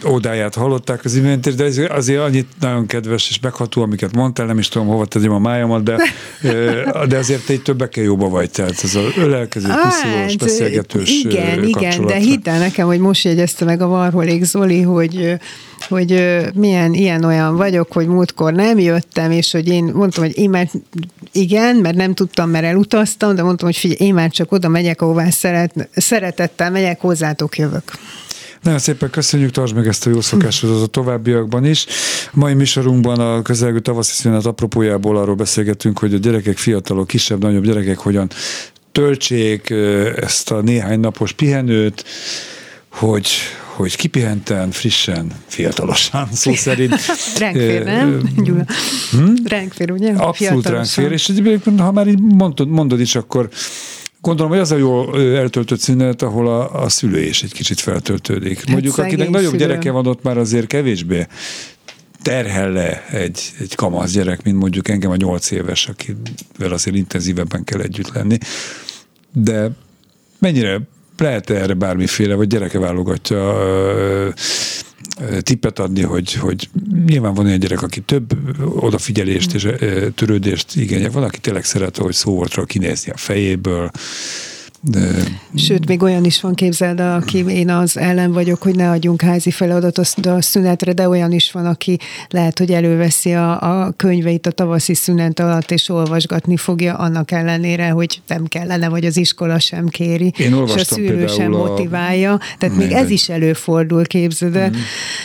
ódáját 0.07 0.55
hallották 0.55 1.05
az 1.05 1.15
imént, 1.15 1.55
de 1.55 1.63
ez 1.63 1.77
azért 1.89 2.21
annyit 2.21 2.47
nagyon 2.59 2.85
kedves 2.85 3.29
és 3.29 3.39
megható, 3.39 3.81
amiket 3.81 4.15
mondtál, 4.15 4.45
nem 4.45 4.57
is 4.57 4.67
tudom, 4.67 4.87
hova 4.87 5.05
tegyem 5.05 5.31
a 5.31 5.39
májamat, 5.39 5.83
de, 5.83 5.97
de 7.07 7.17
azért 7.17 7.49
egy 7.49 7.61
többekkel 7.61 8.03
jóba 8.03 8.29
vagy, 8.29 8.51
tehát 8.51 8.83
ez 8.83 8.95
az 8.95 9.03
ölelkező, 9.17 9.67
puszilós, 9.67 10.15
hát, 10.15 10.37
beszélgetős 10.37 11.09
Igen, 11.23 11.63
igen, 11.63 12.05
de 12.05 12.15
hidd 12.15 12.49
el 12.49 12.59
nekem, 12.59 12.87
hogy 12.87 12.99
most 12.99 13.23
jegyezte 13.23 13.65
meg 13.65 13.81
a 13.81 13.87
Varholék 13.87 14.43
Zoli, 14.43 14.81
hogy 14.81 15.37
hogy 15.89 16.41
milyen 16.53 16.93
ilyen-olyan 16.93 17.55
vagyok, 17.55 17.91
hogy 17.91 18.07
múltkor 18.07 18.53
nem 18.53 18.79
jöttem, 18.79 19.31
és 19.31 19.51
hogy 19.51 19.67
én 19.67 19.83
mondtam, 19.83 20.23
hogy 20.23 20.37
én 20.37 20.49
már 20.49 20.69
igen, 21.31 21.75
mert 21.75 21.95
nem 21.95 22.13
tudtam, 22.13 22.49
mert 22.49 22.65
elutaztam, 22.65 23.35
de 23.35 23.43
mondtam, 23.43 23.67
hogy 23.67 23.77
figyelj, 23.77 24.09
én 24.09 24.13
már 24.13 24.29
csak 24.29 24.51
oda 24.51 24.67
megyek, 24.67 25.01
ahová 25.01 25.29
szeret, 25.29 25.89
szeretettel 25.95 26.71
megyek, 26.71 27.01
hozzátok 27.01 27.57
jövök. 27.57 27.83
Nagyon 28.65 28.79
szépen 28.79 29.09
köszönjük, 29.09 29.51
tartsd 29.51 29.75
meg 29.75 29.87
ezt 29.87 30.07
a 30.07 30.09
jó 30.09 30.21
szokásodat 30.21 30.81
a 30.81 30.85
továbbiakban 30.85 31.65
is. 31.65 31.85
A 32.25 32.39
mai 32.39 32.53
műsorunkban 32.53 33.19
a 33.19 33.41
közelgő 33.41 33.79
tavaszi 33.79 34.13
szünet 34.13 34.45
apropójából 34.45 35.17
arról 35.17 35.35
beszélgetünk, 35.35 35.99
hogy 35.99 36.13
a 36.13 36.17
gyerekek, 36.17 36.57
fiatalok, 36.57 37.07
kisebb, 37.07 37.41
nagyobb 37.41 37.63
gyerekek 37.63 37.97
hogyan 37.97 38.29
töltsék 38.91 39.69
ezt 40.15 40.51
a 40.51 40.61
néhány 40.61 40.99
napos 40.99 41.31
pihenőt, 41.31 42.05
hogy, 42.89 43.27
hogy 43.75 43.95
kipihenten, 43.95 44.71
frissen, 44.71 45.31
fiatalosan, 45.47 46.27
szó 46.31 46.53
szerint. 46.53 46.95
ránk 47.39 47.55
fér, 47.55 47.83
nem, 47.83 48.21
Gyula? 48.43 48.65
Hm? 49.11 49.33
Ránk 49.45 49.73
fér, 49.73 49.91
ugye? 49.91 50.13
Abszolút 50.13 50.67
ránk 50.67 50.85
fér, 50.85 51.11
és 51.11 51.31
ha 51.77 51.91
már 51.91 52.07
így 52.07 52.21
mondod, 52.21 52.67
mondod 52.67 52.99
is, 52.99 53.15
akkor 53.15 53.49
Gondolom, 54.25 54.51
hogy 54.51 54.61
az 54.61 54.71
a 54.71 54.77
jó 54.77 55.13
eltöltött 55.13 55.79
szünet, 55.79 56.21
ahol 56.21 56.47
a, 56.47 56.83
a 56.83 56.89
szülő 56.89 57.21
is 57.21 57.43
egy 57.43 57.53
kicsit 57.53 57.79
feltöltődik. 57.79 58.57
Hát 58.57 58.69
Mondjuk, 58.69 58.97
akinek 58.97 59.29
nagyobb 59.29 59.51
szülő. 59.51 59.65
gyereke 59.65 59.91
van, 59.91 60.07
ott 60.07 60.23
már 60.23 60.37
azért 60.37 60.67
kevésbé 60.67 61.27
terhel 62.21 62.71
le 62.71 63.05
egy, 63.07 63.39
egy 63.59 63.75
kamasz 63.75 64.11
gyerek, 64.11 64.43
mint 64.43 64.57
mondjuk 64.57 64.87
engem 64.87 65.11
a 65.11 65.15
nyolc 65.15 65.51
éves, 65.51 65.87
akivel 65.87 66.71
azért 66.71 66.95
intenzívebben 66.95 67.63
kell 67.63 67.79
együtt 67.79 68.13
lenni. 68.13 68.37
De 69.33 69.69
mennyire 70.39 70.81
lehet 71.17 71.49
erre 71.49 71.73
bármiféle, 71.73 72.35
vagy 72.35 72.47
gyereke 72.47 72.79
válogatja 72.79 73.57
tippet 75.39 75.79
adni, 75.79 76.01
hogy, 76.01 76.33
hogy 76.33 76.69
nyilván 77.05 77.33
van 77.33 77.45
olyan 77.45 77.59
gyerek, 77.59 77.81
aki 77.81 78.01
több 78.01 78.37
odafigyelést 78.65 79.53
és 79.53 79.67
törődést 80.15 80.75
igényel. 80.75 81.11
Van, 81.11 81.23
aki 81.23 81.39
tényleg 81.39 81.63
szeret, 81.63 81.97
hogy 81.97 82.13
szóvortról 82.13 82.65
kinézni 82.65 83.11
a 83.11 83.17
fejéből, 83.17 83.91
de... 84.89 85.09
Sőt, 85.55 85.87
még 85.87 86.01
olyan 86.01 86.25
is 86.25 86.41
van, 86.41 86.53
képzeld, 86.53 86.99
aki 86.99 87.45
én 87.47 87.69
az 87.69 87.97
ellen 87.97 88.31
vagyok, 88.31 88.61
hogy 88.61 88.75
ne 88.75 88.89
adjunk 88.89 89.21
házi 89.21 89.51
feladatot 89.51 90.25
a 90.25 90.41
szünetre, 90.41 90.93
de 90.93 91.09
olyan 91.09 91.31
is 91.31 91.51
van, 91.51 91.65
aki 91.65 91.97
lehet, 92.29 92.59
hogy 92.59 92.71
előveszi 92.71 93.33
a, 93.33 93.81
a 93.81 93.91
könyveit 93.97 94.47
a 94.47 94.51
tavaszi 94.51 94.93
szünet 94.93 95.39
alatt, 95.39 95.71
és 95.71 95.89
olvasgatni 95.89 96.57
fogja, 96.57 96.93
annak 96.93 97.31
ellenére, 97.31 97.89
hogy 97.89 98.21
nem 98.27 98.45
kellene, 98.45 98.89
vagy 98.89 99.05
az 99.05 99.17
iskola 99.17 99.59
sem 99.59 99.87
kéri, 99.87 100.33
én 100.37 100.63
és 100.65 100.73
a 100.73 100.83
szülő 100.83 101.27
sem 101.27 101.51
motiválja. 101.51 102.39
Tehát 102.57 102.75
még 102.75 102.91
ez 102.91 103.09
is 103.09 103.29
előfordul, 103.29 104.05
képzeld 104.05 104.53
Mm. 104.55 104.73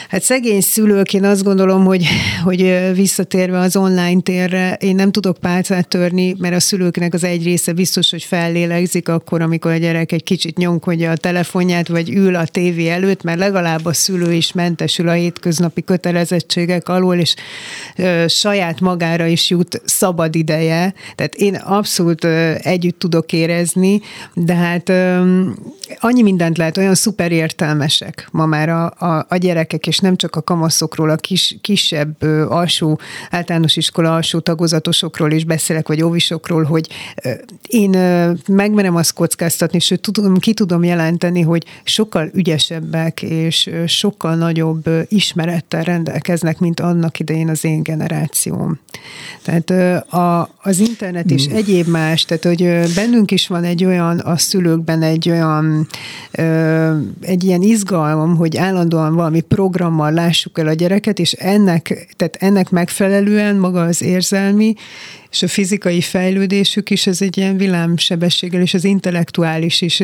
Hát 0.09 0.23
szegény 0.23 0.61
szülők, 0.61 1.15
én 1.15 1.25
azt 1.25 1.43
gondolom, 1.43 1.85
hogy, 1.85 2.07
hogy 2.45 2.91
visszatérve 2.95 3.59
az 3.59 3.77
online 3.77 4.21
térre, 4.21 4.77
én 4.81 4.95
nem 4.95 5.11
tudok 5.13 5.39
pálcát 5.39 5.89
törni, 5.89 6.35
mert 6.39 6.55
a 6.55 6.61
szülőknek 6.61 7.15
az 7.15 7.25
egy 7.25 7.45
része 7.45 7.73
biztos, 7.73 8.11
hogy 8.11 8.23
fellélegzik 8.23 9.09
akkor, 9.09 9.43
amikor 9.51 9.71
a 9.71 9.77
gyerek 9.77 10.13
egy 10.13 10.23
kicsit 10.23 10.57
nyomkodja 10.57 11.11
a 11.11 11.17
telefonját, 11.17 11.89
vagy 11.89 12.11
ül 12.11 12.35
a 12.35 12.47
tévé 12.47 12.89
előtt, 12.89 13.23
mert 13.23 13.39
legalább 13.39 13.85
a 13.85 13.93
szülő 13.93 14.33
is 14.33 14.53
mentesül 14.53 15.09
a 15.09 15.13
hétköznapi 15.13 15.83
kötelezettségek 15.83 16.89
alól, 16.89 17.17
és 17.17 17.35
ö, 17.97 18.25
saját 18.29 18.81
magára 18.81 19.27
is 19.27 19.51
jut 19.51 19.83
szabad 19.85 20.35
ideje. 20.35 20.95
Tehát 21.15 21.35
én 21.35 21.55
abszolút 21.55 22.25
ö, 22.25 22.55
együtt 22.59 22.99
tudok 22.99 23.33
érezni, 23.33 24.01
de 24.35 24.55
hát 24.55 24.89
ö, 24.89 25.43
annyi 25.99 26.23
mindent 26.23 26.59
lehet, 26.59 26.77
olyan 26.77 26.95
szuper 26.95 27.33
értelmesek 27.33 28.29
ma 28.31 28.47
már 28.47 28.69
a, 28.69 28.85
a, 28.99 29.27
a 29.29 29.37
gyerekek, 29.37 29.87
és 29.87 29.99
nem 29.99 30.17
csak 30.17 30.37
a 30.37 30.43
kamaszokról, 30.43 31.11
a 31.11 31.17
kis, 31.17 31.57
kisebb 31.61 32.23
ö, 32.23 32.49
alsó, 32.49 33.01
általános 33.31 33.77
iskola 33.77 34.15
alsó 34.15 34.39
tagozatosokról 34.39 35.33
is 35.33 35.45
beszélek, 35.45 35.89
vagy 35.89 36.03
óvisokról, 36.03 36.63
hogy 36.63 36.89
ö, 37.23 37.31
én 37.69 37.95
ö, 37.95 38.33
megmerem 38.49 38.97
azt 38.97 39.13
kockáztatni, 39.41 39.79
sőt 39.79 40.01
tudom, 40.01 40.39
ki 40.39 40.55
tudom 40.55 40.85
jelenteni, 40.85 41.41
hogy 41.41 41.65
sokkal 41.85 42.31
ügyesebbek 42.35 43.23
és 43.23 43.71
sokkal 43.87 44.35
nagyobb 44.35 44.85
ismerettel 45.09 45.83
rendelkeznek, 45.83 46.59
mint 46.59 46.81
annak 46.81 47.19
idején 47.19 47.49
az 47.49 47.65
én 47.65 47.83
generációm. 47.83 48.79
Tehát 49.43 49.71
a, 50.13 50.49
az 50.63 50.79
internet 50.79 51.31
és 51.31 51.49
mm. 51.49 51.55
egyéb 51.55 51.87
más, 51.87 52.25
tehát 52.25 52.45
hogy 52.45 52.95
bennünk 52.95 53.31
is 53.31 53.47
van 53.47 53.65
egy 53.65 53.85
olyan, 53.85 54.19
a 54.19 54.37
szülőkben 54.37 55.03
egy 55.03 55.31
olyan, 55.31 55.87
egy 57.21 57.45
ilyen 57.45 57.63
izgalom, 57.63 58.37
hogy 58.37 58.57
állandóan 58.57 59.15
valami 59.15 59.41
programmal 59.41 60.13
lássuk 60.13 60.59
el 60.59 60.67
a 60.67 60.73
gyereket, 60.73 61.19
és 61.19 61.33
ennek, 61.33 62.15
tehát 62.17 62.37
ennek 62.37 62.71
megfelelően 62.71 63.57
maga 63.57 63.83
az 63.83 64.03
érzelmi 64.03 64.75
és 65.31 65.43
a 65.43 65.49
fizikai 65.49 66.01
fejlődésük 66.01 66.91
is 66.91 67.07
ez 67.07 67.23
egy 67.23 67.37
ilyen 67.37 67.57
villámsebességgel, 67.57 68.61
és 68.61 68.75
az 68.75 68.85
intellektuális 68.85 69.81
is 69.81 70.03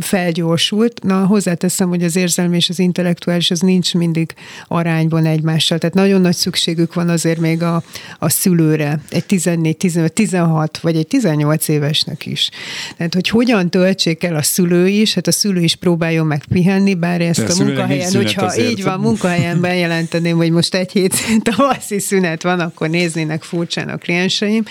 felgyorsult. 0.00 1.02
Na, 1.02 1.26
hozzáteszem, 1.26 1.88
hogy 1.88 2.02
az 2.02 2.16
érzelmi 2.16 2.56
és 2.56 2.68
az 2.68 2.78
intellektuális 2.78 3.50
az 3.50 3.60
nincs 3.60 3.94
mindig 3.94 4.34
arányban 4.68 5.26
egymással. 5.26 5.78
Tehát 5.78 5.94
nagyon 5.94 6.20
nagy 6.20 6.34
szükségük 6.34 6.94
van 6.94 7.08
azért 7.08 7.38
még 7.38 7.62
a, 7.62 7.82
a 8.18 8.28
szülőre, 8.28 9.00
egy 9.10 9.24
14, 9.24 9.76
15, 9.76 10.12
16 10.12 10.78
vagy 10.78 10.96
egy 10.96 11.06
18 11.06 11.68
évesnek 11.68 12.26
is. 12.26 12.50
Tehát, 12.96 13.14
hogy 13.14 13.28
hogyan 13.28 13.70
töltsék 13.70 14.24
el 14.24 14.36
a 14.36 14.42
szülő 14.42 14.88
is, 14.88 15.14
hát 15.14 15.26
a 15.26 15.32
szülő 15.32 15.60
is 15.60 15.74
próbáljon 15.74 16.26
meg 16.26 16.44
pihenni, 16.44 16.94
bár 16.94 17.20
ezt 17.20 17.48
a, 17.48 17.52
a 17.52 17.64
munkahelyen, 17.64 18.12
hogyha 18.12 18.44
azért. 18.44 18.70
így 18.70 18.82
van, 18.82 19.00
munkahelyen 19.00 19.60
bejelenteném, 19.60 20.36
hogy 20.36 20.50
most 20.50 20.74
egy 20.74 20.92
hét 20.92 21.16
tavaszi 21.50 21.98
szünet 21.98 22.42
van, 22.42 22.60
akkor 22.60 22.88
néznének 22.88 23.42
furcsán 23.42 23.88
a 23.88 23.96
klienseim, 23.96 24.63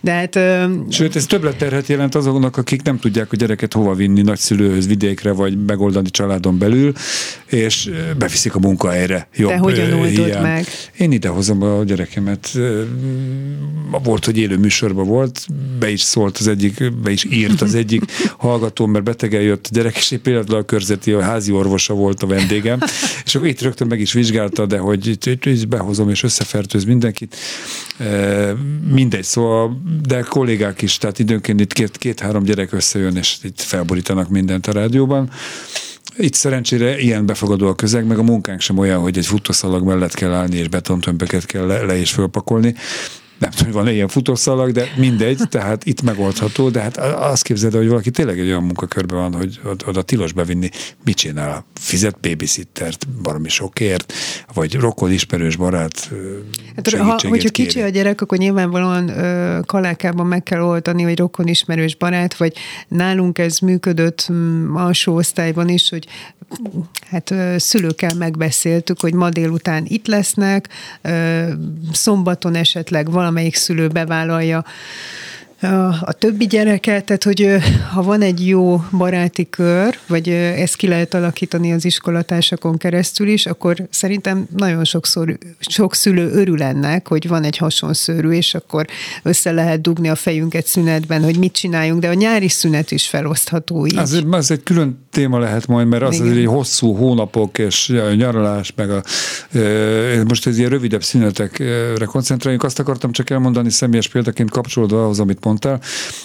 de 0.00 0.12
hát... 0.12 0.38
Sőt, 0.90 1.16
ez 1.16 1.26
többletterhet 1.26 1.86
jelent 1.86 2.14
azoknak, 2.14 2.56
akik 2.56 2.82
nem 2.82 2.98
tudják 2.98 3.32
a 3.32 3.36
gyereket 3.36 3.72
hova 3.72 3.94
vinni 3.94 4.22
nagyszülőhöz, 4.22 4.86
vidékre, 4.86 5.32
vagy 5.32 5.64
megoldani 5.64 6.10
családon 6.10 6.58
belül, 6.58 6.92
és 7.46 7.90
beviszik 8.18 8.54
a 8.54 8.58
munkahelyre. 8.58 9.28
Jobb, 9.36 9.50
Te 9.50 9.56
hogyan 9.56 9.92
oldod 9.92 10.42
meg? 10.42 10.66
Én 10.98 11.12
idehozom 11.12 11.62
a 11.62 11.84
gyerekemet. 11.84 12.58
Volt, 14.02 14.24
hogy 14.24 14.38
élő 14.38 14.56
műsorban 14.56 15.06
volt, 15.06 15.46
be 15.78 15.90
is 15.90 16.00
szólt 16.00 16.36
az 16.38 16.48
egyik, 16.48 16.92
be 17.02 17.10
is 17.10 17.24
írt 17.24 17.60
az 17.60 17.74
egyik 17.74 18.02
hallgató, 18.38 18.86
mert 18.86 19.04
betegen 19.04 19.40
jött 19.40 19.66
a 19.66 19.68
gyerek, 19.72 19.96
és 19.96 20.10
épp 20.10 20.26
a 20.26 20.64
körzeti, 20.64 21.12
a 21.12 21.20
házi 21.20 21.52
orvosa 21.52 21.94
volt 21.94 22.22
a 22.22 22.26
vendégem, 22.26 22.78
és 23.24 23.34
akkor 23.34 23.48
itt 23.48 23.62
rögtön 23.62 23.86
meg 23.86 24.00
is 24.00 24.12
vizsgálta, 24.12 24.66
de 24.66 24.78
hogy 24.78 25.06
itt, 25.06 25.26
itt, 25.26 25.44
itt 25.44 25.68
behozom 25.68 26.10
és 26.10 26.22
összefertőz 26.22 26.84
mindenkit. 26.84 27.36
Mindegy, 29.18 29.36
szóval, 29.36 29.82
de 30.06 30.20
kollégák 30.20 30.82
is, 30.82 30.98
tehát 30.98 31.18
időnként 31.18 31.60
itt 31.60 31.72
két, 31.72 31.96
két-három 31.96 32.42
gyerek 32.42 32.72
összejön, 32.72 33.16
és 33.16 33.36
itt 33.42 33.60
felborítanak 33.60 34.28
mindent 34.28 34.66
a 34.66 34.72
rádióban. 34.72 35.30
Itt 36.16 36.34
szerencsére 36.34 36.98
ilyen 36.98 37.26
befogadó 37.26 37.68
a 37.68 37.74
közeg, 37.74 38.06
meg 38.06 38.18
a 38.18 38.22
munkánk 38.22 38.60
sem 38.60 38.78
olyan, 38.78 39.00
hogy 39.00 39.18
egy 39.18 39.26
futószalag 39.26 39.84
mellett 39.84 40.14
kell 40.14 40.32
állni, 40.32 40.56
és 40.56 40.68
betontömböket 40.68 41.46
kell 41.46 41.66
le, 41.66 41.82
le 41.82 41.98
és 41.98 42.10
fölpakolni. 42.10 42.74
Nem 43.38 43.50
tudom, 43.50 43.72
van 43.72 43.88
ilyen 43.88 44.08
futószalag, 44.08 44.70
de 44.72 44.84
mindegy, 44.96 45.40
tehát 45.48 45.84
itt 45.84 46.02
megoldható, 46.02 46.68
de 46.68 46.80
hát 46.80 46.96
azt 46.96 47.42
képzeld, 47.42 47.74
hogy 47.74 47.88
valaki 47.88 48.10
tényleg 48.10 48.38
egy 48.38 48.46
olyan 48.46 48.62
munkakörben 48.62 49.18
van, 49.18 49.34
hogy 49.34 49.60
oda 49.86 50.02
tilos 50.02 50.32
bevinni, 50.32 50.70
mit 51.04 51.16
csinál? 51.16 51.66
Fizet 51.74 52.20
babysittert 52.20 53.08
baromi 53.08 53.48
sokért, 53.48 54.12
vagy 54.54 54.74
rokon 54.74 55.12
ismerős 55.12 55.56
barát 55.56 56.10
hát, 56.76 56.90
ha, 56.90 57.04
Hogyha 57.28 57.28
kéri. 57.28 57.50
kicsi 57.50 57.80
a 57.80 57.88
gyerek, 57.88 58.20
akkor 58.20 58.38
nyilvánvalóan 58.38 59.08
ö, 59.08 59.60
kalákában 59.66 60.26
meg 60.26 60.42
kell 60.42 60.60
oltani, 60.60 61.02
hogy 61.02 61.18
rokon 61.18 61.46
ismerős 61.46 61.96
barát, 61.96 62.36
vagy 62.36 62.52
nálunk 62.88 63.38
ez 63.38 63.58
működött 63.58 64.28
mm, 64.32 64.76
alsó 64.76 65.14
osztályban 65.14 65.68
is, 65.68 65.88
hogy 65.88 66.06
hát 67.10 67.34
szülőkkel 67.56 68.14
megbeszéltük, 68.14 69.00
hogy 69.00 69.14
ma 69.14 69.28
délután 69.28 69.84
itt 69.86 70.06
lesznek, 70.06 70.68
szombaton 71.92 72.54
esetleg 72.54 73.10
valamelyik 73.28 73.54
szülő 73.54 73.88
bevállalja 73.88 74.64
a 76.00 76.12
többi 76.12 76.46
gyereket, 76.46 77.04
tehát 77.04 77.24
hogy 77.24 77.56
ha 77.92 78.02
van 78.02 78.22
egy 78.22 78.48
jó 78.48 78.84
baráti 78.90 79.48
kör, 79.50 79.98
vagy 80.06 80.28
ezt 80.28 80.76
ki 80.76 80.86
lehet 80.86 81.14
alakítani 81.14 81.72
az 81.72 81.84
iskolatársakon 81.84 82.76
keresztül 82.76 83.28
is, 83.28 83.46
akkor 83.46 83.86
szerintem 83.90 84.46
nagyon 84.56 84.84
sokszor, 84.84 85.38
sok 85.60 85.94
szülő 85.94 86.30
örül 86.30 86.62
ennek, 86.62 87.08
hogy 87.08 87.28
van 87.28 87.44
egy 87.44 87.56
hasonszörű, 87.56 88.30
és 88.30 88.54
akkor 88.54 88.86
össze 89.22 89.50
lehet 89.50 89.80
dugni 89.80 90.08
a 90.08 90.14
fejünket 90.14 90.66
szünetben, 90.66 91.22
hogy 91.22 91.38
mit 91.38 91.52
csináljunk, 91.52 92.00
de 92.00 92.08
a 92.08 92.14
nyári 92.14 92.48
szünet 92.48 92.90
is 92.90 93.06
felosztható 93.06 93.86
így. 93.86 93.96
Az, 93.96 94.22
az 94.30 94.50
egy 94.50 94.62
külön 94.62 95.07
téma 95.18 95.38
lehet 95.38 95.66
majd, 95.66 95.88
mert 95.88 96.02
az, 96.02 96.20
az 96.20 96.30
egy 96.30 96.46
hosszú 96.46 96.96
hónapok 96.96 97.58
és 97.58 97.88
nyaralás, 98.16 98.72
meg 98.76 98.90
a, 98.90 99.02
most 100.28 100.46
ez 100.46 100.58
ilyen 100.58 100.70
rövidebb 100.70 101.02
szünetekre 101.02 102.04
koncentráljunk. 102.04 102.64
Azt 102.64 102.78
akartam 102.78 103.12
csak 103.12 103.30
elmondani 103.30 103.70
személyes 103.70 104.08
példaként 104.08 104.50
kapcsolódva 104.50 105.02
ahhoz, 105.02 105.20
amit 105.20 105.44
mondtál, 105.44 105.80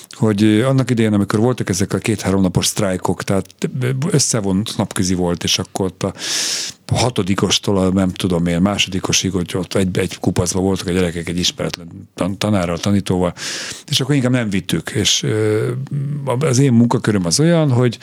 hogy 0.10 0.44
annak 0.68 0.90
idején, 0.90 1.14
amikor 1.14 1.40
voltak 1.40 1.70
ezek 1.70 1.94
a 1.94 1.98
két-három 1.98 2.42
napos 2.42 2.66
sztrájkok, 2.66 3.24
tehát 3.24 3.46
összevont 4.12 4.78
napközi 4.78 5.14
volt, 5.14 5.44
és 5.44 5.60
akkor 5.60 5.86
ott 5.86 6.04
a 6.04 6.14
hatodikostól 6.96 7.78
a 7.78 7.90
nem 7.90 8.10
tudom 8.10 8.46
én, 8.46 8.62
másodikosig, 8.62 9.32
hogy 9.32 9.52
ott 9.54 9.74
egy, 9.74 9.98
egy 9.98 10.20
kupacba 10.20 10.60
voltak 10.60 10.88
a 10.88 10.92
gyerekek 10.92 11.28
egy 11.28 11.38
ismeretlen 11.38 12.10
tanárral, 12.38 12.78
tanítóval, 12.78 13.34
és 13.90 14.02
akkor 14.02 14.16
inkább 14.16 14.32
nem 14.32 14.50
vittük. 14.50 14.90
És 14.90 15.26
az 16.40 16.60
én 16.60 16.74
munkaköröm 16.74 17.26
az 17.26 17.40
olyan, 17.40 17.72
hogy 17.72 17.98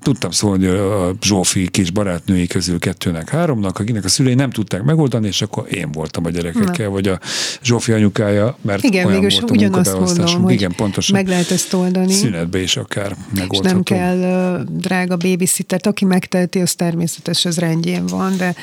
tudtam 0.00 0.30
szólni 0.30 0.66
a 0.66 1.14
Zsófi 1.22 1.68
kis 1.68 1.90
barátnői 1.90 2.46
közül 2.46 2.78
kettőnek, 2.78 3.28
háromnak, 3.28 3.78
akinek 3.78 4.04
a 4.04 4.08
szülei 4.08 4.34
nem 4.34 4.50
tudták 4.50 4.82
megoldani, 4.82 5.26
és 5.26 5.42
akkor 5.42 5.66
én 5.74 5.92
voltam 5.92 6.24
a 6.24 6.30
gyerekekkel, 6.30 6.86
Na. 6.86 6.92
vagy 6.92 7.08
a 7.08 7.18
Zsófi 7.62 7.92
anyukája, 7.92 8.56
mert 8.60 8.82
Igen, 8.82 9.06
olyan 9.06 9.20
volt 9.20 9.50
a 9.50 9.52
ugyanazt 9.52 9.98
mondom, 9.98 10.42
hogy 10.42 10.52
Igen, 10.52 10.72
pontosan. 10.76 11.16
meg 11.16 11.28
lehet 11.28 11.50
ezt 11.50 11.72
oldani. 11.72 12.12
Szünetbe 12.12 12.60
is 12.60 12.76
akár 12.76 13.16
megoldható. 13.34 13.66
És 13.66 13.72
nem 13.72 13.82
kell 13.82 14.64
drága 14.70 15.16
babysittert, 15.16 15.86
aki 15.86 16.04
megteheti, 16.04 16.60
az 16.60 16.74
természetes, 16.74 17.44
az 17.44 17.58
rendjén 17.58 18.06
van, 18.06 18.36
de 18.36 18.54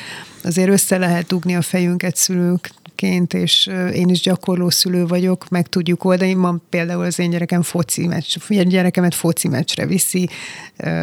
azért 0.44 0.68
össze 0.68 0.98
lehet 0.98 1.26
dugni 1.26 1.54
a 1.54 1.62
fejünket 1.62 2.16
szülők 2.16 2.70
szülőként, 2.98 3.34
és 3.34 3.70
én 3.94 4.08
is 4.08 4.20
gyakorló 4.20 4.70
szülő 4.70 5.06
vagyok, 5.06 5.48
meg 5.48 5.66
tudjuk 5.66 6.04
oldani. 6.04 6.34
Ma 6.34 6.56
például 6.70 7.04
az 7.04 7.18
én 7.18 7.30
gyerekem 7.30 7.62
foci 7.62 8.06
meccs, 8.06 8.36
gyerekemet 8.48 9.14
foci 9.14 9.48
meccsre 9.48 9.86
viszi, 9.86 10.28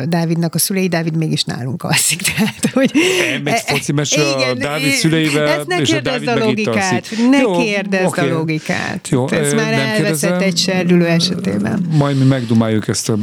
Dávidnak 0.05 0.55
a 0.55 0.57
szülei, 0.57 0.87
Dávid 0.87 1.15
mégis 1.15 1.43
nálunk 1.43 1.83
alszik. 1.83 2.21
Tehát, 2.35 2.69
hogy 2.73 2.91
Elmegy 3.31 3.53
e, 3.53 3.73
foci 3.73 3.91
meccsre 3.91 4.23
a 4.23 4.53
Dávid 4.53 4.91
szüleivel, 4.91 5.47
ezt 5.47 5.67
ne 5.67 5.79
és 5.79 5.91
a 5.91 6.01
Dávid 6.01 6.27
a 6.27 6.37
logikát, 6.37 7.07
ne 7.29 7.37
Jó, 7.37 7.57
kérdezd 7.57 8.05
okay. 8.05 8.29
a 8.29 8.33
logikát. 8.33 9.07
Jó, 9.09 9.27
ez 9.29 9.53
már 9.53 9.73
elveszett 9.73 10.41
egy 10.41 10.57
serdülő 10.57 11.05
esetében. 11.05 11.85
Majd 11.91 12.17
mi 12.17 12.25
megdumáljuk 12.25 12.87
ezt 12.87 13.09
a 13.09 13.17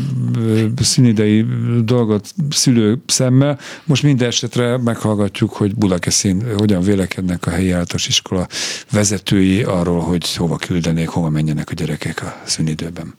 színidei 0.83 1.45
dolgot 1.85 2.35
szülő 2.51 3.03
szemmel. 3.07 3.59
Most 3.85 4.03
minden 4.03 4.29
esetre 4.29 4.79
meghallgatjuk, 4.79 5.53
hogy 5.53 5.75
Budakeszin 5.75 6.45
hogyan 6.59 6.83
vélekednek 6.83 7.47
a 7.47 7.51
helyi 7.51 7.71
általános 7.71 8.09
iskola 8.09 8.47
vezetői 8.91 9.63
arról, 9.63 10.01
hogy 10.01 10.37
hova 10.37 10.57
küldenék, 10.57 11.09
hova 11.09 11.29
menjenek 11.29 11.71
a 11.71 11.75
gyerekek 11.75 12.23
a 12.23 12.41
szünidőben. 12.45 13.15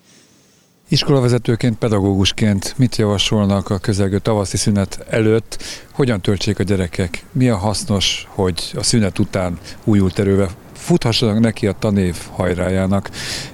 Iskolavezetőként, 0.88 1.77
pedagógusként 1.77 2.73
mit 2.77 2.95
javasolnak 2.95 3.69
a 3.69 3.77
közelgő 3.77 4.19
tavaszi 4.19 4.58
szünet 4.58 5.06
előtt? 5.10 5.63
Hogyan 5.91 6.21
töltsék 6.21 6.59
a 6.59 6.63
gyerekek? 6.63 7.24
Mi 7.32 7.49
a 7.49 7.57
hasznos, 7.57 8.28
hogy 8.30 8.72
a 8.76 8.84
szünet 8.84 9.20
után 9.20 9.59
újult 9.84 10.20
erővel 10.20 10.49
futhassanak 10.74 11.39
neki 11.39 11.67
a 11.67 11.76
tanév 11.80 12.15
hajrájának. 12.32 13.09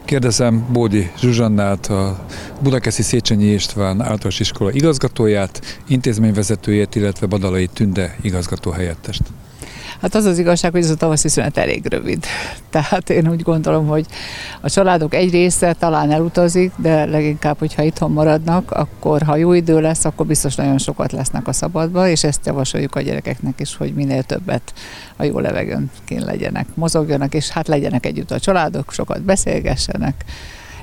Kérdezem 0.05 0.67
Bódi 0.71 1.11
Zsuzsannát, 1.19 1.85
a 1.87 2.25
Budakeszi 2.61 3.01
Széchenyi 3.01 3.45
István 3.45 4.01
általános 4.01 4.39
iskola 4.39 4.71
igazgatóját, 4.71 5.81
intézményvezetőjét, 5.87 6.95
illetve 6.95 7.25
Badalai 7.25 7.67
Tünde 7.67 8.15
igazgató 8.21 8.71
helyettest. 8.71 9.21
Hát 10.01 10.15
az 10.15 10.25
az 10.25 10.37
igazság, 10.37 10.71
hogy 10.71 10.83
ez 10.83 10.89
a 10.89 10.95
tavaszi 10.95 11.27
szünet 11.27 11.57
elég 11.57 11.85
rövid. 11.85 12.25
Tehát 12.69 13.09
én 13.09 13.29
úgy 13.29 13.41
gondolom, 13.41 13.87
hogy 13.87 14.05
a 14.61 14.69
családok 14.69 15.13
egy 15.13 15.31
része 15.31 15.73
talán 15.73 16.11
elutazik, 16.11 16.71
de 16.75 17.05
leginkább, 17.05 17.59
hogyha 17.59 17.83
itthon 17.83 18.11
maradnak, 18.11 18.71
akkor 18.71 19.21
ha 19.21 19.35
jó 19.35 19.53
idő 19.53 19.81
lesz, 19.81 20.05
akkor 20.05 20.25
biztos 20.25 20.55
nagyon 20.55 20.77
sokat 20.77 21.11
lesznek 21.11 21.47
a 21.47 21.53
szabadba, 21.53 22.07
és 22.07 22.23
ezt 22.23 22.45
javasoljuk 22.45 22.95
a 22.95 23.01
gyerekeknek 23.01 23.59
is, 23.59 23.75
hogy 23.75 23.93
minél 23.93 24.23
többet 24.23 24.73
a 25.15 25.23
jó 25.23 25.39
levegőn 25.39 25.91
legyenek, 26.07 26.67
mozogjanak, 26.73 27.33
és 27.33 27.49
hát 27.49 27.67
legyenek 27.67 28.05
együtt 28.05 28.31
a 28.31 28.39
családok, 28.39 28.91
sokat 28.91 29.21
beszélgessenek, 29.21 30.25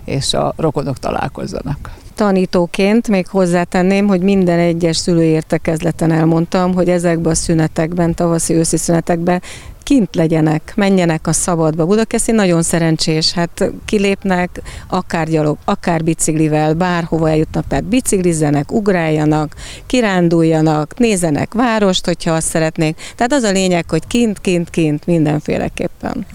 és 0.05 0.35
a 0.35 0.53
rokonok 0.57 0.99
találkozzanak 0.99 1.91
tanítóként 2.17 3.09
még 3.09 3.27
hozzátenném, 3.27 4.07
hogy 4.07 4.21
minden 4.21 4.59
egyes 4.59 4.97
szülőértekezleten 4.97 6.13
elmondtam, 6.13 6.75
hogy 6.75 6.89
ezekben 6.89 7.33
a 7.33 7.35
szünetekben, 7.35 8.15
tavaszi-őszi 8.15 8.77
szünetekben 8.77 9.43
kint 9.83 10.15
legyenek, 10.15 10.73
menjenek 10.77 11.27
a 11.27 11.33
szabadba. 11.33 11.87
Budakeszi 11.87 12.33
nagyon 12.33 12.63
szerencsés, 12.63 13.33
hát 13.33 13.73
kilépnek 13.85 14.63
akár 14.89 15.29
gyalog, 15.29 15.57
akár 15.65 16.05
biciklivel, 16.05 16.75
bárhova 16.75 17.31
eljutnak, 17.31 17.67
tehát 17.69 17.85
biciklizzenek, 17.85 18.73
ugráljanak, 18.73 19.55
kiránduljanak, 19.87 20.99
nézenek 20.99 21.55
várost, 21.55 22.05
hogyha 22.07 22.33
azt 22.33 22.49
szeretnék. 22.49 22.97
Tehát 23.17 23.33
az 23.33 23.43
a 23.43 23.51
lényeg, 23.51 23.91
hogy 23.91 24.07
kint, 24.07 24.41
kint, 24.41 24.71
kint 24.71 25.07
mindenféleképpen. 25.07 26.27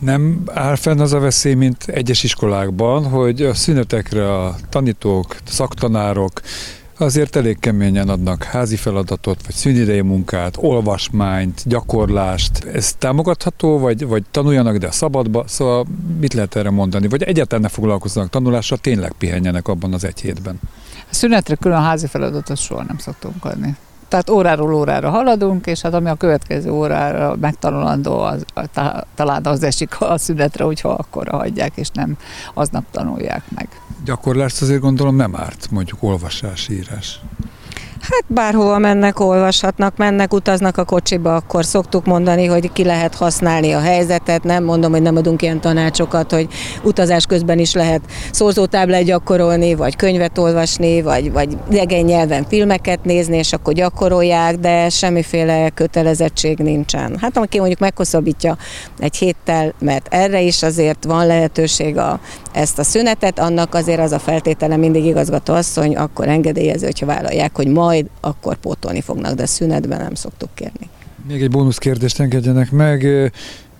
Nem 0.00 0.42
áll 0.46 0.76
fenn 0.76 1.00
az 1.00 1.12
a 1.12 1.18
veszély, 1.18 1.54
mint 1.54 1.84
egyes 1.84 2.22
iskolákban, 2.22 3.08
hogy 3.08 3.42
a 3.42 3.54
szünetekre 3.54 4.34
a 4.44 4.56
tanítók, 4.68 5.36
szaktanárok 5.44 6.40
azért 7.00 7.36
elég 7.36 7.58
keményen 7.58 8.08
adnak 8.08 8.42
házi 8.42 8.76
feladatot, 8.76 9.46
vagy 9.46 9.54
szünidei 9.54 10.00
munkát, 10.00 10.56
olvasmányt, 10.58 11.62
gyakorlást. 11.64 12.64
Ez 12.64 12.94
támogatható, 12.98 13.78
vagy, 13.78 14.06
vagy 14.06 14.22
tanuljanak, 14.30 14.76
de 14.76 14.86
a 14.86 14.92
szabadba? 14.92 15.44
Szóval 15.46 15.86
mit 16.20 16.34
lehet 16.34 16.56
erre 16.56 16.70
mondani? 16.70 17.08
Vagy 17.08 17.22
egyáltalán 17.22 17.62
ne 17.62 17.68
foglalkozzanak 17.68 18.30
tanulással, 18.30 18.78
tényleg 18.78 19.12
pihenjenek 19.12 19.68
abban 19.68 19.92
az 19.92 20.04
egy 20.04 20.20
hétben? 20.20 20.60
A 21.10 21.14
szünetre 21.14 21.54
külön 21.54 21.82
házi 21.82 22.06
feladatot 22.06 22.58
soha 22.58 22.82
nem 22.82 22.98
szoktunk 22.98 23.44
adni 23.44 23.76
tehát 24.10 24.30
óráról 24.30 24.74
órára 24.74 25.10
haladunk, 25.10 25.66
és 25.66 25.80
hát 25.80 25.94
ami 25.94 26.08
a 26.08 26.14
következő 26.14 26.70
órára 26.70 27.36
megtanulandó, 27.40 28.18
az, 28.20 28.44
talán 29.14 29.46
az 29.46 29.62
esik 29.62 30.00
a 30.00 30.18
szünetre, 30.18 30.64
hogyha 30.64 30.88
akkor 30.88 31.28
hagyják, 31.28 31.72
és 31.74 31.88
nem 31.92 32.16
aznap 32.54 32.84
tanulják 32.90 33.42
meg. 33.54 33.68
Gyakorlást 34.04 34.62
azért 34.62 34.80
gondolom 34.80 35.16
nem 35.16 35.36
árt, 35.36 35.70
mondjuk 35.70 36.02
olvasás, 36.02 36.68
írás. 36.68 37.20
Hát 38.00 38.24
bárhova 38.26 38.78
mennek, 38.78 39.20
olvashatnak, 39.20 39.96
mennek, 39.96 40.34
utaznak 40.34 40.76
a 40.76 40.84
kocsiba, 40.84 41.34
akkor 41.34 41.64
szoktuk 41.64 42.04
mondani, 42.04 42.46
hogy 42.46 42.72
ki 42.72 42.84
lehet 42.84 43.14
használni 43.14 43.72
a 43.72 43.80
helyzetet. 43.80 44.42
Nem 44.42 44.64
mondom, 44.64 44.90
hogy 44.90 45.02
nem 45.02 45.16
adunk 45.16 45.42
ilyen 45.42 45.60
tanácsokat, 45.60 46.32
hogy 46.32 46.48
utazás 46.82 47.26
közben 47.26 47.58
is 47.58 47.72
lehet 47.74 48.00
szózótáblát 48.32 49.02
gyakorolni, 49.02 49.74
vagy 49.74 49.96
könyvet 49.96 50.38
olvasni, 50.38 51.02
vagy, 51.02 51.32
vagy 51.32 51.56
idegen 51.70 52.04
nyelven 52.04 52.44
filmeket 52.48 53.04
nézni, 53.04 53.36
és 53.36 53.52
akkor 53.52 53.72
gyakorolják, 53.72 54.56
de 54.56 54.88
semmiféle 54.88 55.70
kötelezettség 55.70 56.58
nincsen. 56.58 57.16
Hát 57.20 57.36
aki 57.36 57.58
mondjuk 57.58 57.80
meghosszabbítja 57.80 58.56
egy 58.98 59.16
héttel, 59.16 59.74
mert 59.78 60.06
erre 60.10 60.40
is 60.40 60.62
azért 60.62 61.04
van 61.04 61.26
lehetőség 61.26 61.96
a, 61.96 62.20
ezt 62.52 62.78
a 62.78 62.82
szünetet, 62.82 63.38
annak 63.38 63.74
azért 63.74 64.00
az 64.00 64.12
a 64.12 64.18
feltétele 64.18 64.76
mindig 64.76 65.04
igazgató 65.04 65.54
asszony, 65.54 65.96
akkor 65.96 66.28
engedélyező, 66.28 66.84
hogyha 66.86 67.06
vállalják, 67.06 67.56
hogy 67.56 67.66
ma 67.66 67.89
majd 67.90 68.10
akkor 68.20 68.56
pótolni 68.56 69.00
fognak, 69.00 69.34
de 69.34 69.46
szünetben 69.46 70.00
nem 70.00 70.14
szoktuk 70.14 70.48
kérni. 70.54 70.88
Még 71.28 71.42
egy 71.42 71.50
bónusz 71.50 71.78
kérdést 71.78 72.20
engedjenek 72.20 72.70
meg. 72.70 73.30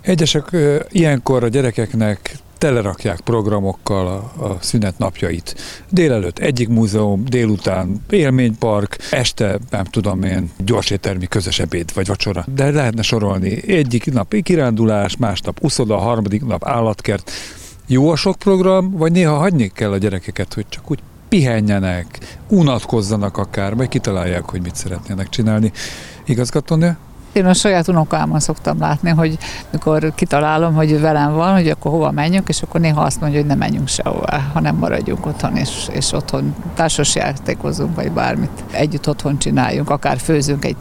Egyesek 0.01 0.57
ilyenkor 0.91 1.45
a 1.45 1.49
gyerekeknek 1.49 2.39
telerakják 2.59 3.21
programokkal 3.21 4.07
a, 4.07 4.45
a 4.45 4.59
szünet 4.61 4.99
napjait. 4.99 5.55
Délelőtt 5.91 6.39
egyik 6.39 6.69
múzeum, 6.69 7.25
délután 7.25 8.05
élménypark, 8.11 8.97
este 9.11 9.59
nem 9.71 9.85
tudom 9.85 10.23
én, 10.23 10.51
gyorséttermi 10.65 11.27
közös 11.27 11.59
ebéd 11.59 11.95
vagy 11.95 12.07
vacsora. 12.07 12.45
De 12.55 12.71
lehetne 12.71 13.03
sorolni. 13.03 13.63
Egyik 13.67 14.13
nap 14.13 14.35
kirándulás, 14.43 15.17
másnap 15.17 15.59
uszoda, 15.63 15.97
harmadik 15.97 16.45
nap 16.45 16.65
állatkert. 16.65 17.31
Jó 17.87 18.11
a 18.11 18.17
sok 18.17 18.37
program, 18.37 18.91
vagy 18.91 19.13
néha 19.13 19.37
hagyni 19.37 19.71
kell 19.75 19.93
a 19.93 19.99
gyerekeket, 19.99 20.55
hogy 20.55 20.67
csak 20.69 20.91
úgy 20.91 20.99
pihenjenek, 21.31 22.19
unatkozzanak 22.49 23.37
akár, 23.37 23.77
vagy 23.77 23.89
kitalálják, 23.89 24.51
hogy 24.51 24.63
mit 24.63 24.75
szeretnének 24.75 25.29
csinálni. 25.29 25.73
Igazgatónő? 26.25 26.97
Én 27.33 27.47
a 27.47 27.55
saját 27.55 27.89
unokámon 27.89 28.41
szoktam 28.41 28.79
látni, 28.79 29.11
hogy 29.11 29.39
mikor 29.71 30.13
kitalálom, 30.15 30.75
hogy 30.75 31.01
velem 31.01 31.33
van, 31.33 31.53
hogy 31.53 31.69
akkor 31.69 31.91
hova 31.91 32.11
menjünk, 32.11 32.49
és 32.49 32.63
akkor 32.63 32.81
néha 32.81 33.03
azt 33.03 33.21
mondja, 33.21 33.39
hogy 33.39 33.49
ne 33.49 33.55
menjünk 33.55 33.89
sehová, 33.89 34.51
hanem 34.53 34.77
maradjunk 34.77 35.27
otthon, 35.27 35.57
és, 35.57 35.89
és 35.93 36.13
otthon 36.13 36.55
társas 36.75 37.15
játékozunk, 37.15 37.95
vagy 37.95 38.13
bármit 38.13 38.65
együtt 38.71 39.09
otthon 39.09 39.39
csináljunk, 39.39 39.91
akár 39.91 40.19
főzünk 40.19 40.65
egy 40.65 40.77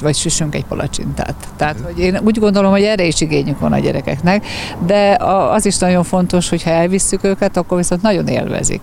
vagy 0.00 0.14
süssünk 0.16 0.54
egy 0.54 0.64
palacsintát. 0.64 1.34
Tehát 1.56 1.76
hogy 1.84 1.98
én 1.98 2.20
úgy 2.24 2.38
gondolom, 2.38 2.70
hogy 2.70 2.82
erre 2.82 3.04
is 3.04 3.20
igényük 3.20 3.58
van 3.58 3.72
a 3.72 3.78
gyerekeknek, 3.78 4.46
de 4.86 5.16
az 5.52 5.66
is 5.66 5.78
nagyon 5.78 6.04
fontos, 6.04 6.48
hogy 6.48 6.62
ha 6.62 6.70
elvisszük 6.70 7.24
őket, 7.24 7.56
akkor 7.56 7.76
viszont 7.76 8.02
nagyon 8.02 8.26
élvezik. 8.26 8.82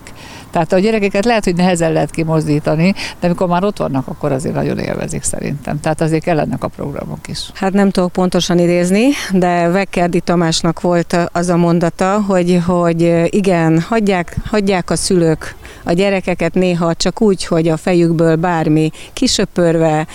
Tehát 0.52 0.72
a 0.72 0.78
gyerekeket 0.78 1.24
lehet, 1.24 1.44
hogy 1.44 1.54
nehezen 1.54 1.92
lehet 1.92 2.10
kimozdítani, 2.10 2.94
de 3.20 3.26
amikor 3.26 3.46
már 3.46 3.64
ott 3.64 3.76
vannak, 3.76 4.08
akkor 4.08 4.32
azért 4.32 4.54
nagyon 4.54 4.78
élvezik 4.78 5.22
szerintem. 5.22 5.80
Tehát 5.80 6.00
azért 6.00 6.22
kellenek 6.22 6.64
a 6.64 6.68
programok 6.68 7.28
is. 7.28 7.50
Hát 7.54 7.72
nem 7.72 7.90
tudok 7.90 8.12
pontosan 8.12 8.58
idézni, 8.58 9.08
de 9.32 9.68
Vekkerdi 9.68 10.20
Tamásnak 10.20 10.80
volt 10.80 11.16
az 11.32 11.48
a 11.48 11.56
mondata, 11.56 12.20
hogy, 12.26 12.60
hogy 12.66 13.26
igen, 13.34 13.80
hagyják, 13.80 14.36
hagyják 14.44 14.90
a 14.90 14.96
szülők 14.96 15.56
a 15.84 15.92
gyerekeket 15.92 16.54
néha 16.54 16.94
csak 16.94 17.20
úgy, 17.20 17.44
hogy 17.44 17.68
a 17.68 17.76
fejükből 17.76 18.36
bármi 18.36 18.90
kisöpörve, 19.12 20.06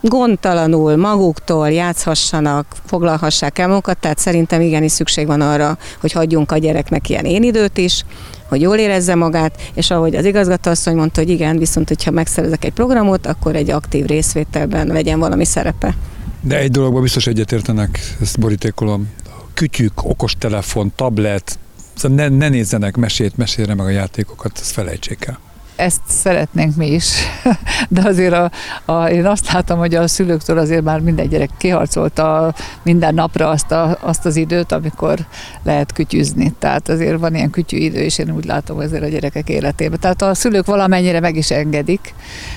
gondtalanul 0.00 0.96
maguktól 0.96 1.70
játszhassanak, 1.70 2.66
foglalhassák 2.86 3.58
el 3.58 3.68
magukat, 3.68 3.98
tehát 3.98 4.18
szerintem 4.18 4.60
igenis 4.60 4.92
szükség 4.92 5.26
van 5.26 5.40
arra, 5.40 5.78
hogy 6.00 6.12
hagyjunk 6.12 6.52
a 6.52 6.58
gyereknek 6.58 7.08
ilyen 7.08 7.24
én 7.24 7.42
időt 7.42 7.78
is, 7.78 8.04
hogy 8.50 8.60
jól 8.60 8.76
érezze 8.76 9.14
magát, 9.14 9.70
és 9.74 9.90
ahogy 9.90 10.14
az 10.14 10.24
igazgatóasszony 10.24 10.96
mondta, 10.96 11.20
hogy 11.20 11.30
igen, 11.30 11.58
viszont 11.58 11.88
hogyha 11.88 12.10
megszerezek 12.10 12.64
egy 12.64 12.72
programot, 12.72 13.26
akkor 13.26 13.56
egy 13.56 13.70
aktív 13.70 14.06
részvételben 14.06 14.86
legyen 14.86 15.18
valami 15.18 15.44
szerepe. 15.44 15.96
De 16.40 16.58
egy 16.58 16.70
dologban 16.70 17.02
biztos 17.02 17.26
egyetértenek, 17.26 18.16
ezt 18.20 18.38
borítékolom. 18.38 19.08
Kütyük, 19.54 20.04
okostelefon, 20.04 20.92
tablet, 20.96 21.58
szóval 21.94 22.16
ne, 22.16 22.28
ne 22.28 22.48
nézzenek 22.48 22.96
mesét, 22.96 23.36
mesélre 23.36 23.74
meg 23.74 23.86
a 23.86 23.90
játékokat, 23.90 24.58
ezt 24.60 24.72
felejtsék 24.72 25.24
el 25.24 25.49
ezt 25.80 26.00
szeretnénk 26.06 26.76
mi 26.76 26.86
is, 26.86 27.12
de 27.88 28.02
azért 28.04 28.32
a, 28.32 28.50
a, 28.92 29.08
én 29.08 29.26
azt 29.26 29.52
látom, 29.52 29.78
hogy 29.78 29.94
a 29.94 30.08
szülőktől 30.08 30.58
azért 30.58 30.82
már 30.82 31.00
minden 31.00 31.28
gyerek 31.28 31.50
kiharcolta 31.58 32.54
minden 32.82 33.14
napra 33.14 33.48
azt, 33.48 33.72
a, 33.72 33.98
azt 34.00 34.26
az 34.26 34.36
időt, 34.36 34.72
amikor 34.72 35.18
lehet 35.62 35.92
kütyüzni. 35.92 36.52
Tehát 36.58 36.88
azért 36.88 37.18
van 37.18 37.34
ilyen 37.34 37.50
kütyű 37.50 37.76
idő, 37.76 37.98
és 37.98 38.18
én 38.18 38.30
úgy 38.30 38.44
látom 38.44 38.78
azért 38.78 39.02
a 39.02 39.08
gyerekek 39.08 39.48
életében. 39.48 39.98
Tehát 40.00 40.22
a 40.22 40.34
szülők 40.34 40.66
valamennyire 40.66 41.20
meg 41.20 41.36
is 41.36 41.50
engedik, 41.50 42.14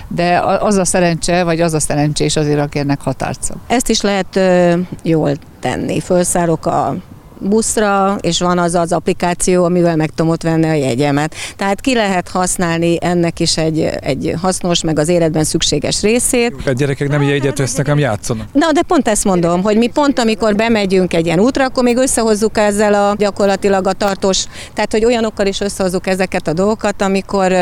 de 0.08 0.40
az 0.60 0.76
a 0.76 0.86
szerencse, 0.86 1.44
vagy 1.44 1.62
az 1.62 1.74
a 1.74 1.80
szerencsés 1.80 2.36
azért, 2.36 2.60
aki 2.60 2.80
ennek 2.80 3.02
határt 3.02 3.44
szab. 3.44 3.58
Ezt 3.68 3.90
is 3.90 4.02
lehet 4.02 4.36
ö, 4.36 4.74
jól 5.04 5.32
tenni. 5.60 6.00
Felszárok 6.00 6.66
a 6.66 6.96
buszra, 7.44 8.18
és 8.22 8.40
van 8.40 8.58
az 8.58 8.76
az 8.76 8.92
applikáció, 8.92 9.64
amivel 9.64 9.96
meg 9.96 10.10
tudom 10.10 10.32
ott 10.32 10.42
venni 10.44 10.70
a 10.70 10.74
jegyemet. 10.74 11.36
Tehát 11.56 11.82
ki 11.82 11.94
lehet 11.94 12.30
használni 12.30 12.98
ennek 13.02 13.40
is 13.40 13.58
egy, 13.58 13.80
egy 13.80 14.34
hasznos, 14.42 14.84
meg 14.84 15.00
az 15.00 15.08
életben 15.08 15.44
szükséges 15.44 16.02
részét. 16.02 16.56
A 16.66 16.72
gyerekek 16.72 17.08
nem 17.08 17.22
jegyet 17.22 17.58
vesznek, 17.58 17.86
hanem 17.86 18.02
játszanak. 18.02 18.48
Na, 18.52 18.72
de 18.72 18.82
pont 18.82 19.08
ezt 19.08 19.24
mondom, 19.24 19.64
hogy 19.64 19.78
mi 19.78 19.88
pont 19.88 20.20
amikor 20.20 20.56
bemegyünk 20.56 21.14
egy 21.14 21.26
ilyen 21.26 21.40
útra, 21.40 21.66
akkor 21.66 21.84
még 21.84 21.98
összehozzuk 21.98 22.58
ezzel 22.58 22.94
a 22.94 23.16
gyakorlatilag 23.18 23.88
a 23.88 23.94
tartós, 23.94 24.46
tehát 24.74 24.92
hogy 24.92 25.06
olyanokkal 25.06 25.46
is 25.46 25.60
összehozzuk 25.62 26.08
ezeket 26.08 26.48
a 26.48 26.54
dolgokat, 26.54 27.02
amikor 27.02 27.54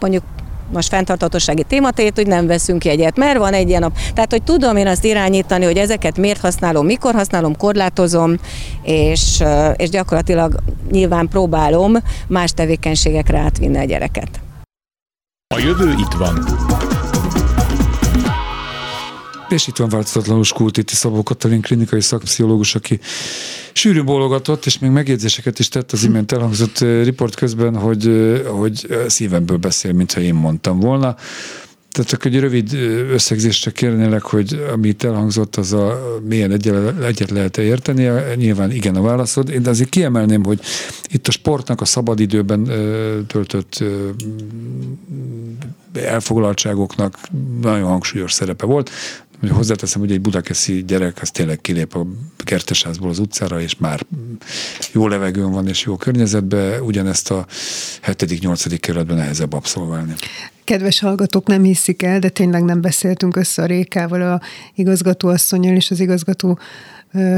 mondjuk 0.00 0.22
most 0.72 0.88
fenntartatósági 0.88 1.62
tématét, 1.62 2.14
hogy 2.14 2.26
nem 2.26 2.46
veszünk 2.46 2.84
jegyet, 2.84 3.16
mert 3.16 3.38
van 3.38 3.52
egy 3.52 3.68
ilyen 3.68 3.80
nap. 3.80 3.96
Tehát, 4.14 4.30
hogy 4.30 4.42
tudom 4.42 4.76
én 4.76 4.86
azt 4.86 5.04
irányítani, 5.04 5.64
hogy 5.64 5.76
ezeket 5.76 6.18
miért 6.18 6.40
használom, 6.40 6.86
mikor 6.86 7.14
használom, 7.14 7.56
korlátozom, 7.56 8.36
és, 8.82 9.42
és 9.76 9.88
gyakorlatilag 9.88 10.54
nyilván 10.90 11.28
próbálom 11.28 11.96
más 12.28 12.50
tevékenységekre 12.50 13.38
átvinni 13.38 13.78
a 13.78 13.84
gyereket. 13.84 14.40
A 15.54 15.58
jövő 15.58 15.90
itt 15.90 16.12
van. 16.18 16.34
És 19.56 19.66
itt 19.66 19.76
van 19.76 19.88
változatlanul 19.88 20.44
Skultiti 20.44 20.94
Szabó 20.94 21.22
Katalin 21.22 21.60
klinikai 21.60 22.00
szakpszichológus, 22.00 22.74
aki 22.74 23.00
sűrű 23.72 24.02
bólogatott, 24.02 24.66
és 24.66 24.78
még 24.78 24.90
megjegyzéseket 24.90 25.58
is 25.58 25.68
tett 25.68 25.92
az 25.92 26.04
imént 26.04 26.32
elhangzott 26.32 26.78
riport 26.78 27.34
közben, 27.34 27.76
hogy, 27.76 28.10
hogy 28.46 28.86
szívemből 29.06 29.56
beszél, 29.56 29.92
mintha 29.92 30.20
én 30.20 30.34
mondtam 30.34 30.80
volna. 30.80 31.16
Tehát 31.90 32.10
csak 32.10 32.24
egy 32.24 32.40
rövid 32.40 32.72
összegzésre 33.12 33.70
kérnélek, 33.70 34.22
hogy 34.22 34.66
amit 34.72 35.04
elhangzott, 35.04 35.56
az 35.56 35.72
a 35.72 36.18
milyen 36.28 36.52
egyet, 36.52 37.02
egyet 37.04 37.30
lehet 37.30 37.58
-e 37.58 37.62
érteni. 37.62 38.08
Nyilván 38.34 38.70
igen 38.70 38.96
a 38.96 39.02
válaszod. 39.02 39.50
Én 39.50 39.66
azért 39.66 39.88
kiemelném, 39.88 40.44
hogy 40.44 40.60
itt 41.08 41.28
a 41.28 41.30
sportnak 41.30 41.80
a 41.80 41.84
szabadidőben 41.84 42.64
töltött 43.26 43.84
elfoglaltságoknak 46.04 47.18
nagyon 47.60 47.88
hangsúlyos 47.88 48.32
szerepe 48.32 48.66
volt 48.66 48.90
hogy 49.40 49.50
hozzáteszem, 49.50 50.00
hogy 50.00 50.12
egy 50.12 50.20
budakeszi 50.20 50.84
gyerek 50.84 51.18
az 51.22 51.30
tényleg 51.30 51.60
kilép 51.60 51.94
a 51.94 52.06
kertesházból 52.36 53.08
az 53.08 53.18
utcára, 53.18 53.60
és 53.60 53.76
már 53.78 54.06
jó 54.92 55.08
levegőn 55.08 55.50
van, 55.50 55.68
és 55.68 55.82
jó 55.82 55.96
környezetben, 55.96 56.80
ugyanezt 56.80 57.30
a 57.30 57.46
7.-8. 58.06 58.76
kerületben 58.80 59.16
nehezebb 59.16 59.52
abszolválni. 59.52 60.14
Kedves 60.64 61.00
hallgatók, 61.00 61.46
nem 61.46 61.62
hiszik 61.62 62.02
el, 62.02 62.18
de 62.18 62.28
tényleg 62.28 62.64
nem 62.64 62.80
beszéltünk 62.80 63.36
össze 63.36 63.62
a 63.62 63.66
Rékával, 63.66 64.22
a 64.22 64.40
igazgatóasszonyjal 64.74 65.76
és 65.76 65.90
az 65.90 66.00
igazgató 66.00 66.58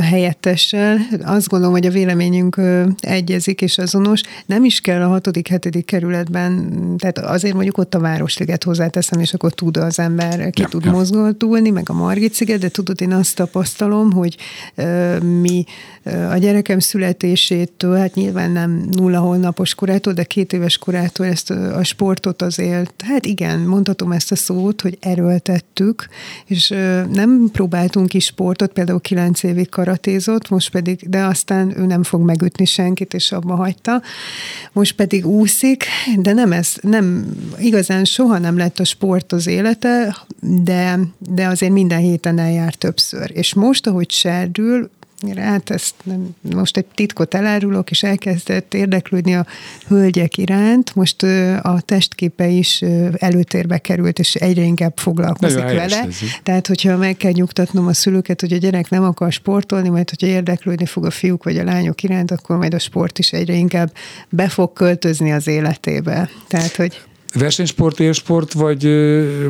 helyettessel. 0.01 0.99
Azt 1.23 1.49
gondolom, 1.49 1.75
hogy 1.75 1.87
a 1.87 1.91
véleményünk 1.91 2.61
egyezik 3.01 3.61
és 3.61 3.79
azonos. 3.79 4.21
Nem 4.47 4.65
is 4.65 4.81
kell 4.81 5.03
a 5.03 5.09
hatodik, 5.09 5.49
hetedik 5.49 5.85
kerületben, 5.85 6.73
tehát 6.97 7.19
azért 7.19 7.55
mondjuk 7.55 7.79
ott 7.79 7.95
a 7.95 8.01
Városliget 8.01 8.65
hozzáteszem, 8.65 9.21
és 9.21 9.35
akkor 9.35 9.53
tud 9.53 9.77
az 9.77 9.99
ember, 9.99 10.51
ki 10.51 10.63
ja, 10.63 10.69
tud 10.69 10.85
ja. 10.85 10.91
mozgatulni, 10.91 11.71
meg 11.71 11.91
a 11.91 11.93
Margit 11.93 12.35
sziget, 12.35 12.61
de 12.61 12.69
tudod, 12.69 13.01
én 13.01 13.13
azt 13.13 13.37
tapasztalom, 13.37 14.13
hogy 14.13 14.37
mi 15.41 15.65
a 16.31 16.37
gyerekem 16.37 16.79
születésétől, 16.79 17.97
hát 17.97 18.15
nyilván 18.15 18.51
nem 18.51 18.89
nulla 18.91 19.19
hónapos 19.19 19.75
korától, 19.75 20.13
de 20.13 20.25
két 20.25 20.53
éves 20.53 20.79
korától 20.79 21.27
ezt 21.27 21.51
a 21.51 21.85
sportot 21.85 22.43
azért, 22.43 23.03
hát 23.03 23.27
igen, 23.27 23.61
mondhatom 23.61 24.13
ezt 24.13 24.33
a 24.33 24.37
szót, 24.37 24.81
hogy 24.81 24.99
erőltettük, 25.01 26.09
és 26.47 26.69
nem 27.13 27.49
próbáltunk 27.53 28.15
is 28.15 28.25
sportot, 28.25 28.73
például 28.73 29.01
kilenc 29.01 29.43
évig 29.43 29.68
évig 29.69 29.85
karatézott, 29.85 30.49
most 30.49 30.71
pedig, 30.71 31.09
de 31.09 31.25
aztán 31.25 31.79
ő 31.79 31.87
nem 31.87 32.03
fog 32.03 32.21
megütni 32.21 32.65
senkit, 32.65 33.15
és 33.15 33.33
abba 33.33 33.55
hagyta. 33.55 34.03
Most 34.73 34.95
pedig 34.95 35.27
úszik, 35.27 35.85
de 36.17 36.33
nem 36.33 36.53
ez, 36.53 36.75
nem, 36.81 37.27
igazán 37.59 38.05
soha 38.05 38.39
nem 38.39 38.57
lett 38.57 38.79
a 38.79 38.85
sport 38.85 39.33
az 39.33 39.47
élete, 39.47 40.17
de, 40.41 40.99
de 41.19 41.47
azért 41.47 41.73
minden 41.73 41.99
héten 41.99 42.39
eljár 42.39 42.75
többször. 42.75 43.31
És 43.35 43.55
most, 43.55 43.87
ahogy 43.87 44.11
serdül, 44.11 44.91
hát 45.37 45.71
ezt 45.71 45.95
nem, 46.05 46.29
most 46.41 46.77
egy 46.77 46.85
titkot 46.95 47.35
elárulok, 47.35 47.91
és 47.91 48.03
elkezdett 48.03 48.75
érdeklődni 48.75 49.35
a 49.35 49.47
hölgyek 49.87 50.37
iránt. 50.37 50.95
Most 50.95 51.23
a 51.63 51.81
testképe 51.85 52.47
is 52.47 52.83
előtérbe 53.17 53.79
került, 53.79 54.19
és 54.19 54.35
egyre 54.35 54.63
inkább 54.63 54.93
foglalkozik 54.97 55.59
Nagyon 55.59 55.77
vele. 55.77 56.07
Tehát, 56.43 56.67
hogyha 56.67 56.97
meg 56.97 57.17
kell 57.17 57.33
nyugtatnom 57.33 57.87
a 57.87 57.93
szülőket, 57.93 58.41
hogy 58.41 58.53
a 58.53 58.57
gyerek 58.57 58.91
nem 58.91 59.03
akar 59.03 59.33
sportolni, 59.33 59.89
majd 59.89 60.11
hogyha 60.11 60.27
érdeklődni 60.27 60.87
fog 60.87 61.05
a 61.05 61.11
fiúk 61.11 61.45
vagy 61.45 61.59
a 61.59 61.65
lányok 61.65 62.03
iránt, 62.03 62.31
akkor 62.31 62.57
majd 62.57 62.75
a 62.75 62.79
sport 62.79 63.19
is 63.19 63.33
egyre 63.33 63.55
inkább 63.55 63.93
be 64.29 64.49
fog 64.49 64.73
költözni 64.73 65.33
az 65.33 65.47
életébe. 65.47 66.29
Tehát, 66.49 66.77
hogy 66.77 67.01
Versenysport, 67.35 68.01
élsport, 68.01 68.53
vagy, 68.53 68.89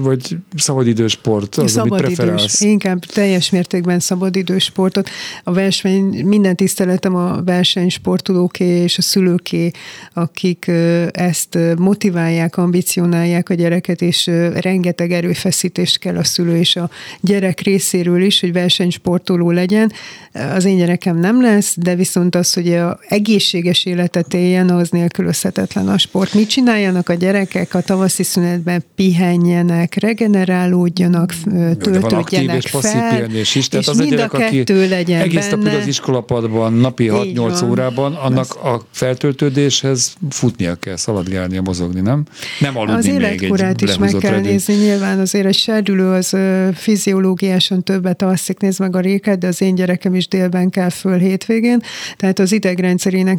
vagy 0.01 0.37
szabadidősport? 0.57 1.55
Az, 1.55 1.59
amit 1.59 1.71
Szabadidős, 1.71 2.15
preferálsz? 2.15 2.61
inkább 2.61 3.05
teljes 3.05 3.51
mértékben 3.51 4.01
szabadidős 4.01 4.65
sportot. 4.65 5.09
A 5.45 5.53
verseny, 5.53 6.25
minden 6.27 6.57
tiszteletem 6.57 7.15
a 7.15 7.43
versenysportolóké 7.43 8.65
és 8.65 8.99
a 8.99 9.03
szülőké, 9.03 9.71
akik 10.13 10.71
ezt 11.11 11.59
motiválják, 11.79 12.57
ambicionálják 12.57 13.49
a 13.49 13.55
gyereket, 13.55 14.03
és 14.03 14.27
rengeteg 14.55 15.13
erőfeszítést 15.13 15.99
kell 15.99 16.17
a 16.17 16.25
szülő 16.25 16.57
és 16.57 16.77
a 16.77 16.91
gyerek 17.21 17.61
részéről 17.61 18.23
is, 18.23 18.41
hogy 18.41 18.53
versenysportoló 18.53 19.51
legyen. 19.51 19.93
Az 20.33 20.65
én 20.65 20.77
gyerekem 20.77 21.19
nem 21.19 21.43
lesz, 21.43 21.75
de 21.77 21.95
viszont 21.95 22.35
az, 22.35 22.53
hogy 22.53 22.73
a 22.73 22.99
egészséges 23.09 23.85
életet 23.85 24.35
éljen, 24.35 24.71
az 24.71 24.89
nélkülözhetetlen 24.89 25.89
a 25.89 25.99
sport. 25.99 26.35
Mit 26.35 26.49
csináljanak 26.49 27.09
a 27.09 27.15
gyerekek 27.15 27.75
a 27.79 27.83
tavaszi 27.83 28.23
szünetben? 28.23 28.85
Pihenjenek, 28.95 29.95
regenerálódjanak, 29.95 31.35
aktív 31.45 31.77
töltődjenek 31.79 32.65
és 32.65 32.71
fel, 32.71 33.09
pihenés 33.15 33.55
is. 33.55 33.69
Tehát 33.69 33.85
és 33.85 33.91
az 33.91 33.99
a 33.99 34.03
mind 34.03 34.15
gyerek, 34.15 34.33
a 34.33 34.37
aki 34.39 34.57
kettő 34.57 34.89
legyen 34.89 35.21
egész 35.21 35.49
benne. 35.49 35.77
az 35.77 35.87
iskolapadban, 35.87 36.73
napi 36.73 37.05
Így 37.05 37.11
6-8 37.11 37.59
van. 37.61 37.71
órában, 37.71 38.15
annak 38.15 38.55
a 38.55 38.83
feltöltődéshez 38.91 40.15
futnia 40.31 40.75
kell, 40.75 40.97
szaladgálnia, 40.97 41.63
mozogni, 41.63 42.01
nem? 42.01 42.25
Nem 42.61 42.77
aludni 42.77 42.99
Az 42.99 43.07
életkorát 43.07 43.81
is 43.81 43.99
meg 43.99 44.15
kell 44.19 44.31
regény. 44.31 44.51
nézni. 44.51 44.75
Nyilván 44.75 45.19
azért 45.19 45.47
egy 45.47 45.55
serdülő 45.55 46.11
az 46.11 46.37
fiziológiásan 46.75 47.83
többet 47.83 48.23
alszik, 48.23 48.59
néz 48.59 48.79
meg 48.79 48.97
a 48.97 49.01
réket, 49.01 49.39
de 49.39 49.47
az 49.47 49.61
én 49.61 49.75
gyerekem 49.75 50.15
is 50.15 50.29
délben 50.29 50.71
kell 50.71 50.91
föl 50.91 51.19
hétvégén. 51.19 51.81
Tehát 52.17 52.39
az 52.39 52.53
idegrendszerének 52.53 53.39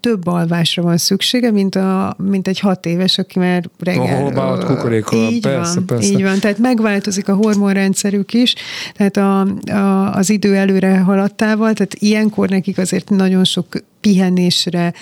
több 0.00 0.26
alvásra 0.26 0.82
van 0.82 0.96
szüksége, 0.96 1.50
mint, 1.50 1.74
a, 1.74 2.16
mint 2.22 2.48
egy 2.48 2.58
hat 2.60 2.86
éves, 2.86 3.18
aki 3.18 3.38
már 3.38 3.53
reggel... 3.78 4.20
holbált 4.20 4.64
kukorékkal, 4.64 5.18
így 5.30 5.40
persze, 5.40 5.74
van, 5.74 5.86
persze. 5.86 6.12
Így 6.12 6.22
van, 6.22 6.38
tehát 6.38 6.58
megváltozik 6.58 7.28
a 7.28 7.34
hormonrendszerük 7.34 8.32
is, 8.32 8.54
tehát 8.94 9.16
a, 9.16 9.40
a, 9.72 10.14
az 10.14 10.30
idő 10.30 10.56
előre 10.56 10.98
haladtával, 10.98 11.72
tehát 11.72 11.94
ilyenkor 11.94 12.48
nekik 12.48 12.78
azért 12.78 13.10
nagyon 13.10 13.44
sok 13.44 13.66
pihenésre 14.00 14.92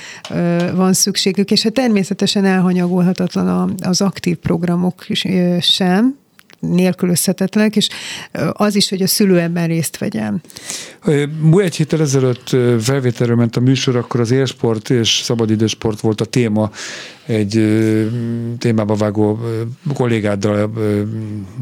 van 0.75 0.93
szükségük, 0.93 1.51
és 1.51 1.63
hát 1.63 1.73
természetesen 1.73 2.45
elhanyagolhatatlan 2.45 3.49
a, 3.49 3.89
az 3.89 4.01
aktív 4.01 4.37
programok 4.37 5.07
sem, 5.61 6.21
nélkülözhetetlenek, 6.69 7.77
és 7.77 7.89
az 8.53 8.75
is, 8.75 8.89
hogy 8.89 9.03
a 9.03 9.07
szülő 9.07 9.41
ebben 9.41 9.67
részt 9.67 9.99
vegyen. 9.99 10.43
Egy 11.57 11.77
héttel 11.77 12.01
ezelőtt 12.01 12.49
felvételről 12.81 13.37
ment 13.37 13.57
a 13.57 13.61
műsor, 13.61 13.97
akkor 13.97 14.21
az 14.21 14.31
élsport 14.31 14.91
és 14.91 15.21
szabadidősport 15.23 16.01
volt 16.01 16.21
a 16.21 16.25
téma. 16.25 16.71
Egy 17.27 17.79
témába 18.59 18.95
vágó 18.95 19.41
kollégáddal, 19.95 20.73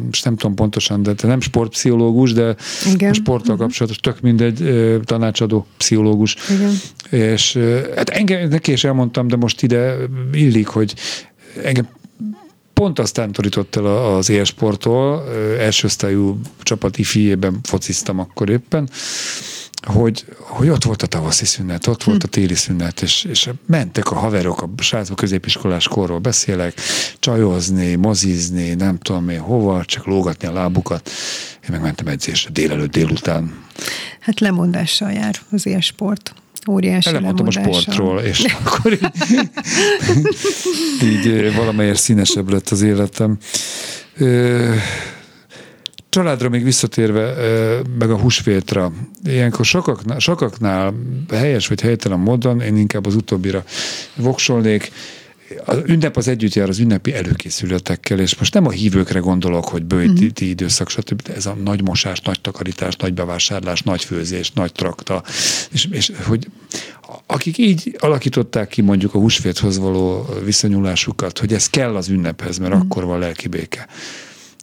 most 0.06 0.24
nem 0.24 0.36
tudom 0.36 0.54
pontosan, 0.54 1.02
de 1.02 1.14
te 1.14 1.26
nem 1.26 1.40
sportpszichológus, 1.40 2.32
de 2.32 2.56
Igen. 2.94 3.10
a 3.10 3.14
sporttal 3.14 3.56
kapcsolatos, 3.56 3.96
tök 3.98 4.20
mindegy, 4.20 4.64
tanácsadó 5.04 5.66
pszichológus. 5.76 6.36
Igen. 6.50 6.72
És 7.28 7.58
hát 7.96 8.08
engem, 8.08 8.48
neki 8.48 8.72
is 8.72 8.84
elmondtam, 8.84 9.28
de 9.28 9.36
most 9.36 9.62
ide 9.62 9.96
illik, 10.32 10.66
hogy 10.66 10.94
engem 11.62 11.88
pont 12.80 12.98
azt 12.98 13.14
tántorított 13.14 13.76
el 13.76 13.86
az 13.86 14.28
élsporttól, 14.28 15.28
első 15.58 15.86
osztályú 15.86 16.40
csapat 16.62 16.98
ifijében 16.98 17.60
fociztam 17.62 18.18
akkor 18.18 18.50
éppen, 18.50 18.90
hogy, 19.82 20.24
hogy 20.38 20.68
ott 20.68 20.84
volt 20.84 21.02
a 21.02 21.06
tavaszi 21.06 21.44
szünet, 21.44 21.86
ott 21.86 22.02
volt 22.02 22.24
a 22.24 22.28
téli 22.28 22.54
szünet, 22.54 23.02
és, 23.02 23.24
és 23.24 23.50
mentek 23.66 24.10
a 24.10 24.14
haverok, 24.14 24.62
a 24.62 24.82
srácok 24.82 25.16
középiskolás 25.16 25.88
korról 25.88 26.18
beszélek, 26.18 26.80
csajozni, 27.18 27.94
mozizni, 27.94 28.74
nem 28.74 28.98
tudom 28.98 29.28
én 29.28 29.40
hova, 29.40 29.84
csak 29.84 30.06
lógatni 30.06 30.48
a 30.48 30.52
lábukat. 30.52 31.10
Én 31.62 31.70
meg 31.70 31.80
mentem 31.80 32.06
edzésre 32.06 32.50
délelőtt, 32.50 32.92
délután. 32.92 33.64
Hát 34.20 34.40
lemondással 34.40 35.12
jár 35.12 35.34
az 35.50 35.66
élsport. 35.66 36.34
Óriási 36.70 37.12
Lemondtam 37.12 37.46
a 37.46 37.50
sportról, 37.50 38.20
és 38.20 38.44
akkor 38.44 38.92
így, 38.92 39.08
így 41.02 41.26
ö, 41.26 41.52
valamelyest 41.52 42.02
színesebb 42.02 42.50
lett 42.50 42.68
az 42.68 42.82
életem. 42.82 43.38
Családra 46.08 46.48
még 46.48 46.64
visszatérve, 46.64 47.34
meg 47.98 48.10
a 48.10 48.18
húsvétra, 48.18 48.92
ilyenkor 49.24 49.64
sokaknál, 49.64 50.18
sokaknál 50.18 50.94
helyes 51.30 51.68
vagy 51.68 51.80
helytelen 51.80 52.18
módon, 52.18 52.60
én 52.60 52.76
inkább 52.76 53.06
az 53.06 53.14
utóbbira 53.14 53.64
voksolnék, 54.16 54.92
az 55.64 55.78
ünnep 55.86 56.16
az 56.16 56.28
együtt 56.28 56.54
jár 56.54 56.68
az 56.68 56.78
ünnepi 56.78 57.14
előkészületekkel, 57.14 58.18
és 58.18 58.38
most 58.38 58.54
nem 58.54 58.66
a 58.66 58.70
hívőkre 58.70 59.18
gondolok, 59.18 59.68
hogy 59.68 59.84
bőti 59.84 60.26
uh-huh. 60.26 60.48
időszak, 60.48 60.88
stb. 60.88 61.22
De 61.22 61.34
ez 61.34 61.46
a 61.46 61.56
nagy 61.64 61.82
mosás, 61.82 62.20
nagy 62.20 62.40
takarítás, 62.40 62.96
nagy 62.96 63.14
bevásárlás, 63.14 63.82
nagy 63.82 64.04
főzés, 64.04 64.52
nagy 64.52 64.72
trakta, 64.72 65.22
és, 65.70 65.88
és 65.90 66.12
hogy 66.26 66.46
akik 67.26 67.58
így 67.58 67.96
alakították 67.98 68.68
ki 68.68 68.82
mondjuk 68.82 69.14
a 69.14 69.18
húsvéthoz 69.18 69.78
való 69.78 70.26
viszonyulásukat, 70.44 71.38
hogy 71.38 71.52
ez 71.52 71.68
kell 71.68 71.96
az 71.96 72.08
ünnephez, 72.08 72.58
mert 72.58 72.72
uh-huh. 72.72 72.86
akkor 72.90 73.04
van 73.04 73.18
lelki 73.18 73.48
béke. 73.48 73.86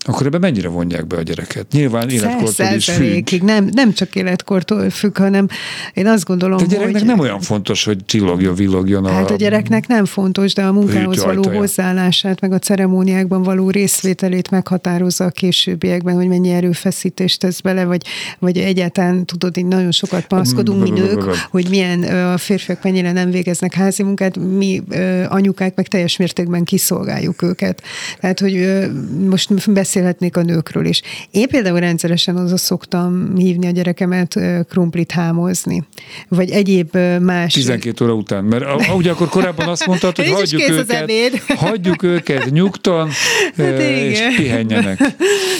Akkor 0.07 0.25
ebben 0.25 0.39
mennyire 0.39 0.67
vonják 0.67 1.07
be 1.07 1.17
a 1.17 1.21
gyereket? 1.21 1.71
Nyilván 1.71 2.09
életkortól 2.09 2.65
is 2.75 2.89
függ. 2.89 3.41
Nem, 3.41 3.69
nem 3.71 3.93
csak 3.93 4.15
életkortól 4.15 4.89
függ, 4.89 5.17
hanem 5.17 5.47
én 5.93 6.07
azt 6.07 6.25
gondolom, 6.25 6.57
De 6.57 6.63
a 6.63 6.67
gyereknek 6.67 7.01
hogy... 7.01 7.05
nem 7.05 7.19
olyan 7.19 7.39
fontos, 7.39 7.83
hogy 7.83 8.05
csillogjon, 8.05 8.55
villogjon 8.55 9.05
a... 9.05 9.09
Hát 9.09 9.31
a 9.31 9.35
gyereknek 9.35 9.87
nem 9.87 10.05
fontos, 10.05 10.53
de 10.53 10.63
a 10.63 10.71
munkához 10.71 11.23
való 11.23 11.37
ajtaja. 11.37 11.59
hozzáállását, 11.59 12.41
meg 12.41 12.51
a 12.51 12.59
ceremóniákban 12.59 13.43
való 13.43 13.69
részvételét 13.69 14.51
meghatározza 14.51 15.25
a 15.25 15.29
későbbiekben, 15.29 16.15
hogy 16.15 16.27
mennyi 16.27 16.49
erőfeszítést 16.49 17.39
tesz 17.39 17.59
bele, 17.59 17.85
vagy, 17.85 18.01
vagy 18.39 18.57
egyáltalán 18.57 19.25
tudod, 19.25 19.57
így 19.57 19.65
nagyon 19.65 19.91
sokat 19.91 20.25
panaszkodunk 20.25 20.81
mi 20.81 20.89
nők, 20.89 21.23
hogy 21.49 21.67
milyen 21.69 22.03
a 22.33 22.37
férfiak 22.37 22.83
mennyire 22.83 23.11
nem 23.11 23.31
végeznek 23.31 23.73
házi 23.73 24.03
munkát, 24.03 24.37
mi 24.37 24.83
anyukák 25.27 25.75
meg 25.75 25.87
teljes 25.87 26.17
mértékben 26.17 26.63
kiszolgáljuk 26.63 27.41
őket. 27.41 27.81
Tehát, 28.19 28.39
hogy 28.39 28.87
most 29.29 29.65
beszélhetnék 29.97 30.37
a 30.37 30.41
nőkről 30.41 30.85
is. 30.85 31.01
Én 31.31 31.47
például 31.47 31.79
rendszeresen 31.79 32.37
oda 32.37 32.57
szoktam 32.57 33.35
hívni 33.35 33.67
a 33.67 33.71
gyerekemet 33.71 34.39
krumplit 34.69 35.11
hámozni, 35.11 35.83
vagy 36.27 36.49
egyéb 36.49 36.97
más 37.21 37.53
12 37.53 38.05
óra 38.05 38.13
után, 38.13 38.43
mert 38.43 38.65
ugye 38.95 39.11
akkor 39.11 39.29
korábban 39.29 39.67
azt 39.67 39.85
mondtad, 39.85 40.15
hogy 40.15 40.29
hagyjuk 40.39 40.61
az 40.61 40.75
őket, 40.77 41.11
hagyjuk 41.67 42.03
őket 42.03 42.49
nyugton, 42.49 43.09
Hát 43.57 43.79
és 43.79 44.19
pihenjenek. 44.35 45.01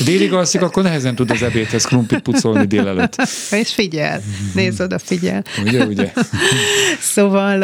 Délig 0.06 0.34
alszik, 0.34 0.62
akkor 0.62 0.84
nehezen 0.84 1.16
tud 1.16 1.32
az 1.32 1.44
ebédhez 1.44 1.86
krumplit 1.86 2.20
pucolni 2.20 2.66
délelőtt. 2.66 3.16
És 3.62 3.74
figyel, 3.74 4.22
nézd 4.54 4.82
oda, 4.82 5.00
figyel. 5.00 5.44
Ugye, 5.66 5.86
ugye? 5.86 6.12
Szóval 7.00 7.60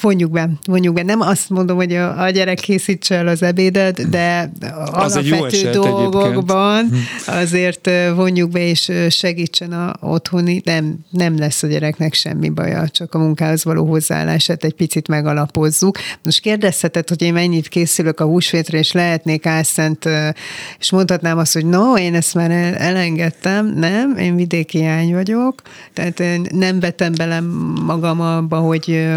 vonjuk 0.00 0.30
be, 0.30 0.50
vonjuk 0.64 0.94
be. 0.94 1.02
Nem 1.02 1.20
azt 1.20 1.50
mondom, 1.50 1.76
hogy 1.76 1.94
a, 1.94 2.22
a 2.22 2.30
gyerek 2.30 2.58
készítse 2.58 3.14
el 3.14 3.26
az 3.26 3.42
ebédet, 3.42 4.08
de 4.10 4.50
Az 4.92 5.16
egy 5.16 5.26
jó 5.26 5.36
alapvető 5.36 5.68
eset 5.68 5.76
dolgokban 6.08 6.90
azért 7.26 7.86
uh, 7.86 8.14
vonjuk 8.14 8.50
be, 8.50 8.66
és 8.66 8.92
segítsen 9.08 9.72
a 9.72 9.92
otthoni. 10.00 10.60
Nem, 10.64 10.98
nem 11.10 11.38
lesz 11.38 11.62
a 11.62 11.66
gyereknek 11.66 12.14
semmi 12.14 12.48
baja, 12.48 12.88
csak 12.88 13.14
a 13.14 13.18
munkához 13.18 13.64
való 13.64 13.86
hozzáállását 13.86 14.64
egy 14.64 14.74
picit 14.74 15.08
megalapozzuk. 15.08 15.98
Most 16.22 16.40
kérdezheted, 16.40 17.08
hogy 17.08 17.22
én 17.22 17.32
mennyit 17.32 17.68
készülök 17.68 18.20
a 18.20 18.24
húsvétre, 18.24 18.78
és 18.78 18.92
lehetnék 18.92 19.46
álszent, 19.46 20.08
és 20.78 20.90
mondhatnám 20.90 21.38
azt, 21.38 21.52
hogy 21.52 21.66
no, 21.66 21.96
én 21.96 22.14
ezt 22.14 22.34
már 22.34 22.50
el, 22.50 22.74
elengedtem. 22.74 23.66
Nem, 23.66 24.16
én 24.16 24.36
vidéki 24.36 24.84
ány 24.84 25.12
vagyok, 25.12 25.62
tehát 25.92 26.20
én 26.20 26.46
nem 26.50 26.80
vetem 26.80 27.12
bele 27.12 27.40
magam 27.84 28.20
abba, 28.20 28.58
hogy 28.58 29.08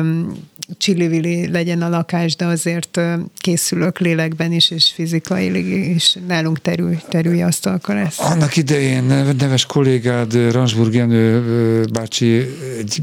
csillivili 0.77 1.51
legyen 1.51 1.81
a 1.81 1.89
lakás, 1.89 2.35
de 2.35 2.45
azért 2.45 2.99
készülök 3.37 3.99
lélekben 3.99 4.51
is, 4.51 4.71
és 4.71 4.91
fizikailag 4.93 5.65
is. 5.65 6.17
Nálunk 6.27 6.61
terül, 6.61 6.97
terülj 7.09 7.41
asztalka 7.43 7.93
lesz. 7.93 8.19
Annak 8.19 8.55
idején 8.55 9.03
neves 9.37 9.65
kollégád, 9.65 10.51
Ransburg 10.51 10.93
Jenő 10.93 11.85
bácsi 11.93 12.45
egy 12.77 13.01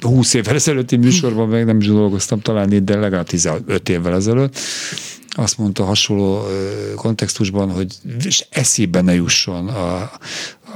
20 0.00 0.34
évvel 0.34 0.54
ezelőtti 0.54 0.96
műsorban, 0.96 1.48
meg 1.48 1.64
nem 1.64 1.80
is 1.80 1.86
dolgoztam 1.86 2.40
talán 2.40 2.72
itt, 2.72 2.84
de 2.84 2.96
legalább 2.96 3.26
15 3.26 3.88
évvel 3.88 4.14
ezelőtt, 4.14 4.58
azt 5.36 5.58
mondta 5.58 5.84
hasonló 5.84 6.46
kontextusban, 6.94 7.70
hogy 7.70 7.94
és 8.24 8.46
eszébe 8.50 9.00
ne 9.00 9.14
jusson 9.14 9.68
a, 9.68 10.10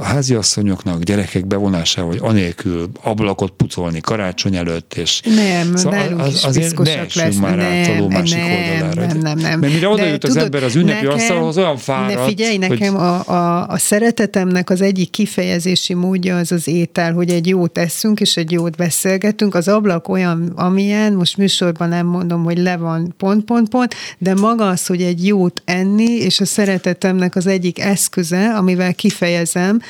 a 0.01 0.05
háziasszonyoknak 0.05 1.03
gyerekek 1.03 1.47
bevonásával, 1.47 2.11
vagy 2.11 2.21
anélkül 2.31 2.89
ablakot 3.03 3.51
pucolni 3.51 4.01
karácsony 4.01 4.57
előtt, 4.57 4.95
és 4.95 5.21
Nem, 5.25 5.77
Szóval 5.77 5.99
nálunk 5.99 6.21
az- 6.21 6.45
azért 6.45 6.79
ne 6.79 6.99
essünk 7.01 7.41
már 7.41 7.59
át 7.59 7.87
a 7.89 7.99
ló 7.99 8.09
Nem, 8.09 8.19
másik 8.19 8.37
nem, 8.39 8.51
oldalára. 8.51 9.07
nem, 9.07 9.19
nem, 9.19 9.39
nem. 9.39 9.61
Mert 9.61 9.73
mire 9.73 9.89
oda 9.89 10.05
jut 10.07 10.25
az 10.25 10.31
tudod, 10.31 10.45
ember 10.45 10.63
az 10.63 10.75
ünnepi 10.77 10.95
nekem- 11.05 11.19
asztalhoz, 11.19 11.59
olyan 11.59 11.77
fáradt, 11.77 12.15
Ne 12.19 12.25
figyelj, 12.25 12.57
hogy- 12.59 12.69
nekem 12.69 12.97
a, 12.97 13.29
a, 13.29 13.69
a 13.69 13.79
szeretetemnek 13.79 14.71
az 14.71 14.81
egyik 14.81 15.11
kifejezési 15.11 15.95
módja 15.95 16.37
az 16.37 16.53
az 16.53 16.69
étel, 16.69 17.13
hogy 17.13 17.31
egy 17.31 17.47
jót 17.47 17.79
eszünk, 17.79 18.21
és 18.21 18.37
egy 18.37 18.51
jót 18.51 18.77
beszélgetünk. 18.77 19.55
Az 19.55 19.69
ablak 19.69 20.09
olyan, 20.09 20.53
amilyen, 20.57 21.13
most 21.13 21.37
műsorban 21.37 21.89
nem 21.89 22.07
mondom, 22.07 22.45
hogy 22.45 22.59
le 22.59 22.77
van 22.77 23.15
pont, 23.17 23.45
pont, 23.45 23.69
pont, 23.69 23.95
de 24.19 24.35
maga 24.35 24.69
az, 24.69 24.87
hogy 24.87 25.03
egy 25.03 25.27
jót 25.27 25.63
enni, 25.65 26.13
és 26.13 26.41
a 26.41 26.45
szeretetemnek 26.45 27.37
az 27.37 27.47
egyik 27.47 27.81
eszköze, 27.81 28.55
amivel 28.57 28.95
kifejezem, 28.95 29.81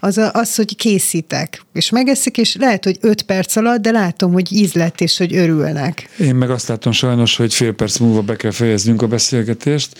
az 0.00 0.18
a, 0.18 0.30
az, 0.32 0.54
hogy 0.54 0.76
készítek, 0.76 1.62
és 1.72 1.90
megeszik, 1.90 2.38
és 2.38 2.56
lehet, 2.56 2.84
hogy 2.84 2.98
öt 3.00 3.22
perc 3.22 3.56
alatt, 3.56 3.80
de 3.80 3.90
látom, 3.90 4.32
hogy 4.32 4.52
ízlet, 4.52 5.00
és 5.00 5.18
hogy 5.18 5.36
örülnek. 5.36 6.08
Én 6.18 6.34
meg 6.34 6.50
azt 6.50 6.68
látom 6.68 6.92
sajnos, 6.92 7.36
hogy 7.36 7.54
fél 7.54 7.72
perc 7.72 7.98
múlva 7.98 8.20
be 8.22 8.36
kell 8.36 8.50
fejeznünk 8.50 9.02
a 9.02 9.06
beszélgetést. 9.06 9.96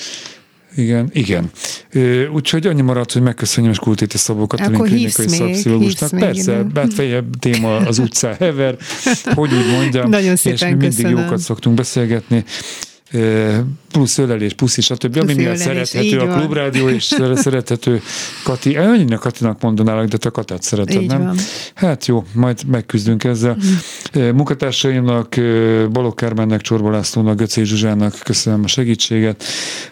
Igen, 0.76 1.10
igen. 1.12 1.50
Úgyhogy 2.32 2.66
annyi 2.66 2.80
maradt, 2.80 3.12
hogy 3.12 3.22
megköszönjem 3.22 3.72
és 3.72 3.78
Kultéti 3.78 4.18
Szabó 4.18 4.46
Katalin 4.46 4.78
klinikai 4.78 5.28
szakpszichológusnak. 5.28 6.10
Persze, 6.10 6.52
ide. 6.52 6.80
hát 6.80 6.94
fejebb 6.94 7.36
téma 7.38 7.76
az 7.76 7.98
utcá 7.98 8.34
hever, 8.38 8.76
hogy 9.34 9.52
úgy 9.52 9.70
mondjam. 9.70 10.08
Nagyon 10.08 10.32
és 10.32 10.40
szépen 10.40 10.68
mi 10.68 10.74
mindig 10.74 10.96
köszönöm. 10.96 11.18
jókat 11.18 11.38
szoktunk 11.38 11.76
beszélgetni. 11.76 12.44
Plusz 13.92 14.18
ölelés, 14.18 14.52
puszi, 14.52 14.80
stb. 14.80 15.16
Ami 15.16 15.26
Puszi, 15.26 15.40
miatt 15.40 15.56
szerethető 15.56 16.18
a 16.18 16.38
klubrádió, 16.38 16.88
és 16.88 17.04
szerethető 17.34 18.02
Kati. 18.44 18.76
Annyira 18.76 19.18
Katinak 19.18 19.60
mondanálak, 19.60 20.06
de 20.06 20.16
te 20.16 20.28
Katát 20.28 20.62
szereted, 20.62 21.02
Így 21.02 21.08
nem? 21.08 21.24
van. 21.24 21.36
Hát 21.74 22.06
jó, 22.06 22.24
majd 22.32 22.60
megküzdünk 22.66 23.24
ezzel. 23.24 23.56
Mm. 24.18 24.22
Munkatársaimnak, 24.22 25.34
Balogh 25.92 26.14
Kármánnak, 26.14 26.60
Csorba 26.60 26.90
Lászlónak, 26.90 27.36
Göcé 27.36 27.62
Zsuzsának 27.62 28.18
köszönöm 28.24 28.64
a 28.64 28.68
segítséget. 28.68 29.44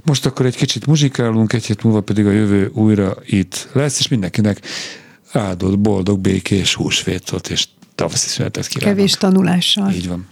Most 0.03 0.27
akkor 0.27 0.47
egy 0.47 0.57
kicsit 0.57 0.87
muzsikálunk, 0.87 1.53
egy 1.53 1.65
hét 1.65 1.83
múlva 1.83 2.01
pedig 2.01 2.27
a 2.27 2.31
jövő 2.31 2.71
újra 2.75 3.17
itt 3.27 3.69
lesz, 3.73 3.99
és 3.99 4.09
mindenkinek 4.09 4.61
áldott, 5.33 5.79
boldog, 5.79 6.19
békés 6.19 6.75
húsvétot 6.75 7.49
és 7.49 7.67
tavaszi 7.95 8.29
szünetet 8.29 8.67
kívánok. 8.67 8.97
Kevés 8.97 9.13
tanulással. 9.13 9.91
Így 9.91 10.09
van. 10.09 10.27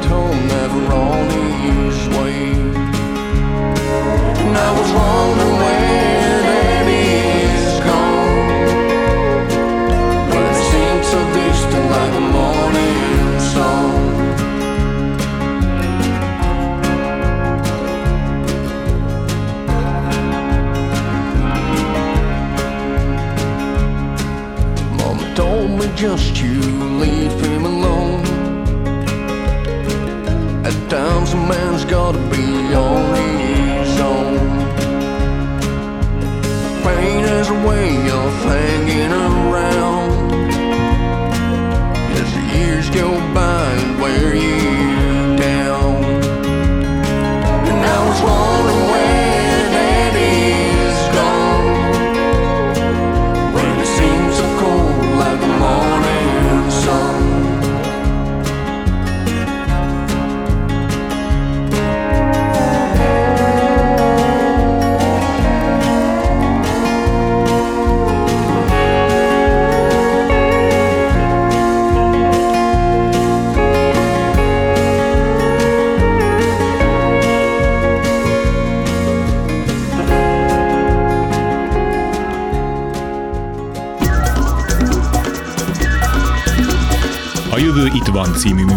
at 0.00 0.06
home. 0.06 0.59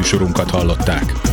Műsorunkat 0.04 0.49
hallották. 0.49 1.32